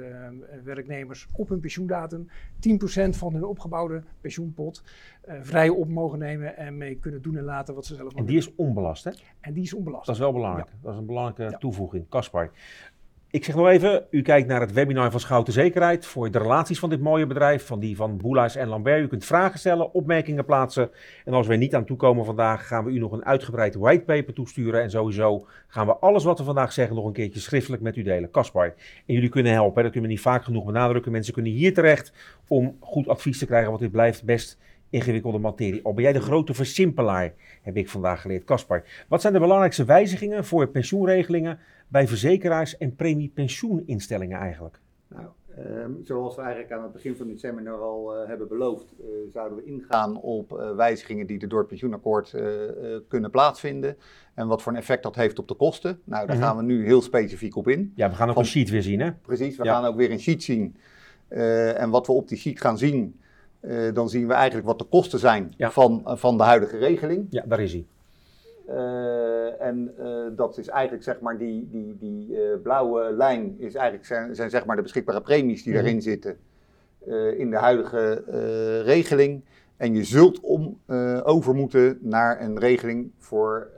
werknemers 0.63 1.27
op 1.36 1.49
hun 1.49 1.60
pensioendatum 1.60 2.27
10% 2.60 3.17
van 3.17 3.33
hun 3.33 3.43
opgebouwde 3.45 4.01
pensioenpot 4.21 4.83
eh, 5.21 5.36
vrij 5.41 5.69
op 5.69 5.88
mogen 5.89 6.19
nemen 6.19 6.57
en 6.57 6.77
mee 6.77 6.95
kunnen 6.95 7.21
doen 7.21 7.38
en 7.38 7.43
laten 7.43 7.75
wat 7.75 7.86
ze 7.86 7.95
zelf 7.95 8.07
En 8.10 8.13
willen. 8.15 8.29
die 8.29 8.38
is 8.38 8.55
onbelast, 8.55 9.03
hè? 9.03 9.12
En 9.39 9.53
die 9.53 9.63
is 9.63 9.73
onbelast. 9.73 10.05
Dat 10.05 10.15
is 10.15 10.21
wel 10.21 10.33
belangrijk. 10.33 10.67
Dat 10.81 10.93
is 10.93 10.99
een 10.99 11.05
belangrijke 11.05 11.51
Ja. 11.53 11.57
toevoeging. 11.57 12.05
Kaspar. 12.10 12.51
Ik 13.31 13.43
zeg 13.43 13.55
nog 13.55 13.67
even, 13.67 14.05
u 14.09 14.21
kijkt 14.21 14.47
naar 14.47 14.61
het 14.61 14.73
webinar 14.73 15.11
van 15.11 15.19
Schouten 15.19 15.53
Zekerheid 15.53 16.05
voor 16.05 16.31
de 16.31 16.37
relaties 16.37 16.79
van 16.79 16.89
dit 16.89 17.01
mooie 17.01 17.25
bedrijf, 17.25 17.65
van 17.65 17.79
die 17.79 17.95
van 17.95 18.17
Boelaars 18.17 18.55
en 18.55 18.67
Lambert. 18.67 19.01
U 19.03 19.07
kunt 19.07 19.25
vragen 19.25 19.59
stellen, 19.59 19.93
opmerkingen 19.93 20.45
plaatsen. 20.45 20.89
En 21.25 21.33
als 21.33 21.47
we 21.47 21.53
er 21.53 21.59
niet 21.59 21.75
aan 21.75 21.85
toekomen 21.85 22.25
vandaag, 22.25 22.67
gaan 22.67 22.85
we 22.85 22.91
u 22.91 22.99
nog 22.99 23.11
een 23.11 23.25
uitgebreid 23.25 23.75
whitepaper 23.75 24.33
toesturen. 24.33 24.81
En 24.81 24.89
sowieso 24.89 25.47
gaan 25.67 25.85
we 25.85 25.97
alles 25.97 26.23
wat 26.23 26.39
we 26.39 26.43
vandaag 26.43 26.73
zeggen 26.73 26.95
nog 26.95 27.05
een 27.05 27.13
keertje 27.13 27.39
schriftelijk 27.39 27.81
met 27.81 27.95
u 27.95 28.03
delen. 28.03 28.31
Kaspar. 28.31 28.73
En 29.05 29.13
jullie 29.13 29.29
kunnen 29.29 29.51
helpen, 29.51 29.83
dat 29.83 29.91
kunnen 29.91 30.09
we 30.09 30.15
niet 30.15 30.25
vaak 30.25 30.43
genoeg 30.43 30.65
benadrukken. 30.65 31.11
Mensen 31.11 31.33
kunnen 31.33 31.51
hier 31.51 31.73
terecht 31.73 32.13
om 32.47 32.77
goed 32.79 33.07
advies 33.07 33.39
te 33.39 33.45
krijgen, 33.45 33.69
want 33.69 33.81
dit 33.81 33.91
blijft 33.91 34.23
best 34.23 34.57
ingewikkelde 34.89 35.38
materie. 35.38 35.84
Al 35.84 35.93
ben 35.93 36.04
jij 36.04 36.13
de 36.13 36.21
grote 36.21 36.54
versimpelaar, 36.54 37.34
heb 37.62 37.78
ik 37.78 37.89
vandaag 37.89 38.21
geleerd. 38.21 38.43
Kaspar, 38.43 38.84
wat 39.08 39.21
zijn 39.21 39.34
de 39.34 39.39
belangrijkste 39.39 39.86
wijzigingen 39.86 40.45
voor 40.45 40.67
pensioenregelingen 40.67 41.60
bij 41.88 42.08
verzekeraars 42.08 42.78
en 42.78 42.95
premiepensioeninstellingen 42.95 44.39
eigenlijk? 44.39 44.80
Nou, 45.08 45.26
ehm, 45.56 45.91
zoals 46.04 46.36
we 46.36 46.41
eigenlijk 46.41 46.71
aan 46.73 46.84
het 46.84 46.91
begin 46.93 47.15
van 47.15 47.28
dit 47.28 47.39
seminar 47.39 47.80
al 47.82 48.15
eh, 48.15 48.28
hebben 48.28 48.47
beloofd, 48.47 48.86
eh, 49.00 49.06
zouden 49.34 49.58
we 49.58 49.63
ingaan 49.63 50.17
op 50.21 50.58
eh, 50.60 50.76
wijzigingen 50.76 51.28
die 51.28 51.39
er 51.39 51.47
door 51.50 51.60
het 51.60 51.67
pensioenakkoord 51.67 52.36
kunnen 53.08 53.32
plaatsvinden. 53.32 53.97
En 54.34 54.47
wat 54.47 54.62
voor 54.62 54.71
een 54.71 54.78
effect 54.78 55.04
dat 55.04 55.15
heeft 55.15 55.39
op 55.39 55.47
de 55.47 55.54
kosten. 55.56 56.00
Nou, 56.04 56.28
daar 56.28 56.36
Mhm. 56.36 56.45
gaan 56.45 56.58
we 56.58 56.63
nu 56.63 56.86
heel 56.86 57.02
specifiek 57.02 57.56
op 57.56 57.67
in. 57.67 57.91
Ja, 57.95 58.10
we 58.10 58.15
gaan 58.15 58.28
ook 58.28 58.34
Van- 58.34 58.43
een 58.43 58.50
sheet 58.50 58.69
weer 58.69 58.84
zien, 58.84 59.00
hè? 59.00 59.12
Precies, 59.13 59.58
we 59.58 59.63
Ja. 59.63 59.73
gaan 59.73 59.86
ook 59.86 59.95
weer 59.95 60.12
een 60.12 60.19
sheet 60.19 60.43
zien. 60.43 60.76
En 61.28 61.89
wat 61.89 62.08
we 62.08 62.13
op 62.13 62.28
die 62.28 62.38
sheet 62.38 62.62
gaan 62.62 62.78
zien, 62.78 63.19
eh, 63.67 63.93
dan 63.93 64.10
zien 64.10 64.27
we 64.27 64.34
eigenlijk 64.34 64.67
wat 64.67 64.80
de 64.80 64.86
kosten 64.86 65.19
zijn 65.19 65.53
Ja. 65.58 65.71
van, 65.71 66.01
eh, 66.06 66.15
van 66.15 66.38
de 66.38 66.43
huidige 66.43 66.77
regeling. 66.77 67.27
Ja, 67.30 67.43
daar 67.47 67.60
is 67.60 67.71
hij. 67.73 67.86
Eh, 68.67 69.62
en 69.62 69.93
dat 70.36 70.58
is 70.58 70.67
eigenlijk 70.67 71.03
zeg 71.03 71.19
maar 71.19 71.38
die, 71.38 71.67
die, 71.71 71.97
die 71.99 72.38
blauwe 72.63 73.12
lijn 73.13 73.56
is 73.60 73.75
eigenlijk 73.75 74.06
zijn, 74.06 74.36
zijn 74.36 74.49
zeg 74.49 74.65
maar 74.65 74.75
de 74.75 74.82
beschikbare 74.82 75.21
premies 75.21 75.63
die 75.63 75.73
Mhm. 75.73 75.82
daarin 75.84 76.01
zitten 76.01 76.38
in 77.38 77.49
de 77.49 77.56
huidige 77.58 78.23
regeling. 78.86 79.43
En 79.77 79.93
je 79.93 80.03
zult 80.03 80.39
om, 80.39 80.80
over 81.23 81.56
moeten 81.56 81.97
naar 82.01 82.41
een 82.41 82.60
regeling 82.60 83.12
voor 83.17 83.69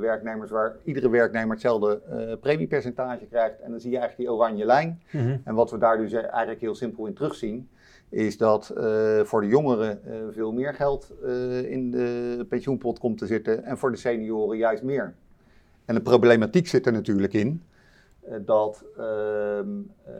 werknemers 0.00 0.50
waar 0.50 0.76
iedere 0.84 1.10
werknemer 1.10 1.50
hetzelfde 1.50 2.00
premiepercentage 2.40 3.26
krijgt. 3.26 3.60
En 3.60 3.70
dan 3.70 3.80
zie 3.80 3.90
je 3.90 3.98
eigenlijk 3.98 4.28
die 4.28 4.38
oranje 4.38 4.64
lijn. 4.64 5.02
En 5.44 5.54
wat 5.54 5.70
we 5.70 5.78
daar 5.78 5.98
dus 5.98 6.12
eigenlijk 6.12 6.60
heel 6.60 6.74
simpel 6.74 7.06
in 7.06 7.14
terugzien, 7.14 7.68
is 8.10 8.36
dat 8.36 8.68
eh, 8.68 9.20
voor 9.24 9.40
de 9.40 9.46
jongeren 9.46 10.04
eh, 10.04 10.12
veel 10.30 10.52
meer 10.52 10.74
geld 10.74 11.12
eh, 11.24 11.70
in 11.70 11.90
de 11.90 12.46
pensioenpot 12.48 12.98
komt 12.98 13.18
te 13.18 13.26
zitten 13.26 13.64
en 13.64 13.78
voor 13.78 13.90
de 13.90 13.96
senioren 13.96 14.58
juist 14.58 14.82
meer. 14.82 15.14
En 15.84 15.94
de 15.94 16.00
problematiek 16.00 16.68
zit 16.68 16.86
er 16.86 16.92
natuurlijk 16.92 17.32
in 17.32 17.62
dat 18.40 18.84
ehm, 18.96 19.68
eh, 20.04 20.14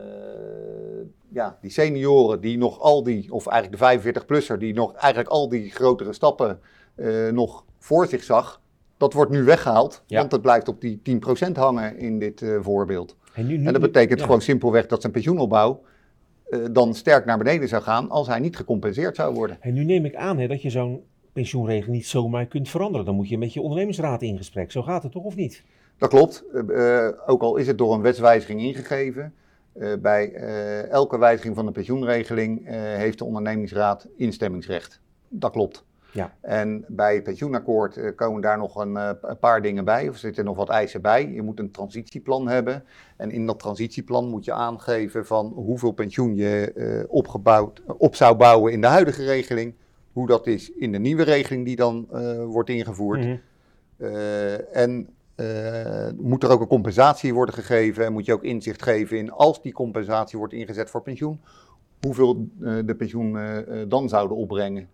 ja, 1.27 1.57
die 1.61 1.71
senioren 1.71 2.41
die 2.41 2.57
nog 2.57 2.79
al 2.79 3.03
die, 3.03 3.33
of 3.33 3.47
eigenlijk 3.47 4.03
de 4.03 4.11
45-plusser, 4.11 4.59
die 4.59 4.73
nog 4.73 4.93
eigenlijk 4.93 5.29
al 5.29 5.49
die 5.49 5.71
grotere 5.71 6.13
stappen 6.13 6.59
nog 7.31 7.65
voor 7.77 8.07
zich 8.07 8.23
zag, 8.23 8.61
dat 8.97 9.13
wordt 9.13 9.31
nu 9.31 9.43
weggehaald, 9.43 10.03
Ja. 10.05 10.19
want 10.19 10.31
het 10.31 10.41
blijft 10.41 10.67
op 10.67 10.81
die 10.81 11.01
10% 11.03 11.51
hangen 11.53 11.97
in 11.97 12.19
dit 12.19 12.45
voorbeeld. 12.61 13.15
En, 13.33 13.47
nu, 13.47 13.57
nu, 13.57 13.65
En 13.65 13.73
dat 13.73 13.81
betekent 13.81 14.19
ja. 14.19 14.25
gewoon 14.25 14.41
simpelweg 14.41 14.85
dat 14.85 15.01
zijn 15.01 15.13
pensioenopbouw 15.13 15.81
eh, 16.49 16.59
dan 16.71 16.93
sterk 16.93 17.25
naar 17.25 17.37
beneden 17.37 17.67
zou 17.67 17.81
gaan 17.81 18.09
als 18.09 18.27
hij 18.27 18.39
niet 18.39 18.55
gecompenseerd 18.55 19.15
zou 19.15 19.33
worden. 19.33 19.57
En 19.61 19.73
nu 19.73 19.83
neem 19.83 20.05
ik 20.05 20.15
aan 20.15 20.39
hè, 20.39 20.47
dat 20.47 20.61
je 20.61 20.69
zo'n 20.69 21.03
pensioenregeling 21.33 21.95
niet 21.95 22.07
zomaar 22.07 22.45
kunt 22.45 22.69
veranderen. 22.69 23.05
Dan 23.05 23.15
moet 23.15 23.29
je 23.29 23.37
met 23.37 23.53
je 23.53 23.61
ondernemingsraad 23.61 24.21
in 24.21 24.37
gesprek. 24.37 24.71
Zo 24.71 24.81
gaat 24.81 25.03
het 25.03 25.11
toch 25.11 25.23
of 25.23 25.35
niet? 25.35 25.63
Dat 25.97 26.09
klopt, 26.09 26.43
Eh, 26.53 27.07
eh, 27.07 27.13
ook 27.25 27.41
al 27.41 27.55
is 27.55 27.67
het 27.67 27.77
door 27.77 27.93
een 27.93 28.01
wetswijziging 28.01 28.61
ingegeven. 28.61 29.33
bij 30.01 30.33
elke 30.89 31.17
wijziging 31.17 31.55
van 31.55 31.65
de 31.65 31.71
pensioenregeling 31.71 32.67
heeft 32.97 33.17
de 33.17 33.25
ondernemingsraad 33.25 34.07
instemmingsrecht. 34.17 35.01
Dat 35.27 35.51
klopt. 35.51 35.85
Ja. 36.11 36.33
En 36.41 36.85
bij 36.87 37.13
het 37.13 37.23
pensioenakkoord 37.23 37.97
eh, 37.97 38.15
komen 38.15 38.41
daar 38.41 38.57
nog 38.57 38.75
een, 38.75 38.97
eh, 38.97 39.09
een 39.21 39.39
paar 39.39 39.61
dingen 39.61 39.85
bij, 39.85 40.09
of 40.09 40.17
zitten 40.17 40.45
nog 40.45 40.55
wat 40.55 40.69
eisen 40.69 41.01
bij. 41.01 41.31
Je 41.31 41.41
moet 41.41 41.59
een 41.59 41.71
transitieplan 41.71 42.47
hebben. 42.47 42.83
En 43.17 43.31
in 43.31 43.45
dat 43.45 43.59
transitieplan 43.59 44.29
moet 44.29 44.45
je 44.45 44.53
aangeven 44.53 45.25
van 45.25 45.51
hoeveel 45.55 45.91
pensioen 45.91 46.35
je 46.35 46.71
eh, 46.75 47.03
opgebouwd, 47.07 47.81
op 47.97 48.15
zou 48.15 48.35
bouwen 48.35 48.71
in 48.71 48.81
de 48.81 48.87
huidige 48.87 49.23
regeling. 49.23 49.73
Hoe 50.13 50.27
dat 50.27 50.47
is 50.47 50.71
in 50.71 50.91
de 50.91 50.99
nieuwe 50.99 51.23
regeling 51.23 51.65
die 51.65 51.75
dan 51.75 52.07
wordt 52.45 52.69
ingevoerd. 52.69 53.19
Mhm. 53.19 53.37
En 54.71 55.09
moet 56.17 56.43
er 56.43 56.49
ook 56.49 56.61
een 56.61 56.67
compensatie 56.67 57.33
worden 57.33 57.55
gegeven 57.55 58.05
en 58.05 58.13
moet 58.13 58.25
je 58.25 58.33
ook 58.33 58.43
inzicht 58.43 58.83
geven 58.83 59.17
in 59.17 59.31
als 59.31 59.61
die 59.61 59.73
compensatie 59.73 60.37
wordt 60.39 60.53
ingezet 60.53 60.89
voor 60.89 61.01
pensioen, 61.01 61.41
hoeveel 62.01 62.47
de 62.85 62.95
pensioen 62.97 63.37
dan 63.87 64.09
zouden 64.09 64.37
opbrengen. 64.37 64.89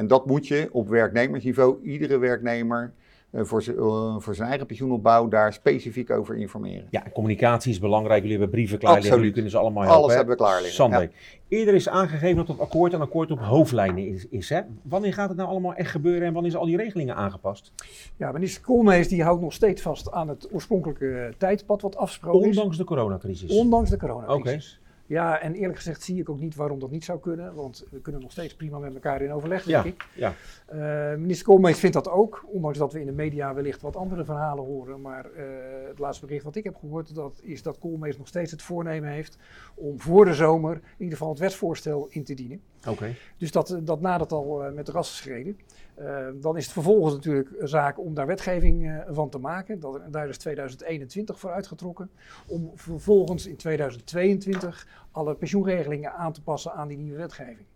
En 0.00 0.06
dat 0.06 0.26
moet 0.26 0.46
je 0.46 0.68
op 0.72 0.88
werknemersniveau, 0.88 1.82
iedere 1.82 2.18
werknemer, 2.18 2.92
eh, 3.30 3.44
voor, 3.44 3.62
eh, 3.62 4.16
voor 4.18 4.34
zijn 4.34 4.48
eigen 4.48 4.66
pensioenopbouw 4.66 5.28
daar 5.28 5.52
specifiek 5.52 6.10
over 6.10 6.36
informeren. 6.36 6.86
Ja, 6.90 7.04
communicatie 7.12 7.72
is 7.72 7.78
belangrijk. 7.78 8.22
Jullie 8.22 8.38
hebben 8.38 8.54
brieven 8.54 8.78
klaar 8.78 8.94
liggen. 8.94 9.16
Jullie 9.16 9.32
kunnen 9.32 9.50
ze 9.50 9.58
allemaal 9.58 9.82
helpen. 9.82 9.98
Alles 9.98 10.10
hè? 10.10 10.16
hebben 10.16 10.36
we 10.36 10.42
klaar 10.42 10.56
liggen, 10.56 10.74
Sander, 10.74 11.10
eerder 11.48 11.74
is 11.74 11.88
aangegeven 11.88 12.36
dat 12.36 12.48
het 12.48 12.60
akkoord 12.60 12.92
een 12.92 13.00
akkoord 13.00 13.30
op 13.30 13.38
hoofdlijnen 13.38 14.06
is. 14.06 14.26
is 14.28 14.48
hè? 14.48 14.60
Wanneer 14.82 15.12
gaat 15.12 15.28
het 15.28 15.38
nou 15.38 15.48
allemaal 15.48 15.74
echt 15.74 15.90
gebeuren 15.90 16.26
en 16.26 16.32
wanneer 16.32 16.50
zijn 16.50 16.62
al 16.62 16.68
die 16.68 16.78
regelingen 16.78 17.16
aangepast? 17.16 17.72
Ja, 18.16 18.32
minister 18.32 18.62
Koolmees 18.62 19.08
die 19.08 19.22
houdt 19.22 19.40
nog 19.40 19.52
steeds 19.52 19.82
vast 19.82 20.10
aan 20.12 20.28
het 20.28 20.48
oorspronkelijke 20.52 21.34
tijdpad 21.38 21.82
wat 21.82 21.96
afgesproken 21.96 22.48
is. 22.48 22.56
Ondanks 22.56 22.76
de 22.76 22.84
coronacrisis. 22.84 23.50
Ondanks 23.50 23.90
de 23.90 23.96
Oké. 23.96 24.06
coronacrisis. 24.06 24.79
Ja, 25.10 25.40
en 25.40 25.54
eerlijk 25.54 25.76
gezegd 25.76 26.02
zie 26.02 26.20
ik 26.20 26.28
ook 26.28 26.40
niet 26.40 26.54
waarom 26.54 26.78
dat 26.78 26.90
niet 26.90 27.04
zou 27.04 27.20
kunnen. 27.20 27.54
Want 27.54 27.84
we 27.90 28.00
kunnen 28.00 28.20
nog 28.20 28.30
steeds 28.30 28.54
prima 28.54 28.78
met 28.78 28.94
elkaar 28.94 29.22
in 29.22 29.32
overleg, 29.32 29.64
Ja, 29.64 29.82
denk 29.82 29.94
ik. 29.94 30.06
ja. 30.14 30.34
Eh, 30.66 31.18
minister 31.18 31.46
Koolmees 31.46 31.78
vindt 31.78 31.94
dat 31.94 32.08
ook. 32.08 32.44
Ondanks 32.46 32.78
dat 32.78 32.92
we 32.92 33.00
in 33.00 33.06
de 33.06 33.12
media 33.12 33.54
wellicht 33.54 33.82
wat 33.82 33.96
andere 33.96 34.24
verhalen 34.24 34.64
horen. 34.64 35.00
Maar 35.00 35.24
eh, 35.24 35.44
het 35.88 35.98
laatste 35.98 36.26
bericht 36.26 36.44
wat 36.44 36.56
ik 36.56 36.64
heb 36.64 36.76
gehoord 36.76 37.14
dat 37.14 37.40
is 37.42 37.62
dat 37.62 37.78
Koolmees 37.78 38.18
nog 38.18 38.28
steeds 38.28 38.50
het 38.50 38.62
voornemen 38.62 39.10
heeft 39.10 39.36
om 39.74 40.00
voor 40.00 40.24
de 40.24 40.34
zomer 40.34 40.74
in 40.74 40.82
ieder 40.98 41.16
geval 41.16 41.32
het 41.32 41.38
wetsvoorstel 41.38 42.06
in 42.10 42.24
te 42.24 42.34
dienen. 42.34 42.60
Oké. 42.88 43.14
Dus 43.36 43.52
dat, 43.52 43.78
dat 43.82 44.00
nadert 44.00 44.32
al 44.32 44.64
eh, 44.64 44.72
met 44.72 44.86
de 44.86 44.92
rassen 44.92 45.16
schreden. 45.16 45.58
Eh, 45.94 46.26
dan 46.34 46.56
is 46.56 46.64
het 46.64 46.72
vervolgens 46.72 47.14
natuurlijk 47.14 47.50
een 47.58 47.68
zaak 47.68 47.98
om 47.98 48.14
daar 48.14 48.26
wetgeving 48.26 48.88
eh, 48.88 48.98
van 49.08 49.28
te 49.30 49.38
maken. 49.38 49.80
Dat, 49.80 50.00
daar 50.10 50.28
is 50.28 50.38
2021 50.38 51.38
voor 51.38 51.50
uitgetrokken. 51.50 52.10
Om 52.46 52.70
vervolgens 52.74 53.46
in 53.46 53.56
2022 53.56 54.86
alle 55.10 55.34
pensioenregelingen 55.34 56.12
aan 56.14 56.32
te 56.32 56.42
passen 56.42 56.72
aan 56.72 56.88
die 56.88 56.98
nieuwe 56.98 57.18
wetgeving. 57.18 57.56
Dus 57.56 57.66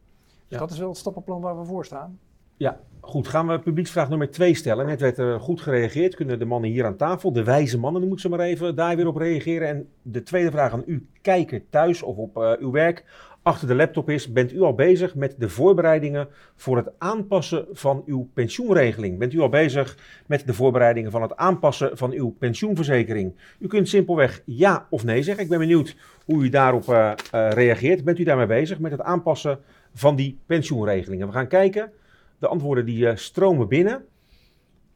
Ja. 0.48 0.58
dat 0.58 0.70
is 0.70 0.78
wel 0.78 0.88
het 0.88 0.96
stappenplan 0.98 1.40
waar 1.40 1.58
we 1.58 1.64
voor 1.64 1.84
staan. 1.84 2.18
Ja, 2.56 2.80
goed. 3.00 3.28
Gaan 3.28 3.46
we 3.46 3.58
publieksvraag 3.58 4.08
nummer 4.08 4.30
twee 4.30 4.54
stellen. 4.54 4.86
Net 4.86 5.00
werd 5.00 5.18
er 5.18 5.40
goed 5.40 5.60
gereageerd. 5.60 6.14
Kunnen 6.14 6.38
de 6.38 6.44
mannen 6.44 6.70
hier 6.70 6.84
aan 6.86 6.96
tafel, 6.96 7.32
de 7.32 7.44
wijze 7.44 7.78
mannen 7.78 8.02
noem 8.02 8.12
ik 8.12 8.18
ze 8.18 8.28
maar 8.28 8.38
even, 8.40 8.74
daar 8.76 8.96
weer 8.96 9.06
op 9.06 9.16
reageren. 9.16 9.68
En 9.68 9.88
de 10.02 10.22
tweede 10.22 10.50
vraag 10.50 10.72
aan 10.72 10.82
u, 10.86 11.08
kijker 11.22 11.62
thuis 11.70 12.02
of 12.02 12.16
op 12.16 12.36
eh, 12.36 12.52
uw 12.58 12.70
werk, 12.70 13.04
achter 13.44 13.68
de 13.68 13.74
laptop 13.74 14.10
is. 14.10 14.32
Bent 14.32 14.52
u 14.52 14.60
al 14.60 14.74
bezig 14.74 15.14
met 15.14 15.34
de 15.38 15.48
voorbereidingen 15.48 16.28
voor 16.56 16.76
het 16.76 16.90
aanpassen 16.98 17.66
van 17.72 18.02
uw 18.06 18.30
pensioenregeling? 18.34 19.18
Bent 19.18 19.32
u 19.32 19.40
al 19.40 19.48
bezig 19.48 19.98
met 20.26 20.46
de 20.46 20.54
voorbereidingen 20.54 21.10
van 21.10 21.22
het 21.22 21.36
aanpassen 21.36 21.96
van 21.96 22.12
uw 22.12 22.30
pensioenverzekering? 22.38 23.34
U 23.58 23.66
kunt 23.66 23.88
simpelweg 23.88 24.42
ja 24.44 24.86
of 24.90 25.04
nee 25.04 25.22
zeggen. 25.22 25.44
Ik 25.44 25.50
ben 25.50 25.58
benieuwd 25.58 25.96
hoe 26.24 26.44
u 26.44 26.48
daarop 26.48 26.88
eh, 26.88 27.10
eh, 27.10 27.50
reageert. 27.50 28.04
Bent 28.04 28.18
u 28.18 28.24
daarmee 28.24 28.46
bezig 28.46 28.78
met 28.78 28.90
het 28.90 29.00
aanpassen 29.00 29.58
van 29.94 30.16
die 30.16 30.38
pensioenregelingen? 30.46 31.26
We 31.26 31.32
gaan 31.32 31.48
kijken. 31.48 31.92
De 32.38 32.48
antwoorden 32.48 32.84
die 32.84 33.08
eh, 33.08 33.16
stromen 33.16 33.68
binnen. 33.68 34.04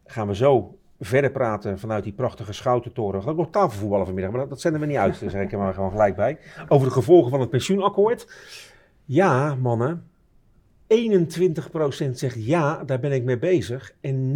Gaan 0.04 0.26
we 0.26 0.34
zo 0.34 0.77
verder 1.00 1.30
praten 1.30 1.78
vanuit 1.78 2.04
die 2.04 2.12
prachtige 2.12 2.52
schoutentoren. 2.52 3.24
Ook 3.26 3.36
nog 3.36 3.50
tafelvoetballen 3.50 4.04
vanmiddag, 4.06 4.32
maar 4.32 4.40
dat, 4.40 4.50
dat 4.50 4.60
zenden 4.60 4.80
we 4.80 4.86
niet 4.86 4.96
uit. 4.96 5.16
Zeg 5.16 5.42
ik 5.42 5.52
er 5.52 5.58
maar 5.58 5.74
gewoon 5.74 5.90
gelijk 5.90 6.16
bij. 6.16 6.38
Over 6.68 6.86
de 6.86 6.92
gevolgen 6.92 7.30
van 7.30 7.40
het 7.40 7.50
pensioenakkoord. 7.50 8.26
Ja, 9.04 9.54
mannen. 9.54 10.06
21% 10.94 12.10
zegt 12.12 12.44
ja, 12.44 12.84
daar 12.84 13.00
ben 13.00 13.12
ik 13.12 13.24
mee 13.24 13.38
bezig. 13.38 13.92
En 14.00 14.32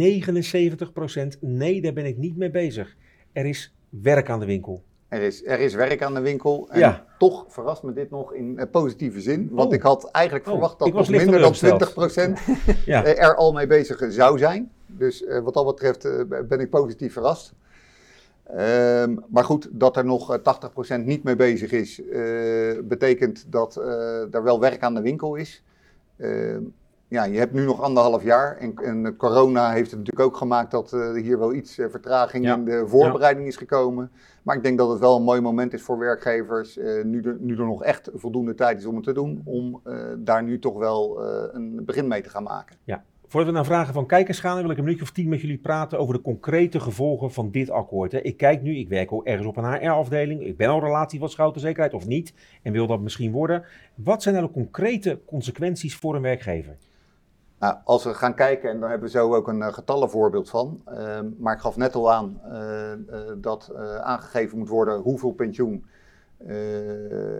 79% 1.35 1.39
nee, 1.39 1.81
daar 1.81 1.93
ben 1.93 2.05
ik 2.05 2.17
niet 2.17 2.37
mee 2.37 2.51
bezig. 2.51 2.95
Er 3.31 3.45
is 3.45 3.75
werk 3.89 4.29
aan 4.29 4.39
de 4.39 4.45
winkel. 4.45 4.83
Er 5.07 5.21
is, 5.21 5.45
er 5.45 5.59
is 5.59 5.73
werk 5.73 6.01
aan 6.03 6.13
de 6.13 6.19
winkel. 6.21 6.67
En 6.71 6.79
Ja. 6.79 7.05
toch 7.17 7.45
verrast 7.47 7.83
me 7.83 7.93
dit 7.93 8.09
nog 8.09 8.33
in 8.33 8.67
positieve 8.71 9.21
zin. 9.21 9.49
Want 9.51 9.67
Oh. 9.67 9.73
ik 9.73 9.81
had 9.81 10.11
eigenlijk 10.11 10.45
Oh, 10.45 10.51
verwacht 10.51 10.79
dat 10.79 10.93
nog 10.93 11.09
minder 11.09 11.39
dan 11.39 11.51
teleurgesteld. 11.53 12.37
20% 12.79 12.85
Ja, 12.85 13.05
er 13.05 13.35
al 13.35 13.51
mee 13.53 13.67
bezig 13.67 14.11
zou 14.11 14.37
zijn. 14.37 14.71
Dus 14.97 15.23
eh, 15.23 15.39
wat 15.39 15.53
dat 15.53 15.65
betreft 15.65 16.05
eh, 16.05 16.21
ben 16.47 16.59
ik 16.59 16.69
positief 16.69 17.13
verrast. 17.13 17.53
Ehm, 18.43 19.15
maar 19.29 19.43
goed, 19.43 19.67
dat 19.71 19.97
er 19.97 20.05
nog 20.05 20.33
eh, 20.33 20.39
80% 20.99 21.05
niet 21.05 21.23
mee 21.23 21.35
bezig 21.35 21.71
is, 21.71 22.07
eh, 22.07 22.21
betekent 22.83 23.51
dat 23.51 23.77
eh 23.77 24.33
er 24.35 24.43
wel 24.43 24.59
werk 24.59 24.81
aan 24.83 24.93
de 24.93 25.01
winkel 25.01 25.35
is. 25.35 25.63
Ehm, 26.17 26.61
ja, 27.07 27.23
je 27.23 27.37
hebt 27.37 27.53
nu 27.53 27.65
nog 27.65 27.81
anderhalf 27.81 28.23
jaar 28.23 28.57
en, 28.57 28.73
en 28.75 29.15
corona 29.15 29.71
heeft 29.71 29.91
het 29.91 29.99
natuurlijk 29.99 30.27
ook 30.27 30.37
gemaakt 30.37 30.71
dat 30.71 30.93
eh, 30.93 31.11
hier 31.13 31.39
wel 31.39 31.53
iets 31.53 31.77
eh, 31.77 31.89
vertraging 31.89 32.45
Ja. 32.45 32.55
in 32.55 32.65
de 32.65 32.83
voorbereiding 32.87 33.47
is 33.47 33.55
gekomen. 33.55 34.11
Maar 34.43 34.55
ik 34.55 34.63
denk 34.63 34.77
dat 34.77 34.89
het 34.89 34.99
wel 34.99 35.15
een 35.15 35.23
mooi 35.23 35.41
moment 35.41 35.73
is 35.73 35.81
voor 35.81 35.97
werkgevers, 35.97 36.77
eh, 36.77 37.03
nu, 37.03 37.21
er, 37.21 37.37
nu 37.39 37.53
er 37.57 37.65
nog 37.65 37.83
echt 37.83 38.09
voldoende 38.13 38.55
tijd 38.55 38.77
is 38.79 38.85
om 38.85 38.95
het 38.95 39.03
te 39.03 39.13
doen, 39.13 39.41
om 39.45 39.79
eh, 39.83 39.95
daar 40.17 40.43
nu 40.43 40.59
toch 40.59 40.77
wel 40.77 41.23
eh, 41.25 41.43
een 41.51 41.85
begin 41.85 42.07
mee 42.07 42.21
te 42.21 42.29
gaan 42.29 42.43
maken. 42.43 42.75
Voordat 43.33 43.51
we 43.51 43.57
naar 43.57 43.67
vragen 43.67 43.93
van 43.93 44.05
kijkers 44.05 44.39
gaan, 44.39 44.61
wil 44.61 44.69
ik 44.69 44.77
een 44.77 44.83
minuutje 44.83 45.03
of 45.03 45.11
tien 45.11 45.29
met 45.29 45.41
jullie 45.41 45.57
praten 45.57 45.99
over 45.99 46.13
de 46.13 46.21
concrete 46.21 46.79
gevolgen 46.79 47.31
van 47.31 47.51
dit 47.51 47.69
akkoord. 47.69 48.13
Ik 48.13 48.37
kijk 48.37 48.61
nu, 48.61 48.75
ik 48.75 48.89
werk 48.89 49.11
ook 49.11 49.25
ergens 49.25 49.47
op 49.47 49.57
een 49.57 49.73
HR-afdeling. 49.73 50.45
Ik 50.45 50.57
ben 50.57 50.69
al 50.69 50.79
relatie 50.79 51.19
van 51.19 51.29
schouderzekerheid 51.29 51.93
of 51.93 52.05
niet 52.05 52.33
en 52.61 52.71
wil 52.71 52.87
dat 52.87 52.99
misschien 52.99 53.31
worden. 53.31 53.63
Wat 53.95 54.21
zijn 54.21 54.35
nou 54.35 54.47
de 54.47 54.53
concrete 54.53 55.19
consequenties 55.25 55.95
voor 55.95 56.15
een 56.15 56.21
werkgever? 56.21 56.77
Nou, 57.59 57.75
als 57.83 58.03
we 58.03 58.13
gaan 58.13 58.35
kijken, 58.35 58.69
en 58.69 58.79
daar 58.79 58.89
hebben 58.89 59.07
we 59.07 59.17
zo 59.17 59.35
ook 59.35 59.47
een 59.47 59.61
eh, 59.61 59.73
getallenvoorbeeld 59.73 60.49
van. 60.49 60.81
ehm, 60.85 61.25
maar 61.37 61.53
ik 61.53 61.61
gaf 61.61 61.77
net 61.77 61.95
al 61.95 62.13
aan 62.13 62.39
eh, 62.43 62.91
eh, 62.91 62.99
dat 63.37 63.73
aangegeven 64.01 64.57
moet 64.57 64.69
worden 64.69 64.99
hoeveel 64.99 65.31
pensioen 65.31 65.85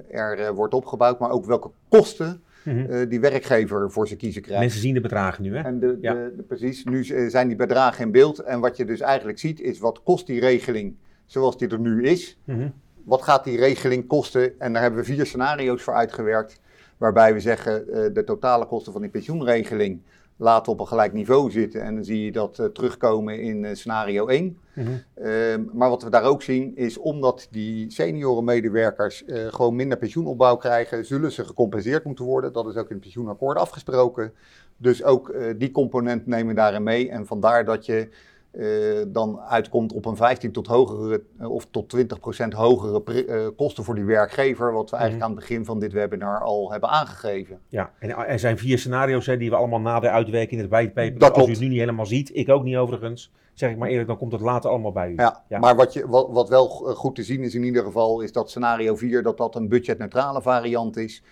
er 0.10 0.54
wordt 0.56 0.74
opgebouwd, 0.74 1.20
maar 1.20 1.32
ook 1.32 1.46
welke 1.46 1.72
kosten 1.90 2.44
Mhm. 2.64 2.80
eh, 2.92 3.10
die 3.10 3.20
werkgever 3.20 3.92
voor 3.92 4.08
zijn 4.08 4.20
kiezen 4.20 4.42
krijgt. 4.42 4.62
Mensen 4.62 4.80
zien 4.82 4.94
de 4.94 5.02
bedragen 5.02 5.44
nu, 5.44 5.56
hè? 5.58 5.64
En 5.64 5.80
de, 5.80 5.98
Ja. 6.02 6.14
de, 6.14 6.34
de- 6.38 6.44
precies, 6.44 6.84
nu 6.84 7.04
z- 7.04 7.28
zijn 7.28 7.48
die 7.48 7.58
bedragen 7.58 8.06
in 8.06 8.12
beeld. 8.12 8.40
En 8.40 8.60
wat 8.60 8.78
je 8.78 8.86
dus 8.86 9.00
eigenlijk 9.00 9.40
ziet, 9.40 9.60
is 9.62 9.80
wat 9.80 10.04
kost 10.04 10.28
die 10.28 10.40
regeling 10.40 10.96
zoals 11.26 11.58
die 11.58 11.68
er 11.70 11.80
nu 11.80 12.04
is. 12.04 12.40
Mhm. 12.44 12.68
Wat 13.04 13.22
gaat 13.22 13.44
die 13.44 13.58
regeling 13.58 14.08
kosten? 14.08 14.60
En 14.60 14.74
daar 14.74 14.82
hebben 14.82 15.00
we 15.00 15.06
vier 15.06 15.26
scenario's 15.26 15.82
voor 15.84 15.94
uitgewerkt. 15.94 16.60
Waarbij 16.98 17.34
we 17.34 17.40
zeggen, 17.40 17.88
eh, 17.94 18.14
de 18.14 18.24
totale 18.24 18.66
kosten 18.66 18.92
van 18.92 19.02
die 19.02 19.10
pensioenregeling 19.12 20.02
laten 20.38 20.72
op 20.72 20.80
een 20.80 20.88
gelijk 20.88 21.14
niveau 21.14 21.52
zitten. 21.52 21.82
En 21.82 21.96
dan 21.96 22.04
zie 22.04 22.26
je 22.26 22.32
dat 22.32 22.60
eh, 22.60 22.66
terugkomen 22.66 23.42
in 23.42 23.66
eh, 23.66 23.76
scenario 23.76 24.28
1. 24.28 24.58
Mhm. 24.74 24.90
Ehm, 25.14 25.64
maar 25.74 25.90
wat 25.90 26.04
we 26.04 26.10
daar 26.10 26.24
ook 26.24 26.42
zien 26.42 26.76
is 26.76 26.98
omdat 26.98 27.48
die 27.52 27.92
seniorenmedewerkers 27.92 29.26
eh, 29.26 29.46
gewoon 29.48 29.76
minder 29.76 29.98
pensioenopbouw 29.98 30.56
krijgen, 30.56 31.06
zullen 31.06 31.32
ze 31.32 31.46
gecompenseerd 31.46 32.04
moeten 32.04 32.26
worden. 32.26 32.54
Dat 32.54 32.68
is 32.68 32.76
ook 32.76 32.88
in 32.88 32.96
het 32.96 33.04
pensioenakkoord 33.04 33.58
afgesproken. 33.58 34.34
Dus 34.78 35.04
ook 35.04 35.36
die 35.58 35.72
component 35.72 36.28
nemen 36.28 36.48
we 36.48 36.54
daarin 36.54 36.84
mee. 36.84 37.10
En 37.10 37.26
vandaar 37.26 37.66
dat 37.66 37.86
je 37.86 38.10
eh, 38.54 39.02
dan 39.08 39.40
uitkomt 39.40 39.94
op 39.94 40.06
een 40.06 40.16
15 40.16 40.52
tot 40.52 40.68
hogere 40.68 41.24
eh, 41.40 41.52
of 41.52 41.68
tot 41.72 41.90
20 41.90 42.20
procent 42.20 42.54
hogere 42.54 43.26
eh, 43.26 43.48
kosten 43.56 43.84
voor 43.84 43.96
die 43.96 44.04
werkgever. 44.04 44.74
Wat 44.74 44.90
we 44.90 44.96
eigenlijk 44.96 45.26
aan 45.26 45.32
het 45.32 45.40
begin 45.40 45.66
van 45.66 45.80
dit 45.80 45.94
webinar 45.94 46.42
al 46.42 46.72
hebben 46.72 46.90
aangegeven. 46.90 47.60
Ja, 47.68 47.92
en 48.00 48.10
er 48.10 48.40
zijn 48.40 48.58
vier 48.58 48.78
scenario's 48.78 49.26
hè, 49.26 49.38
die 49.38 49.50
we 49.50 49.56
allemaal 49.56 49.80
nader 49.80 50.10
uitwerken 50.10 50.52
in 50.52 50.60
het 50.60 50.70
whitepaper. 50.70 51.20
Dat 51.20 51.34
Als 51.34 51.48
u 51.48 51.52
het 51.52 51.60
nu 51.60 51.68
niet 51.68 51.80
helemaal 51.80 52.06
ziet, 52.06 52.36
ik 52.36 52.50
ook 52.50 52.64
niet 52.64 52.76
overigens, 52.76 53.32
zeg 53.54 53.72
ik 53.72 53.78
maar 53.78 53.90
eerlijk, 53.90 54.08
dan 54.08 54.18
komt 54.18 54.32
het 54.32 54.42
later 54.42 54.70
allemaal 54.70 54.92
bij 54.92 55.10
u. 55.10 55.14
Ja, 55.16 55.44
Ja. 55.48 55.60
maar 55.60 55.76
wat, 55.76 55.94
je, 55.94 56.08
wat, 56.08 56.28
wat 56.30 56.50
wel 56.50 56.68
goed 56.70 57.16
te 57.16 57.24
zien 57.24 57.42
is 57.42 57.56
in 57.56 57.64
ieder 57.64 57.84
geval, 57.84 58.22
is 58.22 58.32
dat 58.32 58.50
scenario 58.50 58.96
4 58.96 59.24
dat 59.24 59.38
dat 59.38 59.56
een 59.56 59.70
budgetneutrale 59.70 60.42
variant 60.42 60.98
is. 60.98 61.24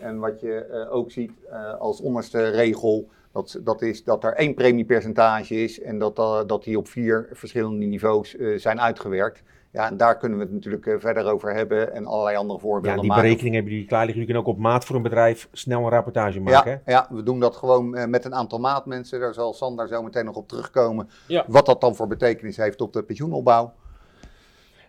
En 0.00 0.18
wat 0.18 0.40
je 0.40 0.86
ook 0.90 1.10
ziet 1.10 1.32
als 1.78 2.00
onderste 2.00 2.48
regel, 2.48 3.08
dat, 3.36 3.60
dat 3.64 3.82
is 3.82 4.04
dat 4.04 4.24
er 4.24 4.32
één 4.32 4.54
premiepercentage 4.54 5.54
is 5.54 5.80
en 5.80 5.98
dat, 5.98 6.18
eh, 6.18 6.40
dat 6.46 6.64
die 6.64 6.78
op 6.78 6.88
vier 6.88 7.28
verschillende 7.32 7.86
niveaus 7.86 8.36
eh, 8.36 8.58
zijn 8.58 8.80
uitgewerkt. 8.80 9.42
Ja, 9.76 9.86
en 9.90 9.96
daar 9.96 10.18
kunnen 10.18 10.38
we 10.38 10.44
het 10.44 10.52
natuurlijk 10.52 10.86
eh, 10.86 10.94
verder 10.98 11.32
over 11.32 11.54
hebben 11.54 11.92
en 11.92 12.06
allerlei 12.06 12.36
andere 12.36 12.58
voorbeelden 12.58 12.94
Ja, 12.94 13.00
die 13.00 13.08
maken. 13.08 13.22
berekening 13.22 13.54
hebben 13.54 13.72
jullie 13.72 13.88
klaar 13.88 14.04
liggen. 14.04 14.20
Jullie 14.20 14.34
kunnen 14.34 14.52
ook 14.52 14.58
op 14.58 14.70
maat 14.70 14.84
voor 14.84 14.96
een 14.96 15.02
bedrijf 15.02 15.48
snel 15.52 15.84
een 15.84 15.90
rapportage 15.90 16.40
maken. 16.40 16.70
Ja, 16.70 16.80
hè? 16.84 16.92
ja, 16.92 17.06
we 17.10 17.22
doen 17.22 17.40
dat 17.40 17.56
gewoon 17.56 17.96
eh, 17.96 18.06
met 18.06 18.24
een 18.24 18.34
aantal 18.34 18.58
maatmensen. 18.58 19.20
Daar 19.20 19.34
zal 19.34 19.54
Sander 19.54 19.88
zo 19.88 20.02
meteen 20.02 20.24
nog 20.24 20.36
op 20.36 20.48
terugkomen. 20.48 21.08
Ja. 21.26 21.44
Wat 21.46 21.66
dat 21.66 21.80
dan 21.80 21.96
voor 21.96 22.06
betekenis 22.06 22.56
heeft 22.56 22.80
op 22.80 22.92
de 22.92 23.02
pensioenopbouw. 23.02 23.72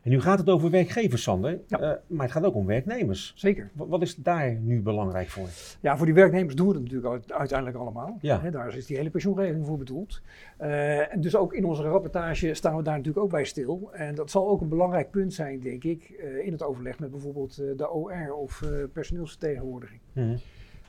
En 0.07 0.13
nu 0.13 0.21
gaat 0.21 0.39
het 0.39 0.49
over 0.49 0.69
werkgevers, 0.69 1.23
Sander. 1.23 1.59
Ja. 1.67 1.79
Eh, 1.79 1.91
maar 2.07 2.23
het 2.25 2.31
gaat 2.31 2.43
ook 2.43 2.55
om 2.55 2.65
werknemers. 2.65 3.33
Zeker. 3.35 3.69
Wat, 3.73 3.87
wat 3.87 4.01
is 4.01 4.15
daar 4.15 4.55
nu 4.55 4.81
belangrijk 4.81 5.27
voor? 5.29 5.47
Ja, 5.81 5.97
voor 5.97 6.05
die 6.05 6.15
werknemers 6.15 6.55
doen 6.55 6.67
we 6.67 6.73
het 6.73 6.81
natuurlijk 6.81 7.13
uit- 7.13 7.31
uiteindelijk 7.33 7.77
allemaal. 7.79 8.17
Ja. 8.21 8.49
Daar 8.49 8.75
is 8.75 8.85
die 8.85 8.97
hele 8.97 9.09
pensioenregeling 9.09 9.65
voor 9.65 9.77
bedoeld. 9.77 10.21
Eh, 10.57 11.13
en 11.13 11.21
dus 11.21 11.35
ook 11.35 11.53
in 11.53 11.65
onze 11.65 11.83
rapportage 11.83 12.53
staan 12.53 12.75
we 12.77 12.83
daar 12.83 12.97
natuurlijk 12.97 13.25
ook 13.25 13.31
bij 13.31 13.43
stil. 13.45 13.89
En 13.93 14.15
dat 14.15 14.31
zal 14.31 14.47
ook 14.49 14.61
een 14.61 14.69
belangrijk 14.69 15.11
punt 15.11 15.33
zijn, 15.33 15.59
denk 15.59 15.83
ik, 15.83 16.03
eh, 16.09 16.45
in 16.45 16.51
het 16.51 16.63
overleg 16.63 16.99
met 16.99 17.11
bijvoorbeeld 17.11 17.55
de 17.55 17.89
OR 17.91 18.33
of 18.33 18.63
personeelsvertegenwoordiging. 18.93 19.99
Mhm. 20.13 20.35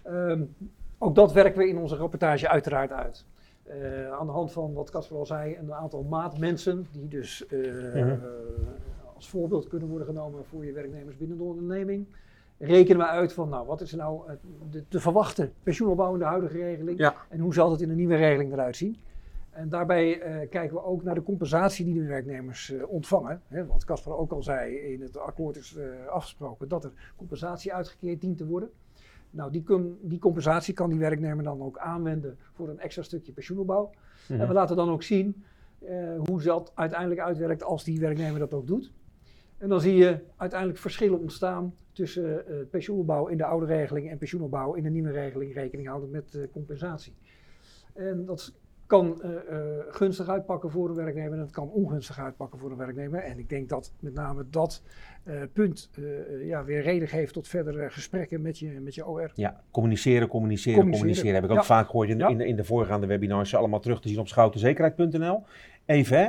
Ehm, 0.03 0.43
ook 0.99 1.15
dat 1.15 1.33
werken 1.33 1.59
we 1.59 1.69
in 1.69 1.79
onze 1.79 1.97
rapportage 1.97 2.49
uiteraard 2.49 2.93
uit. 2.93 3.25
Aan 4.19 4.27
de 4.27 4.33
hand 4.33 4.53
van 4.53 4.73
wat 4.73 4.91
Casper 4.91 5.17
al 5.17 5.27
zei, 5.27 5.57
een 5.57 5.73
aantal 5.75 6.03
maatmensen 6.03 6.87
die 6.93 7.09
dus 7.09 7.45
Mhm. 7.95 8.17
Als 9.19 9.29
voorbeeld 9.29 9.69
kunnen 9.69 9.89
worden 9.89 10.07
genomen 10.07 10.45
voor 10.45 10.65
je 10.65 10.73
werknemers 10.73 11.17
binnen 11.17 11.37
de 11.37 11.43
onderneming. 11.43 12.07
Rekenen 12.59 12.99
we 12.99 13.07
uit 13.07 13.33
van, 13.33 13.49
nou, 13.49 13.67
wat 13.67 13.81
is 13.81 13.93
nou 13.95 14.29
eh, 14.29 14.35
de 14.71 14.85
te 14.89 15.01
verwachten 15.01 15.53
pensioenopbouw 15.63 16.13
in 16.13 16.19
de 16.19 16.25
huidige 16.25 16.59
regeling 16.59 16.99
Ja. 16.99 17.15
en 17.29 17.41
hoe 17.41 17.55
zal 17.55 17.71
het 17.71 17.81
in 17.81 17.89
de 17.89 17.95
nieuwe 17.95 18.17
regeling 18.17 18.53
eruit 18.53 18.77
zien? 18.77 18.97
En 19.51 19.69
daarbij 19.69 20.21
eh, 20.21 20.49
kijken 20.49 20.77
we 20.77 20.83
ook 20.85 21.03
naar 21.03 21.15
de 21.15 21.23
compensatie 21.23 21.85
die 21.85 21.95
de 21.95 22.07
werknemers 22.07 22.73
eh, 22.73 22.89
ontvangen. 22.89 23.43
Hè, 23.49 23.67
want 23.67 23.85
Casper 23.85 24.17
ook 24.17 24.33
al 24.33 24.43
zei, 24.43 24.75
in 24.77 25.01
het 25.03 25.17
akkoord 25.19 25.57
is 25.57 25.77
afgesproken 26.11 26.69
dat 26.69 26.85
er 26.85 26.93
compensatie 27.17 27.75
uitgekeerd 27.75 28.21
dient 28.21 28.37
te 28.39 28.47
worden. 28.47 28.71
Nou, 29.31 29.51
die, 29.53 29.63
kun- 29.63 29.99
die 30.03 30.19
compensatie 30.19 30.75
kan 30.75 30.91
die 30.91 30.99
werknemer 30.99 31.45
dan 31.45 31.63
ook 31.63 31.79
aanwenden 31.79 32.37
voor 32.53 32.69
een 32.69 32.81
extra 32.81 33.03
stukje 33.03 33.33
pensioenopbouw. 33.33 33.91
Mhm. 34.29 34.41
En 34.41 34.47
we 34.49 34.53
laten 34.55 34.77
dan 34.77 34.91
ook 34.91 35.03
zien 35.03 35.43
hoe 36.27 36.43
dat 36.43 36.73
uiteindelijk 36.75 37.21
uitwerkt 37.21 37.63
als 37.63 37.85
die 37.85 38.01
werknemer 38.01 38.39
dat 38.39 38.55
ook 38.55 38.67
doet. 38.67 38.93
En 39.59 39.69
dan 39.69 39.81
zie 39.81 39.95
je 39.95 40.19
uiteindelijk 40.37 40.79
verschillen 40.81 41.21
ontstaan 41.21 41.75
tussen 41.93 42.47
eh, 42.47 42.55
pensioenopbouw 42.71 43.27
in 43.27 43.37
de 43.37 43.45
oude 43.45 43.67
regeling 43.67 44.11
en 44.11 44.19
pensioenopbouw 44.19 44.75
in 44.75 44.83
de 44.83 44.91
nieuwe 44.91 45.11
regeling, 45.11 45.55
rekening 45.55 45.89
houden 45.89 46.11
met 46.11 46.35
eh, 46.35 46.43
compensatie. 46.53 47.13
En 47.95 48.25
dat 48.25 48.53
kan 48.87 49.23
eh, 49.23 49.31
gunstig 49.89 50.29
uitpakken 50.29 50.71
voor 50.71 50.89
een 50.89 50.95
werknemer 50.95 51.33
en 51.33 51.39
het 51.39 51.51
kan 51.51 51.71
ongunstig 51.71 52.19
uitpakken 52.19 52.59
voor 52.59 52.71
een 52.71 52.77
werknemer. 52.77 53.21
En 53.21 53.39
ik 53.39 53.49
denk 53.49 53.69
dat 53.69 53.93
met 54.01 54.15
name 54.15 54.45
dat 54.51 54.83
punt 55.53 55.91
ja, 56.41 56.65
weer 56.65 56.83
reden 56.83 57.09
geeft 57.09 57.33
tot 57.33 57.49
verdere 57.49 57.91
gesprekken 57.91 58.43
met 58.43 58.59
je, 58.59 58.81
met 58.81 58.95
je 58.95 59.07
OR. 59.07 59.31
Ja, 59.35 59.63
communiceren, 59.71 60.29
communiceren, 60.29 60.79
communiceren. 60.79 60.91
Communiceren. 60.91 61.35
Heb 61.35 61.45
ik 61.45 61.51
ook 61.51 61.57
Ja. 61.57 61.63
vaak 61.63 61.87
gehoord 61.87 62.09
in, 62.09 62.19
Ja. 62.19 62.29
in, 62.29 62.39
de, 62.39 62.47
in 62.47 62.57
de 62.57 62.65
voorgaande 62.65 63.07
webinars. 63.07 63.55
Allemaal 63.55 63.81
terug 63.81 64.01
te 64.01 64.09
zien 64.09 64.19
op 64.19 64.29
schoutenzekerheid.nl. 64.29 65.43
Even, 65.85 66.19
hè, 66.19 66.29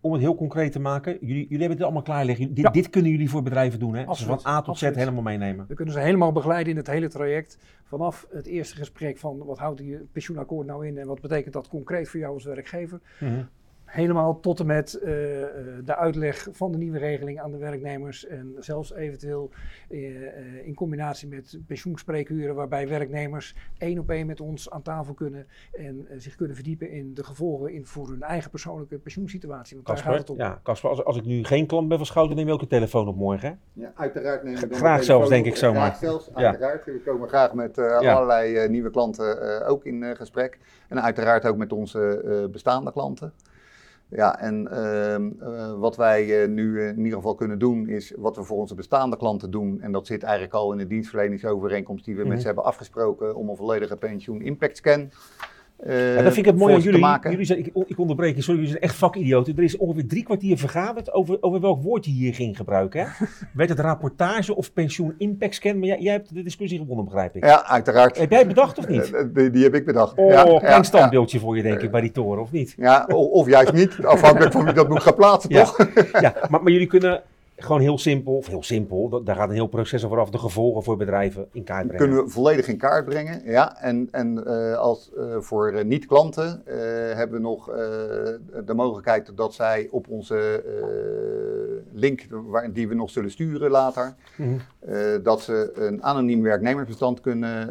om 0.00 0.12
het 0.12 0.20
heel 0.20 0.34
concreet 0.34 0.72
te 0.72 0.80
maken. 0.80 1.12
Jullie, 1.20 1.42
jullie 1.42 1.58
hebben 1.58 1.76
het 1.76 1.82
allemaal 1.82 2.02
klaar 2.02 2.24
liggen. 2.24 2.54
Dit, 2.54 2.64
Ja. 2.64 2.70
dit 2.70 2.90
kunnen 2.90 3.10
jullie 3.10 3.30
voor 3.30 3.42
bedrijven 3.42 3.78
doen, 3.78 3.94
hè? 3.94 4.00
Dus 4.00 4.08
Absoluut, 4.08 4.42
van 4.42 4.52
A 4.52 4.58
tot 4.58 4.68
absoluut. 4.68 4.94
Z 4.94 4.98
helemaal 4.98 5.22
meenemen. 5.22 5.64
We 5.68 5.74
kunnen 5.74 5.94
ze 5.94 6.00
helemaal 6.00 6.32
begeleiden 6.32 6.72
in 6.72 6.78
het 6.78 6.86
hele 6.86 7.08
traject. 7.08 7.58
Vanaf 7.84 8.26
het 8.30 8.46
eerste 8.46 8.76
gesprek 8.76 9.18
van 9.18 9.44
wat 9.44 9.58
houdt 9.58 9.78
die 9.78 9.98
pensioenakkoord 10.12 10.66
nou 10.66 10.86
in 10.86 10.98
en 10.98 11.06
wat 11.06 11.20
betekent 11.20 11.52
dat 11.54 11.68
concreet 11.68 12.08
voor 12.08 12.20
jou 12.20 12.34
als 12.34 12.44
werkgever. 12.44 13.00
Mhm. 13.20 13.42
Helemaal 13.88 14.40
tot 14.40 14.60
en 14.60 14.66
met 14.66 14.94
eh, 14.94 15.42
eh, 15.42 15.48
de 15.84 15.96
uitleg 15.96 16.48
van 16.52 16.72
de 16.72 16.78
nieuwe 16.78 16.98
regeling 16.98 17.40
aan 17.40 17.50
de 17.50 17.56
werknemers. 17.58 18.26
En 18.26 18.54
zelfs 18.58 18.92
eventueel 18.94 19.50
eh, 19.88 20.26
eh, 20.26 20.66
in 20.66 20.74
combinatie 20.74 21.28
met 21.28 21.58
pensioenspreekuren, 21.66 22.54
waarbij 22.54 22.88
werknemers 22.88 23.54
één 23.78 23.98
op 23.98 24.10
één 24.10 24.26
met 24.26 24.40
ons 24.40 24.70
aan 24.70 24.82
tafel 24.82 25.14
kunnen 25.14 25.46
en 25.72 26.06
zich 26.16 26.34
kunnen 26.34 26.54
verdiepen 26.56 26.90
in 26.90 27.14
de 27.14 27.24
gevolgen 27.24 27.72
in, 27.72 27.86
voor 27.86 28.08
hun 28.08 28.22
eigen 28.22 28.50
persoonlijke 28.50 28.98
pensioensituatie. 28.98 29.74
Want 29.74 29.86
daar 29.86 29.96
gaat 29.96 30.04
Casper, 30.06 30.20
het 30.20 30.30
om. 30.30 30.46
ja, 30.46 30.60
Casper 30.62 30.90
als, 30.90 31.04
als 31.04 31.16
ik 31.16 31.24
nu 31.24 31.44
geen 31.44 31.66
klant 31.66 31.88
ben 31.88 31.96
van 31.96 32.06
Schouten, 32.06 32.36
neem 32.36 32.46
je 32.46 32.52
ook 32.52 32.60
de 32.60 32.66
telefoon 32.66 33.08
op 33.08 33.16
morgen, 33.16 33.48
hè? 33.48 33.82
Ja, 33.82 33.92
uiteraard 33.96 34.42
nemen 34.42 34.60
we 34.60 34.68
dan 34.68 34.78
Graag 34.78 34.98
de 34.98 35.04
zelfs, 35.04 35.28
denk 35.28 35.46
ik 35.46 35.56
zomaar. 35.56 35.80
Graag 35.80 35.96
zelfs, 35.98 36.30
Ja. 36.36 36.46
uiteraard. 36.46 36.84
We 36.84 37.00
komen 37.04 37.28
graag 37.28 37.54
met 37.54 37.78
eh, 37.78 37.84
Ja. 38.00 38.12
allerlei 38.14 38.56
eh, 38.56 38.68
nieuwe 38.68 38.90
klanten 38.90 39.60
eh, 39.60 39.70
ook 39.70 39.84
in 39.84 40.02
eh, 40.02 40.16
gesprek. 40.16 40.58
En 40.88 41.02
uiteraard 41.02 41.46
ook 41.46 41.56
met 41.56 41.72
onze 41.72 42.22
eh, 42.22 42.50
bestaande 42.50 42.92
klanten. 42.92 43.32
Ja, 44.10 44.38
en 44.40 44.68
ehm, 44.70 45.30
eh, 45.40 45.72
wat 45.78 45.96
wij 45.96 46.42
eh, 46.42 46.48
nu 46.48 46.82
in 46.82 46.98
ieder 46.98 47.12
geval 47.18 47.34
kunnen 47.34 47.58
doen, 47.58 47.88
is 47.88 48.12
wat 48.16 48.36
we 48.36 48.42
voor 48.42 48.56
onze 48.58 48.74
bestaande 48.74 49.16
klanten 49.16 49.50
doen. 49.50 49.80
En 49.80 49.92
dat 49.92 50.06
zit 50.06 50.22
eigenlijk 50.22 50.54
al 50.54 50.72
in 50.72 50.78
de 50.78 50.86
dienstverleningsovereenkomst 50.86 52.04
die 52.04 52.14
we 52.14 52.20
Mhm. 52.20 52.28
met 52.30 52.40
ze 52.40 52.46
hebben 52.46 52.64
afgesproken 52.64 53.34
om 53.34 53.48
een 53.48 53.56
volledige 53.56 53.96
pensioen 53.96 54.40
impact 54.42 54.76
scan. 54.76 55.10
Eh, 55.78 56.14
Ja, 56.16 56.22
dat 56.22 56.32
vind 56.32 56.46
ik 56.46 56.52
het 56.52 56.56
mooi 56.56 56.74
aan 56.74 56.80
jullie. 56.80 57.00
maken. 57.00 57.30
jullie 57.30 57.46
zijn, 57.46 57.58
ik, 57.58 57.70
ik 57.86 57.98
onderbreek 57.98 58.36
je, 58.36 58.42
sorry, 58.42 58.60
jullie 58.60 58.72
zijn 58.74 58.84
echt 58.84 58.94
vakidioten. 58.94 59.56
Er 59.56 59.62
is 59.62 59.76
ongeveer 59.76 60.06
drie 60.06 60.22
kwartier 60.22 60.58
vergaderd 60.58 61.12
over, 61.12 61.38
over 61.40 61.60
welk 61.60 61.82
woord 61.82 62.04
je 62.04 62.10
hier 62.10 62.34
ging 62.34 62.56
gebruiken. 62.56 63.00
Hè? 63.00 63.24
Werd 63.54 63.68
het 63.68 63.80
rapportage 63.80 64.56
of 64.56 64.72
pensioen 64.72 65.14
impact 65.18 65.54
scan? 65.54 65.78
Maar 65.78 65.88
jij, 65.88 65.98
jij 66.00 66.12
hebt 66.12 66.34
de 66.34 66.42
discussie 66.42 66.78
gewonnen, 66.78 67.04
begrijp 67.04 67.36
ik. 67.36 67.44
Ja, 67.44 67.66
uiteraard. 67.66 68.18
Heb 68.18 68.30
jij 68.30 68.46
bedacht 68.46 68.78
of 68.78 68.88
niet? 68.88 69.12
Eh, 69.12 69.24
die, 69.34 69.50
die 69.50 69.62
heb 69.62 69.74
ik 69.74 69.84
bedacht. 69.84 70.16
Oh, 70.16 70.30
ja, 70.30 70.42
klein 70.42 70.60
ja, 70.62 70.82
standbeeldje 70.82 71.38
voor 71.38 71.56
je, 71.56 71.62
denk 71.62 71.80
ik, 71.80 71.90
bij 71.90 72.00
die 72.00 72.12
toren, 72.12 72.42
of 72.42 72.52
niet? 72.52 72.74
Ja, 72.76 73.06
of 73.06 73.48
juist 73.48 73.72
niet, 73.72 74.04
afhankelijk 74.04 74.52
van 74.52 74.64
wie 74.64 74.72
dat 74.72 74.88
moet 74.88 75.02
gaan 75.02 75.14
plaatsen, 75.14 75.50
toch? 75.50 75.88
Ja, 76.20 76.34
maar, 76.48 76.62
maar 76.62 76.72
jullie 76.72 76.86
kunnen 76.86 77.22
gewoon 77.58 77.80
heel 77.80 77.98
simpel, 77.98 78.36
of 78.36 78.46
heel 78.46 78.62
simpel, 78.62 79.22
daar 79.24 79.36
gaat 79.36 79.48
een 79.48 79.54
heel 79.54 79.66
proces 79.66 80.04
over 80.04 80.18
af, 80.18 80.30
de 80.30 80.38
gevolgen 80.38 80.82
voor 80.82 80.96
bedrijven 80.96 81.48
in 81.52 81.64
kaart 81.64 81.86
brengen. 81.86 82.06
kunnen 82.06 82.24
we 82.24 82.30
volledig 82.30 82.68
in 82.68 82.78
kaart 82.78 83.04
brengen. 83.04 83.42
Ja, 83.44 83.80
en, 83.80 84.08
en 84.10 84.46
eh, 84.46 84.76
als, 84.76 85.10
eh, 85.16 85.36
voor 85.38 85.72
eh, 85.72 85.84
niet-klanten 85.84 86.62
hebben 87.14 87.36
we 87.36 87.42
nog 87.42 87.66
de 88.64 88.74
mogelijkheid 88.74 89.32
dat 89.36 89.54
zij 89.54 89.88
op 89.90 90.08
onze 90.08 90.62
link, 91.92 92.26
waar, 92.30 92.72
die 92.72 92.88
we 92.88 92.94
nog 92.94 93.10
zullen 93.10 93.30
sturen 93.30 93.70
later, 93.70 94.14
Mhm. 94.36 94.58
dat 95.22 95.40
ze 95.40 95.70
een 95.74 96.02
anoniem 96.02 96.42
werknemersbestand 96.42 97.20
kunnen 97.20 97.68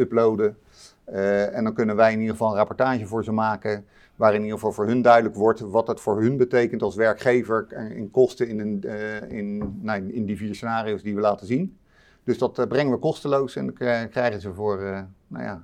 uploaden. 0.00 0.56
En 1.52 1.64
dan 1.64 1.74
kunnen 1.74 1.96
wij 1.96 2.12
in 2.12 2.18
ieder 2.18 2.32
geval 2.32 2.50
een 2.50 2.56
rapportage 2.56 3.06
voor 3.06 3.24
ze 3.24 3.32
maken. 3.32 3.84
Waarin 4.20 4.38
in 4.38 4.44
ieder 4.44 4.58
geval 4.58 4.74
voor 4.74 4.86
hun 4.86 5.02
duidelijk 5.02 5.34
wordt 5.34 5.60
wat 5.60 5.86
het 5.86 6.00
voor 6.00 6.20
hun 6.20 6.36
betekent 6.36 6.82
als 6.82 6.94
werkgever 6.94 7.66
in 7.94 8.10
kosten 8.10 8.48
in, 8.48 8.60
een, 8.60 8.82
eh, 8.82 9.38
in, 9.38 9.78
nou, 9.82 10.12
in 10.12 10.26
die 10.26 10.36
vier 10.36 10.54
scenario's 10.54 11.02
die 11.02 11.14
we 11.14 11.20
laten 11.20 11.46
zien. 11.46 11.78
Dus 12.24 12.38
dat 12.38 12.58
eh, 12.58 12.66
brengen 12.66 12.92
we 12.92 12.98
kosteloos 12.98 13.56
en 13.56 13.72
krijgen 14.10 14.40
ze 14.40 14.54
voor 14.54 14.82
eh, 14.82 15.00
nou 15.26 15.44
ja, 15.44 15.62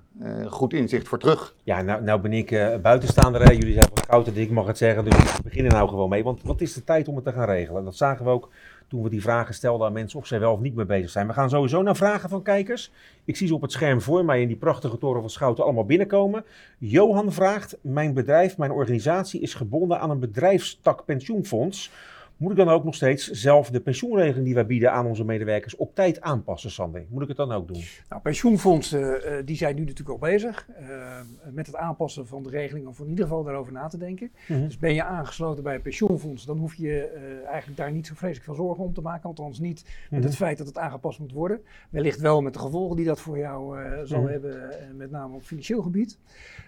goed 0.48 0.72
inzicht 0.72 1.08
voor 1.08 1.18
terug. 1.18 1.54
Ja, 1.62 1.82
nou, 1.82 2.02
nou 2.02 2.20
ben 2.20 2.32
ik 2.32 2.50
buitenstaander. 2.82 3.42
Hè. 3.42 3.52
Jullie 3.52 3.72
zijn 3.72 3.88
van 3.94 4.04
Schouten, 4.04 4.36
ik 4.36 4.50
mag 4.50 4.66
het 4.66 4.78
zeggen. 4.78 5.04
Dus 5.04 5.16
we 5.36 5.42
beginnen 5.42 5.72
nou 5.72 5.88
gewoon 5.88 6.08
mee. 6.08 6.24
Want 6.24 6.42
wat 6.42 6.60
is 6.60 6.72
de 6.72 6.84
tijd 6.84 7.08
om 7.08 7.14
het 7.14 7.24
te 7.24 7.32
gaan 7.32 7.46
regelen? 7.46 7.84
Dat 7.84 7.96
zagen 7.96 8.24
we 8.24 8.30
ook 8.30 8.50
toen 8.88 9.02
we 9.02 9.08
die 9.08 9.22
vragen 9.22 9.54
stelden 9.54 9.86
aan 9.86 9.92
mensen 9.92 10.18
of 10.18 10.26
zij 10.26 10.40
wel 10.40 10.52
of 10.52 10.60
niet 10.60 10.74
mee 10.74 10.84
bezig 10.84 11.10
zijn. 11.10 11.26
We 11.26 11.32
gaan 11.32 11.50
sowieso 11.50 11.82
naar 11.82 11.96
vragen 11.96 12.28
van 12.28 12.42
kijkers. 12.42 12.92
Ik 13.24 13.36
zie 13.36 13.46
ze 13.46 13.54
op 13.54 13.62
het 13.62 13.72
scherm 13.72 14.00
voor 14.00 14.24
mij 14.24 14.40
in 14.40 14.48
die 14.48 14.56
prachtige 14.56 14.98
toren 14.98 15.20
van 15.20 15.30
Schouten 15.30 15.64
allemaal 15.64 15.84
binnenkomen. 15.84 16.44
Johan 16.78 17.32
vraagt, 17.32 17.76
mijn 17.80 18.14
bedrijf, 18.14 18.58
mijn 18.58 18.70
organisatie 18.70 19.40
is 19.40 19.54
gebonden 19.54 20.00
aan 20.00 20.10
een 20.10 20.20
bedrijfstak 20.20 21.04
pensioenfonds. 21.04 21.90
Moet 22.36 22.50
ik 22.50 22.56
dan 22.56 22.68
ook 22.68 22.84
nog 22.84 22.94
steeds 22.94 23.30
zelf 23.30 23.70
de 23.70 23.80
pensioenregeling 23.80 24.44
die 24.44 24.54
wij 24.54 24.66
bieden 24.66 24.92
aan 24.92 25.06
onze 25.06 25.24
medewerkers 25.24 25.76
op 25.76 25.94
tijd 25.94 26.20
aanpassen, 26.20 26.70
Sander? 26.70 27.04
Moet 27.08 27.22
ik 27.22 27.28
het 27.28 27.36
dan 27.36 27.52
ook 27.52 27.68
doen? 27.68 27.82
Nou, 28.08 28.22
pensioenfondsen 28.22 29.24
eh, 29.24 29.46
die 29.46 29.56
zijn 29.56 29.74
nu 29.74 29.80
natuurlijk 29.80 30.08
al 30.10 30.18
bezig 30.28 30.68
eh, 30.68 31.20
met 31.50 31.66
het 31.66 31.76
aanpassen 31.76 32.26
van 32.26 32.42
de 32.42 32.50
regeling, 32.50 32.86
of 32.86 32.98
in 33.00 33.08
ieder 33.08 33.24
geval 33.24 33.44
daarover 33.44 33.72
na 33.72 33.86
te 33.88 33.98
denken. 33.98 34.30
Mhm. 34.48 34.60
Dus 34.60 34.78
ben 34.78 34.94
je 34.94 35.04
aangesloten 35.04 35.62
bij 35.62 35.74
een 35.74 35.82
pensioenfonds, 35.82 36.44
dan 36.44 36.58
hoef 36.58 36.74
je 36.74 37.00
eh, 37.00 37.46
eigenlijk 37.46 37.76
daar 37.78 37.92
niet 37.92 38.06
zo 38.06 38.14
vreselijk 38.14 38.44
veel 38.44 38.54
zorgen 38.54 38.84
om 38.84 38.94
te 38.94 39.00
maken. 39.00 39.28
Althans 39.28 39.58
niet 39.58 39.84
met 39.84 40.20
Mhm. 40.20 40.28
het 40.28 40.36
feit 40.36 40.58
dat 40.58 40.66
het 40.66 40.78
aangepast 40.78 41.18
moet 41.18 41.32
worden. 41.32 41.60
Wellicht 41.90 42.20
wel 42.20 42.40
met 42.42 42.52
de 42.52 42.58
gevolgen 42.58 42.96
die 42.96 43.06
dat 43.06 43.20
voor 43.20 43.38
jou 43.38 43.76
zal 44.06 44.20
Mhm. 44.20 44.30
hebben, 44.30 44.70
met 44.96 45.10
name 45.10 45.34
op 45.34 45.42
financieel 45.42 45.82
gebied. 45.82 46.18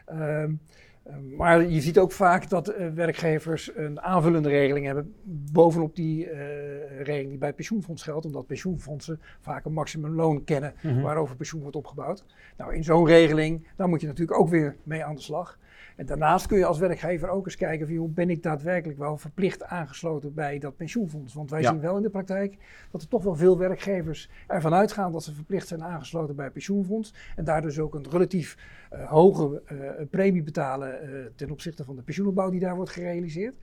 Ehm, 0.07 0.21
eh, 0.21 0.49
maar 1.37 1.69
je 1.69 1.81
ziet 1.81 1.99
ook 1.99 2.13
vaak 2.13 2.49
dat 2.49 2.69
eh, 2.69 2.89
werkgevers 2.89 3.71
een 3.77 4.01
aanvullende 4.01 4.49
regeling 4.49 4.87
hebben 4.87 5.15
bovenop 5.53 5.97
die 5.97 6.31
eh, 6.31 7.01
regeling 7.03 7.29
die 7.29 7.39
bij 7.39 7.47
het 7.49 7.57
pensioenfonds 7.57 8.03
geldt, 8.03 8.27
omdat 8.27 8.47
pensioenfondsen 8.47 9.21
vaak 9.41 9.65
een 9.65 9.73
maximumloon 9.73 10.45
kennen 10.45 10.75
Mhm. 10.83 11.01
waarover 11.01 11.37
pensioen 11.37 11.61
wordt 11.61 11.77
opgebouwd. 11.77 12.25
Nou, 12.57 12.75
in 12.75 12.85
zo'n 12.85 13.07
regeling, 13.07 13.67
daar 13.77 13.89
moet 13.89 14.01
je 14.01 14.07
natuurlijk 14.07 14.39
ook 14.41 14.49
weer 14.49 14.77
mee 14.83 15.05
aan 15.05 15.15
de 15.15 15.21
slag. 15.21 15.59
En 15.97 16.07
daarnaast 16.07 16.47
kun 16.47 16.59
je 16.59 16.65
als 16.65 16.79
werkgever 16.79 17.29
ook 17.29 17.45
eens 17.47 17.57
kijken 17.57 17.87
van, 17.87 17.95
joh, 17.95 18.15
ben 18.15 18.31
ik 18.31 18.43
daadwerkelijk 18.43 18.99
wel 18.99 19.17
verplicht 19.17 19.65
aangesloten 19.65 20.35
bij 20.35 20.59
dat 20.59 20.77
pensioenfonds? 20.77 21.35
Want 21.35 21.51
wij 21.51 21.61
Ja. 21.61 21.71
zien 21.71 21.81
wel 21.81 21.97
in 21.97 22.03
de 22.03 22.11
praktijk 22.11 22.57
dat 22.91 23.03
er 23.03 23.09
toch 23.09 23.23
wel 23.25 23.35
veel 23.37 23.59
werkgevers 23.59 24.31
ervan 24.47 24.75
uitgaan 24.75 25.13
dat 25.13 25.23
ze 25.25 25.35
verplicht 25.35 25.69
zijn 25.69 25.85
aangesloten 25.85 26.35
bij 26.35 26.45
het 26.45 26.53
pensioenfonds. 26.55 27.15
En 27.37 27.45
daar 27.45 27.63
dus 27.63 27.79
ook 27.79 27.95
een 27.95 28.07
relatief 28.11 28.57
eh, 28.91 29.09
hoge 29.09 29.62
eh, 29.64 29.76
premie 30.11 30.43
betalen 30.43 31.03
eh, 31.03 31.09
ten 31.36 31.51
opzichte 31.51 31.84
van 31.84 31.97
de 31.97 32.03
pensioenopbouw 32.03 32.51
die 32.51 32.61
daar 32.61 32.76
wordt 32.76 32.91
gerealiseerd. 32.91 33.55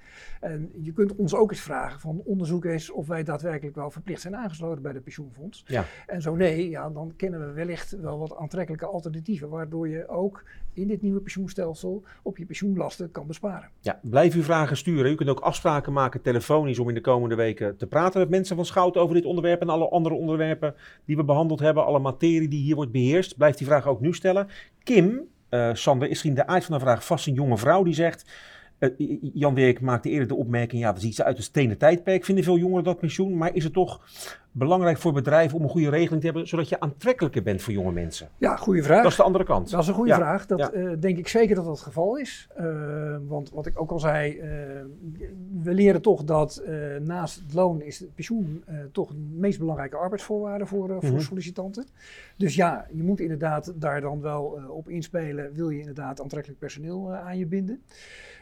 En 0.41 0.71
je 0.81 0.93
kunt 0.93 1.15
ons 1.15 1.35
ook 1.35 1.51
eens 1.51 1.59
vragen 1.59 1.99
van 1.99 2.21
onderzoek 2.25 2.65
eens 2.65 2.91
of 2.91 3.07
wij 3.07 3.23
daadwerkelijk 3.23 3.75
wel 3.75 3.91
verplicht 3.91 4.21
zijn 4.21 4.35
aangesloten 4.35 4.81
bij 4.81 4.91
het 4.91 5.03
pensioenfonds. 5.03 5.63
Ja. 5.67 5.85
En 6.07 6.21
zo 6.21 6.35
nee, 6.35 6.69
ja, 6.69 6.89
dan 6.89 7.13
kennen 7.15 7.47
we 7.47 7.53
wellicht 7.53 7.91
wel 7.91 8.19
wat 8.19 8.35
aantrekkelijke 8.35 8.85
alternatieven, 8.85 9.49
waardoor 9.49 9.89
je 9.89 10.07
ook 10.07 10.43
in 10.73 10.87
dit 10.87 11.01
nieuwe 11.01 11.19
pensioenstelsel 11.19 12.03
op 12.21 12.37
je 12.37 12.45
pensioenlasten 12.45 13.11
kan 13.11 13.27
besparen. 13.27 13.69
Ja, 13.79 13.99
blijf 14.01 14.33
uw 14.33 14.43
vragen 14.43 14.77
sturen. 14.77 15.11
U 15.11 15.15
kunt 15.15 15.29
ook 15.29 15.39
afspraken 15.39 15.93
maken 15.93 16.21
telefonisch 16.21 16.79
om 16.79 16.89
in 16.89 16.95
de 16.95 17.01
komende 17.01 17.35
weken 17.35 17.77
te 17.77 17.87
praten 17.87 18.19
met 18.19 18.29
mensen 18.29 18.55
van 18.55 18.65
Schout 18.65 18.97
over 18.97 19.15
dit 19.15 19.25
onderwerp 19.25 19.61
en 19.61 19.69
alle 19.69 19.89
andere 19.89 20.15
onderwerpen 20.15 20.75
die 21.05 21.15
we 21.15 21.23
behandeld 21.23 21.59
hebben. 21.59 21.85
Alle 21.85 21.99
materie 21.99 22.47
die 22.47 22.61
hier 22.61 22.75
wordt 22.75 22.91
beheerst. 22.91 23.37
Blijf 23.37 23.55
die 23.55 23.67
vraag 23.67 23.87
ook 23.87 24.01
nu 24.01 24.13
stellen. 24.13 24.47
Kim, 24.85 25.21
eh, 25.49 25.69
Sander, 25.73 26.03
is 26.03 26.09
misschien 26.09 26.33
de 26.33 26.47
aard 26.47 26.65
van 26.65 26.73
de 26.77 26.83
vraag 26.83 27.05
vast 27.05 27.27
een 27.27 27.33
jonge 27.33 27.57
vrouw 27.57 27.83
die 27.83 27.93
zegt... 27.93 28.31
eh, 28.77 28.89
Jan 29.33 29.55
Dirk 29.55 29.81
maakte 29.81 30.09
eerder 30.09 30.27
de 30.27 30.35
opmerking, 30.35 30.81
ja, 30.81 30.87
dat 30.91 31.01
is 31.01 31.07
iets 31.07 31.21
uit 31.21 31.37
het 31.37 31.45
stenen 31.45 31.77
tijdperk. 31.77 32.25
Vinden 32.25 32.43
veel 32.43 32.57
jongeren 32.57 32.83
dat 32.83 32.99
pensioen, 32.99 33.37
maar 33.37 33.55
is 33.55 33.63
het 33.63 33.73
toch 33.73 34.01
belangrijk 34.51 34.97
voor 34.97 35.13
bedrijven 35.13 35.57
om 35.57 35.63
een 35.63 35.69
goede 35.69 35.89
regeling 35.89 36.19
te 36.21 36.25
hebben, 36.27 36.47
zodat 36.47 36.69
je 36.69 36.79
aantrekkelijker 36.79 37.43
bent 37.43 37.61
voor 37.61 37.73
jonge 37.73 37.91
mensen? 37.91 38.29
Ja, 38.37 38.55
goede 38.55 38.83
vraag. 38.83 39.01
Dat 39.03 39.11
is 39.11 39.17
de 39.17 39.23
andere 39.23 39.43
kant. 39.43 39.69
Dat 39.69 39.81
is 39.81 39.87
een 39.87 39.93
goede 39.93 40.09
Ja, 40.09 40.15
vraag. 40.15 40.45
Dat 40.45 40.59
ja. 40.59 40.71
eh, 40.71 40.91
denk 40.99 41.17
ik 41.17 41.27
zeker 41.27 41.55
dat 41.55 41.65
dat 41.65 41.73
het 41.73 41.83
geval 41.83 42.17
is. 42.17 42.47
Eh, 42.55 42.65
want 43.27 43.49
wat 43.49 43.65
ik 43.65 43.81
ook 43.81 43.91
al 43.91 43.99
zei, 43.99 44.39
we 45.61 45.73
leren 45.73 46.01
toch 46.01 46.23
dat 46.23 46.63
naast 47.01 47.39
het 47.39 47.53
loon 47.53 47.81
is 47.81 47.99
het 47.99 48.15
pensioen 48.15 48.63
toch 48.91 49.09
de 49.09 49.17
meest 49.37 49.59
belangrijke 49.59 49.95
arbeidsvoorwaarde 49.97 50.65
voor, 50.65 50.87
voor 50.99 51.09
Mhm. 51.11 51.19
sollicitanten. 51.19 51.85
Dus 52.37 52.55
ja, 52.55 52.87
je 52.93 53.03
moet 53.03 53.19
inderdaad 53.19 53.73
daar 53.75 54.01
dan 54.01 54.21
wel 54.21 54.59
op 54.69 54.89
inspelen. 54.89 55.53
Wil 55.53 55.69
je 55.69 55.79
inderdaad 55.79 56.21
aantrekkelijk 56.21 56.59
personeel 56.59 57.13
aan 57.13 57.37
je 57.37 57.45
binden? 57.45 57.81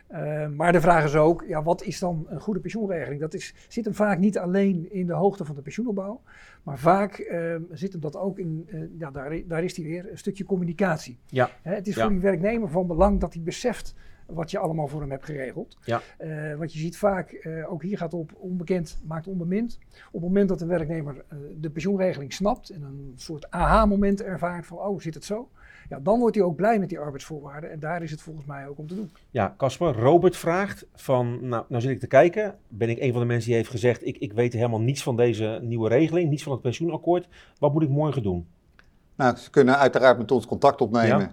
Eh, 0.08 0.48
maar 0.48 0.72
de 0.72 0.82
vraag 0.82 1.04
is 1.04 1.16
ook, 1.16 1.44
ja, 1.48 1.64
wat 1.64 1.84
is 1.84 2.00
dan 2.00 2.26
een 2.30 2.40
goede 2.42 2.60
pensioenregeling? 2.60 3.22
Dat 3.22 3.34
is, 3.34 3.54
zit 3.68 3.86
hem 3.86 3.94
vaak 3.94 4.18
niet 4.20 4.38
alleen 4.38 4.92
in 4.92 5.08
de 5.08 5.14
hoogte 5.14 5.46
van 5.46 5.56
de 5.56 5.62
pensioenopbouw, 5.62 6.22
maar 6.64 6.78
vaak 6.80 7.14
eh, 7.18 7.56
zit 7.72 7.92
hem 7.92 8.02
dat 8.02 8.16
ook 8.18 8.40
in, 8.40 8.64
eh, 8.68 8.80
ja, 8.98 9.12
daar, 9.12 9.42
daar 9.48 9.64
is 9.64 9.74
die 9.74 9.86
weer, 9.86 10.12
een 10.12 10.18
stukje 10.18 10.44
communicatie. 10.44 11.20
Ja. 11.26 11.50
Hè, 11.62 11.76
het 11.76 11.88
is 11.88 11.96
Ja. 11.96 12.02
voor 12.02 12.12
die 12.12 12.20
werknemer 12.22 12.70
van 12.70 12.88
belang 12.88 13.20
dat 13.20 13.34
hij 13.34 13.44
beseft 13.44 13.96
wat 14.26 14.52
je 14.52 14.58
allemaal 14.58 14.88
voor 14.88 15.02
hem 15.02 15.12
hebt 15.12 15.26
geregeld. 15.26 15.78
Ja. 15.84 16.02
Eh, 16.18 16.56
want 16.56 16.74
je 16.74 16.80
ziet 16.80 16.98
vaak, 16.98 17.48
ook 17.70 17.84
hier 17.84 17.98
gaat 17.98 18.14
op 18.14 18.32
onbekend 18.38 19.02
maakt 19.08 19.28
onbemind. 19.28 19.80
Op 20.08 20.14
het 20.14 20.22
moment 20.22 20.50
dat 20.50 20.60
de 20.60 20.66
werknemer 20.66 21.26
de 21.60 21.70
pensioenregeling 21.70 22.34
snapt 22.34 22.70
en 22.70 22.82
een 22.82 23.14
soort 23.16 23.50
aha-moment 23.52 24.22
ervaart 24.22 24.66
van, 24.66 24.78
oh, 24.78 25.00
zit 25.00 25.14
het 25.14 25.26
zo? 25.26 25.50
Ja, 25.94 26.00
dan 26.04 26.20
wordt 26.20 26.36
hij 26.36 26.46
ook 26.46 26.56
blij 26.56 26.80
met 26.80 26.90
die 26.90 27.00
arbeidsvoorwaarden 27.00 27.72
en 27.72 27.80
daar 27.80 28.04
is 28.04 28.12
het 28.12 28.22
volgens 28.22 28.46
mij 28.46 28.68
ook 28.68 28.78
om 28.78 28.88
te 28.88 28.96
doen. 28.96 29.12
Ja, 29.30 29.54
Casper, 29.58 29.94
Robert 29.94 30.36
vraagt 30.36 30.86
van, 30.96 31.48
nou, 31.48 31.64
nou 31.68 31.82
zit 31.82 31.92
ik 31.92 32.00
te 32.00 32.08
kijken, 32.08 32.56
ben 32.68 32.90
ik 32.90 33.00
een 33.00 33.12
van 33.12 33.22
de 33.22 33.28
mensen 33.28 33.48
die 33.48 33.58
heeft 33.58 33.70
gezegd, 33.70 34.06
ik, 34.06 34.18
ik 34.18 34.34
weet 34.34 34.54
helemaal 34.54 34.82
niets 34.82 35.04
van 35.04 35.16
deze 35.16 35.60
nieuwe 35.62 35.90
regeling, 35.90 36.30
niets 36.30 36.44
van 36.44 36.52
het 36.52 36.62
pensioenakkoord. 36.62 37.28
Wat 37.60 37.74
moet 37.74 37.84
ik 37.84 37.90
morgen 37.90 38.24
doen? 38.24 38.48
Nou, 39.16 39.36
ze 39.38 39.50
kunnen 39.50 39.78
uiteraard 39.78 40.18
met 40.18 40.32
ons 40.32 40.46
contact 40.46 40.82
opnemen. 40.82 41.32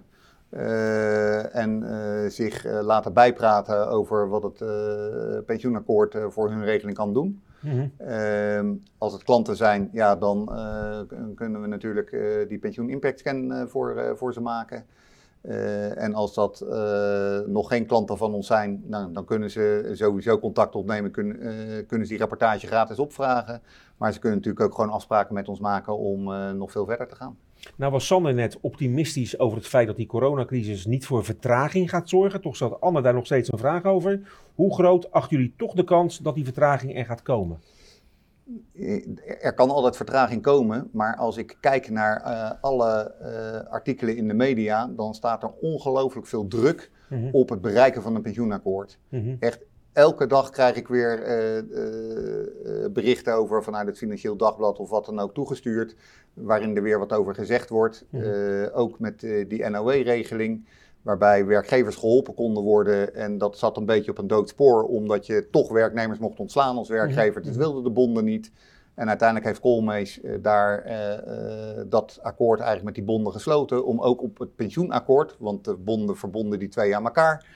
Ja. 0.51 0.59
eh, 0.59 1.57
en 1.57 1.83
eh, 1.83 2.31
zich 2.31 2.65
eh, 2.65 2.81
laten 2.83 3.13
bijpraten 3.13 3.89
over 3.89 4.29
wat 4.29 4.43
het 4.43 4.61
eh, 4.61 5.45
pensioenakkoord 5.47 6.15
eh, 6.15 6.25
voor 6.29 6.51
hun 6.51 6.65
regeling 6.65 6.97
kan 6.97 7.13
doen. 7.13 7.43
Mhm. 7.61 7.87
Ehm, 7.97 8.75
als 8.99 9.13
het 9.13 9.23
klanten 9.23 9.57
zijn, 9.57 9.89
ja, 9.93 10.17
dan 10.17 10.55
eh, 10.55 11.01
kunnen 11.35 11.61
we 11.61 11.67
natuurlijk 11.67 12.13
eh, 12.13 12.49
die 12.49 12.59
pensioen 12.59 12.91
impact 12.91 13.19
scan 13.19 13.53
eh, 13.53 13.67
voor, 13.67 14.17
voor 14.17 14.33
ze 14.33 14.41
maken. 14.41 14.87
En 15.95 16.15
als 16.15 16.35
dat 16.35 16.65
nog 17.47 17.69
geen 17.69 17.87
klanten 17.87 18.17
van 18.17 18.35
ons 18.35 18.47
zijn, 18.47 18.83
nou, 18.87 19.13
dan 19.13 19.25
kunnen 19.25 19.51
ze 19.51 19.91
sowieso 19.93 20.39
contact 20.39 20.75
opnemen, 20.75 21.11
kunnen, 21.11 21.39
kunnen 21.87 22.07
ze 22.07 22.13
die 22.13 22.19
rapportage 22.21 22.67
gratis 22.67 22.99
opvragen. 22.99 23.63
Maar 23.97 24.13
ze 24.13 24.19
kunnen 24.19 24.39
natuurlijk 24.39 24.65
ook 24.65 24.75
gewoon 24.75 24.91
afspraken 24.91 25.35
met 25.35 25.49
ons 25.49 25.61
maken 25.61 25.99
om 25.99 26.23
nog 26.57 26.71
veel 26.71 26.87
verder 26.87 27.09
te 27.09 27.15
gaan. 27.15 27.37
Nou 27.77 27.93
was 27.93 28.07
Sander 28.07 28.35
net 28.35 28.59
optimistisch 28.61 29.39
over 29.39 29.57
het 29.57 29.67
feit 29.67 29.87
dat 29.87 29.97
die 29.97 30.07
coronacrisis 30.07 30.87
niet 30.87 31.07
voor 31.07 31.25
vertraging 31.25 31.91
gaat 31.91 32.09
zorgen. 32.09 32.41
Toch 32.41 32.57
stelt 32.57 32.81
Anne 32.81 33.03
daar 33.03 33.15
nog 33.15 33.25
steeds 33.27 33.53
een 33.53 33.59
vraag 33.59 33.85
over. 33.85 34.21
Hoe 34.55 34.75
groot 34.75 35.11
achten 35.13 35.37
jullie 35.37 35.55
toch 35.57 35.75
de 35.75 35.85
kans 35.85 36.19
dat 36.19 36.35
die 36.35 36.45
vertraging 36.45 36.97
er 36.97 37.05
gaat 37.05 37.23
komen? 37.23 37.61
Eh, 38.75 39.07
Er 39.41 39.55
kan 39.55 39.71
altijd 39.71 39.97
vertraging 39.97 40.43
komen, 40.43 40.89
maar 40.93 41.17
als 41.17 41.37
ik 41.37 41.57
kijk 41.61 41.91
naar 41.91 42.23
eh, 42.23 42.51
alle 42.61 43.15
eh, 43.21 43.71
artikelen 43.73 44.17
in 44.17 44.29
de 44.29 44.35
media, 44.35 44.87
dan 44.97 45.15
staat 45.15 45.43
er 45.43 45.51
ongelooflijk 45.61 46.27
veel 46.27 46.49
druk 46.49 46.91
Mhm. 47.11 47.29
op 47.33 47.49
het 47.49 47.61
bereiken 47.61 48.03
van 48.03 48.15
een 48.15 48.23
pensioenakkoord. 48.23 48.99
Mhm. 49.09 49.37
Elke 49.93 50.27
dag 50.27 50.51
krijg 50.51 50.77
ik 50.77 50.89
weer 50.89 51.23
eh, 51.23 51.59
eh, 51.59 51.65
eh, 51.65 52.91
berichten 52.93 53.35
over 53.35 53.63
vanuit 53.63 53.87
het 53.87 53.99
Financieel 53.99 54.37
Dagblad 54.37 54.79
of 54.79 54.91
wat 54.91 55.07
dan 55.07 55.19
ook 55.19 55.35
toegestuurd, 55.35 55.95
waarin 56.35 56.77
er 56.77 56.83
weer 56.83 56.99
wat 56.99 57.13
over 57.13 57.35
gezegd 57.35 57.69
wordt. 57.69 58.05
Mhm. 58.11 58.69
Ook 58.73 58.99
met 58.99 59.21
die 59.21 59.69
NOW-regeling, 59.69 60.67
waarbij 61.03 61.47
werkgevers 61.47 61.97
geholpen 61.97 62.35
konden 62.35 62.63
worden. 62.63 63.15
En 63.15 63.39
dat 63.39 63.59
zat 63.59 63.77
een 63.77 63.87
beetje 63.87 64.11
op 64.11 64.19
een 64.19 64.27
dood 64.27 64.49
spoor, 64.49 64.85
omdat 64.85 65.27
je 65.27 65.49
toch 65.51 65.71
werknemers 65.71 66.19
mocht 66.19 66.41
ontslaan 66.41 66.77
als 66.77 66.89
werkgever. 66.89 67.41
Mhm. 67.41 67.49
Dat 67.49 67.59
wilden 67.59 67.83
de 67.83 67.91
bonden 67.91 68.25
niet. 68.25 68.51
En 68.95 69.09
uiteindelijk 69.09 69.49
heeft 69.49 69.61
Koolmees 69.61 70.21
daar 70.41 70.85
dat 71.89 72.19
akkoord 72.23 72.59
eigenlijk 72.59 72.87
met 72.87 72.95
die 72.95 73.15
bonden 73.15 73.33
gesloten. 73.33 73.85
Om 73.85 74.01
ook 74.01 74.23
op 74.23 74.39
het 74.39 74.57
pensioenakkoord, 74.57 75.37
want 75.39 75.65
de 75.65 75.75
bonden 75.75 76.17
verbonden 76.17 76.59
die 76.59 76.69
twee 76.69 76.97
aan 76.97 77.05
elkaar, 77.05 77.47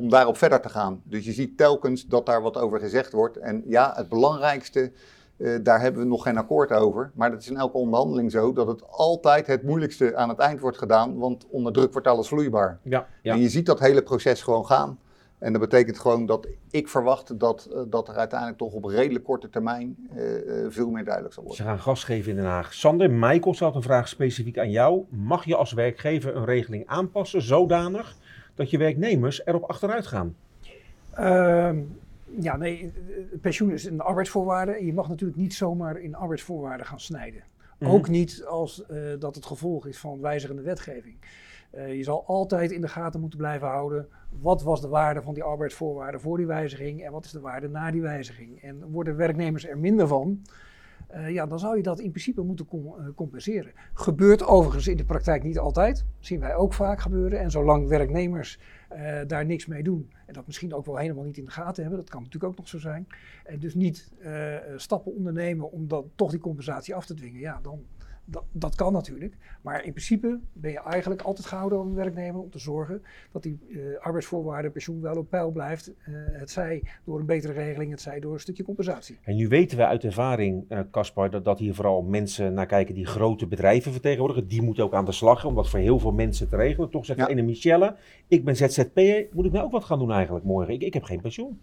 om 0.00 0.08
daarop 0.08 0.36
verder 0.36 0.60
te 0.60 0.68
gaan. 0.68 1.00
Dus 1.04 1.24
je 1.24 1.32
ziet 1.32 1.56
telkens 1.56 2.06
dat 2.06 2.26
daar 2.26 2.42
wat 2.42 2.56
over 2.56 2.80
gezegd 2.80 3.12
wordt. 3.12 3.36
En 3.36 3.62
ja, 3.66 3.92
het 3.96 4.08
belangrijkste, 4.08 4.92
eh, 5.36 5.54
daar 5.62 5.80
hebben 5.80 6.02
we 6.02 6.08
nog 6.08 6.22
geen 6.22 6.36
akkoord 6.36 6.72
over. 6.72 7.10
Maar 7.14 7.30
dat 7.30 7.40
is 7.40 7.50
in 7.50 7.56
elke 7.56 7.76
onderhandeling 7.76 8.30
zo, 8.30 8.52
dat 8.52 8.66
het 8.66 8.88
altijd 8.90 9.46
het 9.46 9.62
moeilijkste 9.62 10.16
aan 10.16 10.28
het 10.28 10.38
eind 10.38 10.60
wordt 10.60 10.78
gedaan. 10.78 11.18
Want 11.18 11.46
onder 11.50 11.72
druk 11.72 11.92
wordt 11.92 12.06
alles 12.06 12.28
vloeibaar. 12.28 12.78
Ja, 12.82 13.06
ja. 13.22 13.32
En 13.32 13.40
je 13.40 13.48
ziet 13.48 13.66
dat 13.66 13.80
hele 13.80 14.02
proces 14.02 14.42
gewoon 14.42 14.66
gaan. 14.66 14.98
En 15.38 15.52
dat 15.52 15.60
betekent 15.60 15.98
gewoon 15.98 16.26
dat 16.26 16.48
ik 16.70 16.88
verwacht 16.88 17.38
dat, 17.38 17.68
eh, 17.72 17.80
dat 17.88 18.08
er 18.08 18.14
uiteindelijk 18.14 18.58
toch 18.58 18.72
op 18.72 18.84
redelijk 18.84 19.24
korte 19.24 19.48
termijn 19.48 19.96
eh, 20.10 20.24
veel 20.68 20.90
meer 20.90 21.04
duidelijk 21.04 21.34
zal 21.34 21.42
worden. 21.44 21.64
Ze 21.64 21.70
gaan 21.70 21.80
gas 21.80 22.04
geven 22.04 22.30
in 22.30 22.36
Den 22.36 22.44
Haag. 22.44 22.74
Sander, 22.74 23.10
Michael 23.10 23.54
stelt 23.54 23.74
een 23.74 23.82
vraag 23.82 24.08
specifiek 24.08 24.58
aan 24.58 24.70
jou. 24.70 25.04
Mag 25.08 25.44
je 25.44 25.56
als 25.56 25.72
werkgever 25.72 26.36
een 26.36 26.44
regeling 26.44 26.86
aanpassen 26.86 27.42
zodanig 27.42 28.16
dat 28.54 28.70
je 28.70 28.78
werknemers 28.78 29.46
erop 29.46 29.62
achteruit 29.62 30.06
gaan? 30.06 30.36
Ehm, 31.14 31.78
ja, 32.40 32.56
nee, 32.56 32.92
pensioen 33.40 33.70
is 33.70 33.84
een 33.84 34.00
arbeidsvoorwaarde. 34.00 34.72
En 34.72 34.86
je 34.86 34.92
mag 34.92 35.08
natuurlijk 35.08 35.38
niet 35.38 35.54
zomaar 35.54 36.00
in 36.00 36.14
arbeidsvoorwaarden 36.14 36.86
gaan 36.86 37.00
snijden. 37.00 37.42
Mhm. 37.78 37.90
Ook 37.90 38.08
niet 38.08 38.44
als 38.44 38.86
eh, 38.86 38.98
dat 39.18 39.34
het 39.34 39.46
gevolg 39.46 39.86
is 39.86 39.98
van 39.98 40.20
wijzigende 40.20 40.62
wetgeving. 40.62 41.16
Eh, 41.70 41.96
je 41.96 42.02
zal 42.02 42.24
altijd 42.26 42.70
in 42.70 42.80
de 42.80 42.88
gaten 42.88 43.20
moeten 43.20 43.38
blijven 43.38 43.68
houden. 43.68 44.08
Wat 44.40 44.62
was 44.62 44.80
de 44.80 44.88
waarde 44.88 45.22
van 45.22 45.34
die 45.34 45.42
arbeidsvoorwaarden 45.42 46.20
voor 46.20 46.36
die 46.36 46.46
wijziging 46.46 47.04
en 47.04 47.12
wat 47.12 47.24
is 47.24 47.30
de 47.30 47.40
waarde 47.40 47.68
na 47.68 47.90
die 47.90 48.02
wijziging? 48.02 48.62
En 48.62 48.90
worden 48.90 49.16
werknemers 49.16 49.68
er 49.68 49.78
minder 49.78 50.06
van, 50.06 50.42
eh, 51.10 51.30
ja, 51.30 51.46
dan 51.46 51.58
zou 51.58 51.76
je 51.76 51.82
dat 51.82 52.00
in 52.00 52.10
principe 52.10 52.42
moeten 52.42 52.66
eh, 52.70 53.04
compenseren. 53.14 53.72
Gebeurt 53.94 54.44
overigens 54.44 54.86
in 54.86 54.96
de 54.96 55.04
praktijk 55.04 55.42
niet 55.42 55.58
altijd. 55.58 56.04
zien 56.18 56.40
wij 56.40 56.54
ook 56.54 56.72
vaak 56.72 57.00
gebeuren. 57.00 57.40
En 57.40 57.50
zolang 57.50 57.88
werknemers 57.88 58.58
eh, 58.88 59.20
daar 59.26 59.46
niks 59.46 59.66
mee 59.66 59.82
doen 59.82 60.10
en 60.26 60.34
dat 60.34 60.46
misschien 60.46 60.74
ook 60.74 60.86
wel 60.86 60.96
helemaal 60.96 61.24
niet 61.24 61.38
in 61.38 61.44
de 61.44 61.50
gaten 61.50 61.82
hebben, 61.82 62.00
dat 62.00 62.10
kan 62.10 62.22
natuurlijk 62.22 62.52
ook 62.52 62.58
nog 62.58 62.68
zo 62.68 62.78
zijn. 62.78 63.06
En 63.44 63.58
dus 63.58 63.74
niet 63.74 64.12
stappen 64.76 65.14
ondernemen 65.14 65.72
om 65.72 65.88
dan 65.88 66.10
toch 66.14 66.30
die 66.30 66.40
compensatie 66.40 66.94
af 66.94 67.06
te 67.06 67.14
dwingen. 67.14 67.40
Ja, 67.40 67.60
dan, 67.62 67.84
dat, 68.30 68.44
dat 68.52 68.74
kan 68.74 68.92
natuurlijk. 68.92 69.34
Maar 69.62 69.84
in 69.84 69.90
principe 69.92 70.38
ben 70.52 70.70
je 70.70 70.80
eigenlijk 70.82 71.22
altijd 71.22 71.46
gehouden 71.46 71.78
een 71.78 71.94
werknemer 71.94 72.40
om 72.40 72.50
te 72.50 72.58
zorgen 72.58 73.02
dat 73.32 73.42
die 73.42 73.58
eh, 73.70 73.78
arbeidsvoorwaarden, 74.00 74.72
pensioen 74.72 75.00
wel 75.00 75.16
op 75.16 75.30
peil 75.30 75.50
blijft. 75.50 75.92
Eh, 76.04 76.12
het 76.32 76.50
zij 76.50 76.82
door 77.04 77.18
een 77.20 77.26
betere 77.26 77.52
regeling, 77.52 77.90
het 77.90 78.00
zij 78.00 78.20
door 78.20 78.32
een 78.32 78.40
stukje 78.40 78.62
compensatie. 78.62 79.18
En 79.22 79.36
nu 79.36 79.48
weten 79.48 79.76
we 79.76 79.86
uit 79.86 80.04
ervaring, 80.04 80.64
eh, 80.68 80.80
Caspar, 80.90 81.30
dat, 81.30 81.44
dat 81.44 81.58
hier 81.58 81.74
vooral 81.74 82.02
mensen 82.02 82.52
naar 82.54 82.66
kijken 82.66 82.94
die 82.94 83.06
grote 83.06 83.46
bedrijven 83.46 83.92
vertegenwoordigen. 83.92 84.46
Die 84.48 84.62
moeten 84.62 84.84
ook 84.84 84.94
aan 84.94 85.04
de 85.04 85.12
slag, 85.12 85.44
om 85.44 85.54
dat 85.54 85.68
voor 85.68 85.78
heel 85.78 85.98
veel 85.98 86.12
mensen 86.12 86.48
te 86.48 86.56
regelen. 86.56 86.90
Toch 86.90 87.04
zegt 87.04 87.18
Ja. 87.18 87.24
de 87.24 87.30
ene 87.30 87.42
Michelle, 87.42 87.96
ik 88.28 88.44
ben 88.44 88.56
ZZP'er, 88.56 89.26
moet 89.32 89.44
ik 89.44 89.52
nou 89.52 89.64
ook 89.64 89.72
wat 89.72 89.84
gaan 89.84 89.98
doen 89.98 90.12
eigenlijk 90.12 90.44
morgen? 90.44 90.74
Ik, 90.74 90.82
ik 90.82 90.94
heb 90.94 91.02
geen 91.02 91.20
pensioen. 91.20 91.60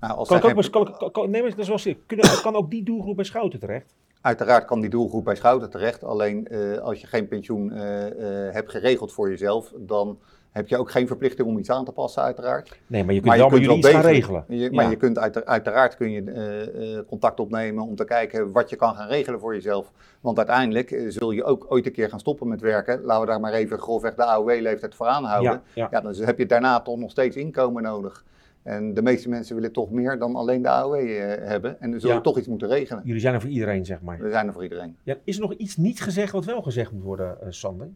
Nou, 0.00 0.16
als 0.16 0.28
Kan, 0.28 0.36
ik 0.36 0.44
ook, 0.44 0.50
geen- 0.62 0.70
kan, 0.70 0.96
kan, 0.98 1.10
kan- 1.10 1.30
nee, 1.30 1.40
maar 1.42 1.50
dat 1.50 1.58
is 1.58 1.68
wel 1.68 1.78
serieus. 1.78 2.02
Kunnen, 2.06 2.26
kan 2.42 2.54
ook 2.54 2.70
die 2.70 2.82
doelgroep 2.82 3.16
bij 3.16 3.24
Schouten 3.24 3.58
terecht? 3.60 3.94
Uiteraard 4.20 4.64
kan 4.64 4.80
die 4.80 4.90
doelgroep 4.90 5.24
bij 5.24 5.36
Schouten 5.36 5.70
terecht. 5.70 6.04
Alleen 6.04 6.48
eh, 6.48 6.78
als 6.78 7.00
je 7.00 7.06
geen 7.06 7.28
pensioen 7.28 7.72
eh, 7.72 8.06
eh, 8.06 8.54
hebt 8.54 8.70
geregeld 8.70 9.12
voor 9.12 9.28
jezelf, 9.30 9.72
dan 9.76 10.18
heb 10.52 10.68
je 10.68 10.78
ook 10.78 10.90
geen 10.90 11.06
verplichting 11.06 11.48
om 11.48 11.58
iets 11.58 11.70
aan 11.70 11.84
te 11.84 11.92
passen, 11.92 12.22
uiteraard. 12.22 12.78
Nee, 12.86 13.04
maar 13.04 13.14
je 13.14 13.20
kunt 13.20 13.50
met 13.50 13.60
jullie 13.60 13.76
iets 13.76 13.88
gaan 13.88 14.00
regelen. 14.00 14.44
Je, 14.48 14.70
maar 14.72 14.84
Ja. 14.84 14.90
je 14.90 14.96
kunt 14.96 15.18
uit, 15.18 15.44
uiteraard 15.44 15.96
kun 15.96 16.10
je 16.10 17.04
contact 17.08 17.40
opnemen 17.40 17.84
om 17.84 17.96
te 17.96 18.04
kijken 18.04 18.52
wat 18.52 18.70
je 18.70 18.76
kan 18.76 18.94
gaan 18.94 19.08
regelen 19.08 19.40
voor 19.40 19.54
jezelf. 19.54 19.92
Want 20.20 20.38
uiteindelijk 20.38 21.04
zul 21.08 21.30
je 21.30 21.44
ook 21.44 21.66
ooit 21.68 21.86
een 21.86 21.92
keer 21.92 22.08
gaan 22.08 22.20
stoppen 22.20 22.48
met 22.48 22.60
werken. 22.60 23.02
Laten 23.02 23.20
we 23.20 23.30
daar 23.30 23.40
maar 23.40 23.52
even 23.52 23.78
grofweg 23.78 24.14
de 24.14 24.24
AOW-leeftijd 24.24 24.94
voor 24.94 25.06
aanhouden. 25.06 25.52
Ja, 25.52 25.62
ja. 25.72 25.88
Ja, 25.90 26.00
dan 26.00 26.14
heb 26.14 26.38
je 26.38 26.46
daarna 26.46 26.80
toch 26.80 26.98
nog 26.98 27.10
steeds 27.10 27.36
inkomen 27.36 27.82
nodig. 27.82 28.24
En 28.68 28.94
de 28.94 29.02
meeste 29.02 29.28
mensen 29.28 29.54
willen 29.54 29.72
toch 29.72 29.90
meer 29.90 30.18
dan 30.18 30.34
alleen 30.36 30.62
de 30.62 30.68
AOW 30.68 30.94
eh, 30.94 31.48
hebben. 31.48 31.80
En 31.80 31.90
dan 31.90 32.00
zul 32.00 32.08
je 32.10 32.16
Ja. 32.16 32.20
toch 32.22 32.38
iets 32.38 32.46
moeten 32.48 32.68
regelen. 32.68 33.02
Jullie 33.04 33.20
zijn 33.20 33.34
er 33.34 33.40
voor 33.40 33.50
iedereen, 33.50 33.84
zeg 33.84 34.00
maar. 34.00 34.18
We 34.18 34.30
zijn 34.30 34.46
er 34.46 34.52
voor 34.52 34.62
iedereen. 34.62 34.96
Ja, 35.02 35.16
is 35.24 35.34
er 35.36 35.40
nog 35.42 35.52
iets 35.54 35.76
niet 35.76 36.00
gezegd 36.00 36.32
wat 36.32 36.44
wel 36.44 36.62
gezegd 36.62 36.92
moet 36.92 37.02
worden, 37.02 37.40
eh, 37.42 37.46
Sander? 37.50 37.88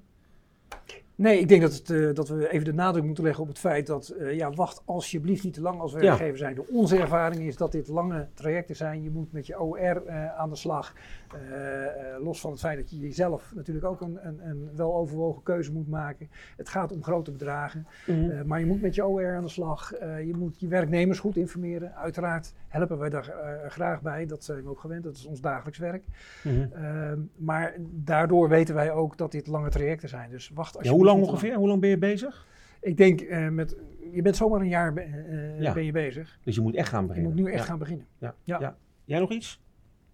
Nee, 1.22 1.38
ik 1.38 1.48
denk 1.48 1.62
dat, 1.62 1.72
het, 1.72 1.90
uh, 1.90 2.14
dat 2.14 2.28
we 2.28 2.52
even 2.52 2.64
de 2.64 2.72
nadruk 2.72 3.04
moeten 3.04 3.24
leggen 3.24 3.42
op 3.42 3.48
het 3.48 3.58
feit 3.58 3.86
dat, 3.86 4.14
uh, 4.18 4.36
ja, 4.36 4.50
wacht 4.50 4.82
alsjeblieft 4.84 5.44
niet 5.44 5.54
te 5.54 5.60
lang 5.60 5.80
als 5.80 5.92
werkgever 5.92 6.38
zijn. 6.38 6.54
De 6.54 6.68
onze 6.68 6.96
ervaring 6.96 7.42
is 7.42 7.56
dat 7.56 7.72
dit 7.72 7.88
lange 7.88 8.28
trajecten 8.34 8.76
zijn. 8.76 9.02
Je 9.02 9.10
moet 9.10 9.32
met 9.32 9.46
je 9.46 9.60
OR 9.60 10.02
uh, 10.06 10.38
aan 10.38 10.50
de 10.50 10.56
slag. 10.56 10.94
los 12.20 12.40
van 12.40 12.50
het 12.50 12.60
feit 12.60 12.78
dat 12.78 12.90
je 12.90 12.98
jezelf 12.98 13.52
natuurlijk 13.54 13.86
ook 13.86 14.00
een, 14.00 14.18
een, 14.26 14.40
een 14.48 14.70
weloverwogen 14.74 15.42
keuze 15.42 15.72
moet 15.72 15.88
maken. 15.88 16.28
Het 16.56 16.68
gaat 16.68 16.92
om 16.92 17.02
grote 17.02 17.30
bedragen. 17.30 17.86
Mm 18.06 18.30
-hmm. 18.30 18.46
maar 18.46 18.60
je 18.60 18.66
moet 18.66 18.80
met 18.80 18.94
je 18.94 19.06
OR 19.06 19.34
aan 19.34 19.42
de 19.42 19.48
slag. 19.48 19.90
je 20.00 20.34
moet 20.38 20.60
je 20.60 20.68
werknemers 20.68 21.18
goed 21.18 21.36
informeren. 21.36 21.94
Uiteraard 21.94 22.54
helpen 22.68 22.98
wij 22.98 23.10
daar 23.10 23.34
graag 23.68 24.02
bij. 24.02 24.26
Dat 24.26 24.44
zijn 24.44 24.62
we 24.62 24.70
ook 24.70 24.80
gewend. 24.80 25.04
Dat 25.04 25.16
is 25.16 25.26
ons 25.26 25.40
dagelijks 25.40 25.78
werk. 25.78 26.04
Mm 26.42 26.70
-hmm. 26.72 27.30
maar 27.36 27.74
daardoor 27.90 28.48
weten 28.48 28.74
wij 28.74 28.92
ook 28.92 29.16
dat 29.16 29.32
dit 29.32 29.46
lange 29.46 29.70
trajecten 29.70 30.08
zijn. 30.08 30.30
Dus 30.30 30.50
wacht 30.54 30.76
als 30.76 30.86
ja, 30.86 30.92
hoe 30.92 31.04
lang 31.12 31.26
ongeveer? 31.28 31.54
Hoe 31.54 31.68
lang 31.68 31.80
ben 31.80 31.90
je 31.90 31.98
bezig? 31.98 32.46
Ik 32.80 32.96
denk 32.96 33.20
uh, 33.20 33.48
met, 33.48 33.76
je 34.12 34.22
bent 34.22 34.36
zomaar 34.36 34.60
een 34.60 34.68
jaar 34.68 34.92
uh, 34.96 35.60
ja. 35.60 35.72
ben 35.72 35.84
je 35.84 35.92
bezig. 35.92 36.38
Dus 36.44 36.54
je 36.54 36.60
moet 36.60 36.74
echt 36.74 36.88
gaan 36.88 37.06
beginnen. 37.06 37.30
Je 37.30 37.36
moet 37.36 37.46
nu 37.46 37.52
echt 37.52 37.62
ja. 37.62 37.68
gaan 37.68 37.78
beginnen. 37.78 38.06
Ja. 38.18 38.34
Ja. 38.44 38.76
Jij 39.04 39.18
nog 39.18 39.30
iets? 39.30 39.60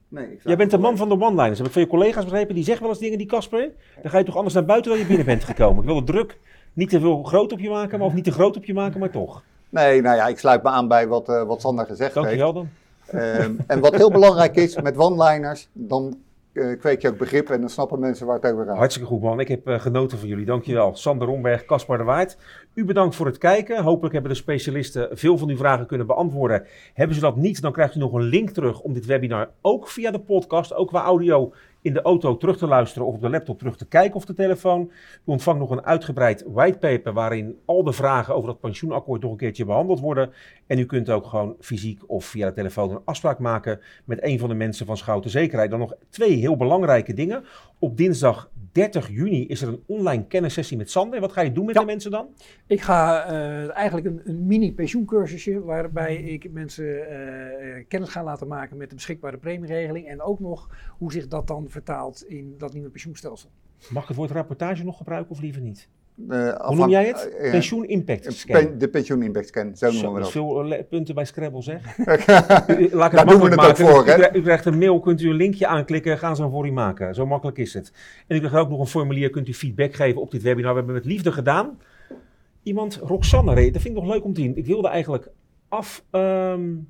Nee, 0.09 0.33
ik 0.33 0.41
Jij 0.45 0.57
bent 0.57 0.71
de 0.71 0.79
man 0.79 0.97
van 0.97 1.09
de 1.09 1.21
one-liners. 1.21 1.59
Heb 1.59 1.67
ik 1.67 1.73
van 1.73 1.83
je 1.83 1.89
collega's 1.89 2.25
begrepen? 2.25 2.55
Die 2.55 2.65
zeggen 2.65 2.83
wel 2.83 2.93
eens 2.93 3.01
dingen, 3.01 3.19
die 3.19 3.27
Casper. 3.27 3.71
Dan 4.03 4.11
ga 4.11 4.19
je 4.19 4.25
toch 4.25 4.37
anders 4.37 4.55
naar 4.55 4.65
buiten 4.65 4.91
dan 4.91 5.01
je 5.01 5.07
binnen 5.07 5.27
bent 5.27 5.45
gekomen. 5.45 5.81
Ik 5.81 5.89
wil 5.89 5.97
het 5.97 6.07
druk 6.07 6.39
niet 6.73 6.91
te 6.91 7.01
veel 7.01 7.23
groot 7.23 7.53
op 7.53 7.59
je 7.59 7.69
maken, 7.69 7.99
maar 7.99 8.07
of 8.07 8.15
niet 8.15 8.25
te 8.25 8.33
groot 8.33 8.57
op 8.57 8.65
je 8.65 8.75
maken, 8.75 9.01
maar 9.01 9.11
toch. 9.11 9.43
Nee, 9.69 10.01
nou 10.01 10.17
ja, 10.17 10.27
ik 10.27 10.39
sluit 10.39 10.63
me 10.63 10.69
aan 10.69 10.89
bij 10.89 11.09
wat, 11.09 11.29
uh, 11.29 11.43
wat 11.43 11.61
Sander 11.61 11.87
gezegd 11.87 12.15
Dankjewel 12.15 12.55
heeft. 12.55 12.65
Dankjewel 13.11 13.57
dan. 13.57 13.65
en 13.67 13.81
wat 13.81 13.97
heel 13.97 14.11
belangrijk 14.11 14.57
is 14.57 14.81
met 14.81 14.97
one-liners, 14.97 15.69
dan 15.73 16.17
kweek 16.53 17.03
je 17.03 17.09
ook 17.09 17.19
begrip 17.19 17.51
en 17.51 17.61
dan 17.61 17.69
snappen 17.69 18.01
mensen 18.01 18.27
waar 18.27 18.41
het 18.41 18.53
over 18.53 18.67
gaat. 18.67 18.77
Hartstikke 18.77 19.09
goed 19.09 19.21
man, 19.21 19.41
ik 19.41 19.49
heb 19.49 19.69
uh, 19.69 19.81
genoten 19.81 20.19
van 20.19 20.29
jullie. 20.29 20.45
Dankjewel. 20.45 20.97
Sander 20.97 21.29
Romberg, 21.29 21.65
Caspar 21.65 21.99
de 21.99 22.05
Waard. 22.05 22.37
U 22.75 22.85
bedankt 22.85 23.17
voor 23.17 23.27
het 23.27 23.39
kijken. 23.39 23.83
Hopelijk 23.83 24.13
hebben 24.13 24.33
de 24.33 24.39
specialisten 24.39 25.09
veel 25.13 25.39
van 25.39 25.49
uw 25.49 25.57
vragen 25.57 25.87
kunnen 25.87 26.07
beantwoorden. 26.07 26.67
Hebben 26.95 27.17
ze 27.17 27.23
dat 27.23 27.37
niet, 27.37 27.63
dan 27.63 27.73
krijgt 27.73 27.95
u 27.95 27.99
nog 27.99 28.13
een 28.13 28.23
link 28.23 28.51
terug 28.51 28.81
om 28.81 28.93
dit 28.93 29.07
webinar 29.07 29.51
ook 29.61 29.89
via 29.89 30.11
de 30.11 30.21
podcast, 30.21 30.75
ook 30.75 30.89
qua 30.89 31.03
audio 31.03 31.53
in 31.83 31.93
de 31.93 32.03
auto 32.03 32.37
terug 32.37 32.59
te 32.59 32.67
luisteren 32.67 33.07
of 33.07 33.15
op 33.15 33.21
de 33.21 33.31
laptop 33.31 33.59
terug 33.59 33.77
te 33.77 33.87
kijken 33.87 34.17
of 34.17 34.25
de 34.25 34.35
telefoon. 34.35 34.91
U 35.15 35.23
ontvangt 35.25 35.61
nog 35.61 35.71
een 35.71 35.85
uitgebreid 35.85 36.45
whitepaper 36.47 37.13
waarin 37.13 37.59
al 37.65 37.85
de 37.85 37.93
vragen 37.93 38.35
over 38.35 38.49
dat 38.49 38.61
pensioenakkoord 38.61 39.23
nog 39.23 39.31
een 39.31 39.37
keertje 39.37 39.65
behandeld 39.65 40.01
worden. 40.01 40.31
En 40.67 40.79
u 40.79 40.87
kunt 40.87 41.11
ook 41.11 41.27
gewoon 41.27 41.57
fysiek 41.61 42.03
of 42.07 42.25
via 42.25 42.47
de 42.47 42.55
telefoon 42.55 42.91
een 42.91 43.01
afspraak 43.05 43.39
maken 43.39 43.81
met 44.05 44.23
een 44.23 44.39
van 44.39 44.49
de 44.49 44.55
mensen 44.55 44.87
van 44.87 44.97
Schouten 44.97 45.31
Zekerheid. 45.31 45.71
Dan 45.71 45.79
nog 45.79 45.95
twee 46.09 46.37
heel 46.37 46.57
belangrijke 46.57 47.15
dingen. 47.15 47.45
Op 47.79 47.97
dinsdag 47.97 48.51
30 48.73 49.09
juni 49.09 49.47
is 49.47 49.63
er 49.63 49.69
een 49.69 49.83
online 49.87 50.27
kennissessie 50.27 50.77
met 50.77 50.91
Sander. 50.91 51.21
Wat 51.21 51.33
ga 51.33 51.41
je 51.41 51.53
doen 51.53 51.65
met 51.65 51.75
ja. 51.75 51.81
de 51.81 51.87
mensen 51.87 52.11
dan? 52.11 52.29
Ik 52.67 52.81
ga 52.81 53.31
uh, 53.31 53.77
eigenlijk 53.77 54.07
een, 54.07 54.21
een 54.25 54.47
mini 54.47 54.73
pensioencursusje 54.73 55.65
waarbij 55.65 56.17
ik 56.17 56.51
mensen 56.53 56.85
uh, 56.85 57.85
kennis 57.89 58.09
ga 58.09 58.25
laten 58.25 58.49
maken 58.49 58.77
met 58.77 58.89
de 58.89 58.95
beschikbare 58.95 59.37
premieregeling 59.37 60.07
en 60.07 60.23
ook 60.23 60.41
nog 60.41 60.69
hoe 60.99 61.13
zich 61.13 61.29
dat 61.29 61.47
dan 61.47 61.68
vertaalt 61.69 62.25
in 62.29 62.55
dat 62.59 62.73
nieuwe 62.73 62.91
pensioenstelsel. 62.91 63.51
Mag 63.89 64.03
ik 64.03 64.09
het 64.09 64.17
woord 64.17 64.31
rapportage 64.31 64.85
nog 64.85 64.97
gebruiken 64.97 65.31
of 65.31 65.41
liever 65.41 65.63
niet? 65.63 65.89
Uh, 66.29 66.55
Hoe 66.55 66.77
noem 66.77 66.89
jij 66.89 67.07
het? 67.07 67.31
Uh, 67.41 67.51
pensioen 67.51 67.89
impact 67.89 68.33
scan. 68.33 68.79
de 68.79 68.89
pensioen 68.89 69.23
impact 69.23 69.47
scan, 69.47 69.77
zo 69.77 69.91
noemen 69.91 70.13
we 70.13 70.21
dat. 70.21 70.31
veel 70.31 70.85
punten 70.89 71.15
bij 71.15 71.25
Scrabble 71.25 71.63
zeg. 71.63 71.97
Laat 71.97 72.29
ik 72.29 72.29
het 72.29 73.13
Daar 73.13 73.27
doen 73.27 73.41
we 73.41 73.47
het 73.47 73.57
maken. 73.57 73.87
ook 73.87 73.91
voor, 73.91 74.09
u, 74.09 74.23
u, 74.23 74.39
u, 74.39 74.43
krijgt 74.43 74.65
een 74.65 74.79
mail, 74.79 75.01
kunt 75.01 75.23
u 75.23 75.29
een 75.29 75.37
linkje 75.37 75.67
aanklikken, 75.67 76.19
gaan 76.19 76.37
ze 76.37 76.43
hem 76.43 76.51
voor 76.51 76.67
u 76.67 76.73
maken. 76.73 77.15
Zo 77.15 77.27
makkelijk 77.27 77.59
is 77.59 77.75
het. 77.75 77.93
En 78.27 78.37
u 78.37 78.39
krijgt 78.39 78.57
ook 78.57 78.69
nog 78.69 78.81
een 78.81 78.87
formulier, 78.87 79.31
kunt 79.31 79.49
u 79.49 79.55
feedback 79.55 79.95
geven 79.95 80.21
op 80.21 80.31
dit 80.31 80.43
webinar. 80.43 80.71
We 80.71 80.77
hebben 80.77 80.95
het 80.95 81.05
met 81.05 81.13
liefde 81.13 81.33
gedaan. 81.33 81.79
Iemand, 82.63 82.97
Roxanne, 83.03 83.55
dat 83.55 83.83
vind 83.83 83.97
ik 83.97 84.03
nog 84.03 84.13
leuk 84.13 84.25
om 84.25 84.35
te 84.35 84.41
zien. 84.41 84.57
Ik 84.57 84.67
wilde 84.67 84.89
eigenlijk 84.89 85.29
afronden. 85.69 86.87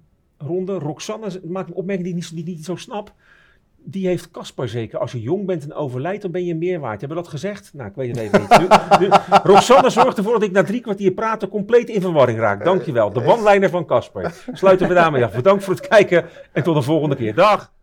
Um, 0.74 0.78
Roxanne 0.78 1.40
maakt 1.44 1.68
een 1.68 1.74
opmerking 1.74 2.06
die 2.06 2.16
ik 2.16 2.32
niet, 2.32 2.46
die 2.46 2.54
niet 2.54 2.64
zo 2.64 2.76
snap 2.76 3.14
die 3.90 4.06
heeft 4.06 4.30
Caspar 4.30 4.68
zeker. 4.68 4.98
Als 4.98 5.12
je 5.12 5.20
jong 5.20 5.46
bent 5.46 5.64
en 5.64 5.74
overlijdt, 5.74 6.22
dan 6.22 6.30
ben 6.30 6.44
je 6.44 6.54
meer 6.54 6.80
waard. 6.80 7.00
Hebben 7.00 7.16
we 7.16 7.22
dat 7.22 7.32
gezegd? 7.32 7.70
Nou, 7.72 7.88
ik 7.88 7.94
weet 7.94 8.08
het 8.08 8.18
even 8.18 8.40
niet. 8.40 8.58
Nu, 8.58 8.66
nu, 9.06 9.08
Roxanne 9.42 9.90
zorgt 9.90 10.18
ervoor 10.18 10.32
dat 10.32 10.42
ik 10.42 10.52
na 10.52 10.62
drie 10.62 10.80
kwartier 10.80 11.10
praten 11.10 11.48
compleet 11.48 11.88
in 11.88 12.00
verwarring 12.00 12.38
raak. 12.38 12.64
Dankjewel. 12.64 13.12
De 13.12 13.24
one 13.24 13.68
van 13.68 13.86
Caspar. 13.86 14.32
Sluiten 14.52 14.88
we 14.88 14.94
daarmee 14.94 15.24
af. 15.24 15.34
Bedankt 15.34 15.64
voor 15.64 15.74
het 15.74 15.88
kijken 15.88 16.24
en 16.52 16.62
tot 16.62 16.74
de 16.74 16.82
volgende 16.82 17.16
keer. 17.16 17.34
Dag! 17.34 17.76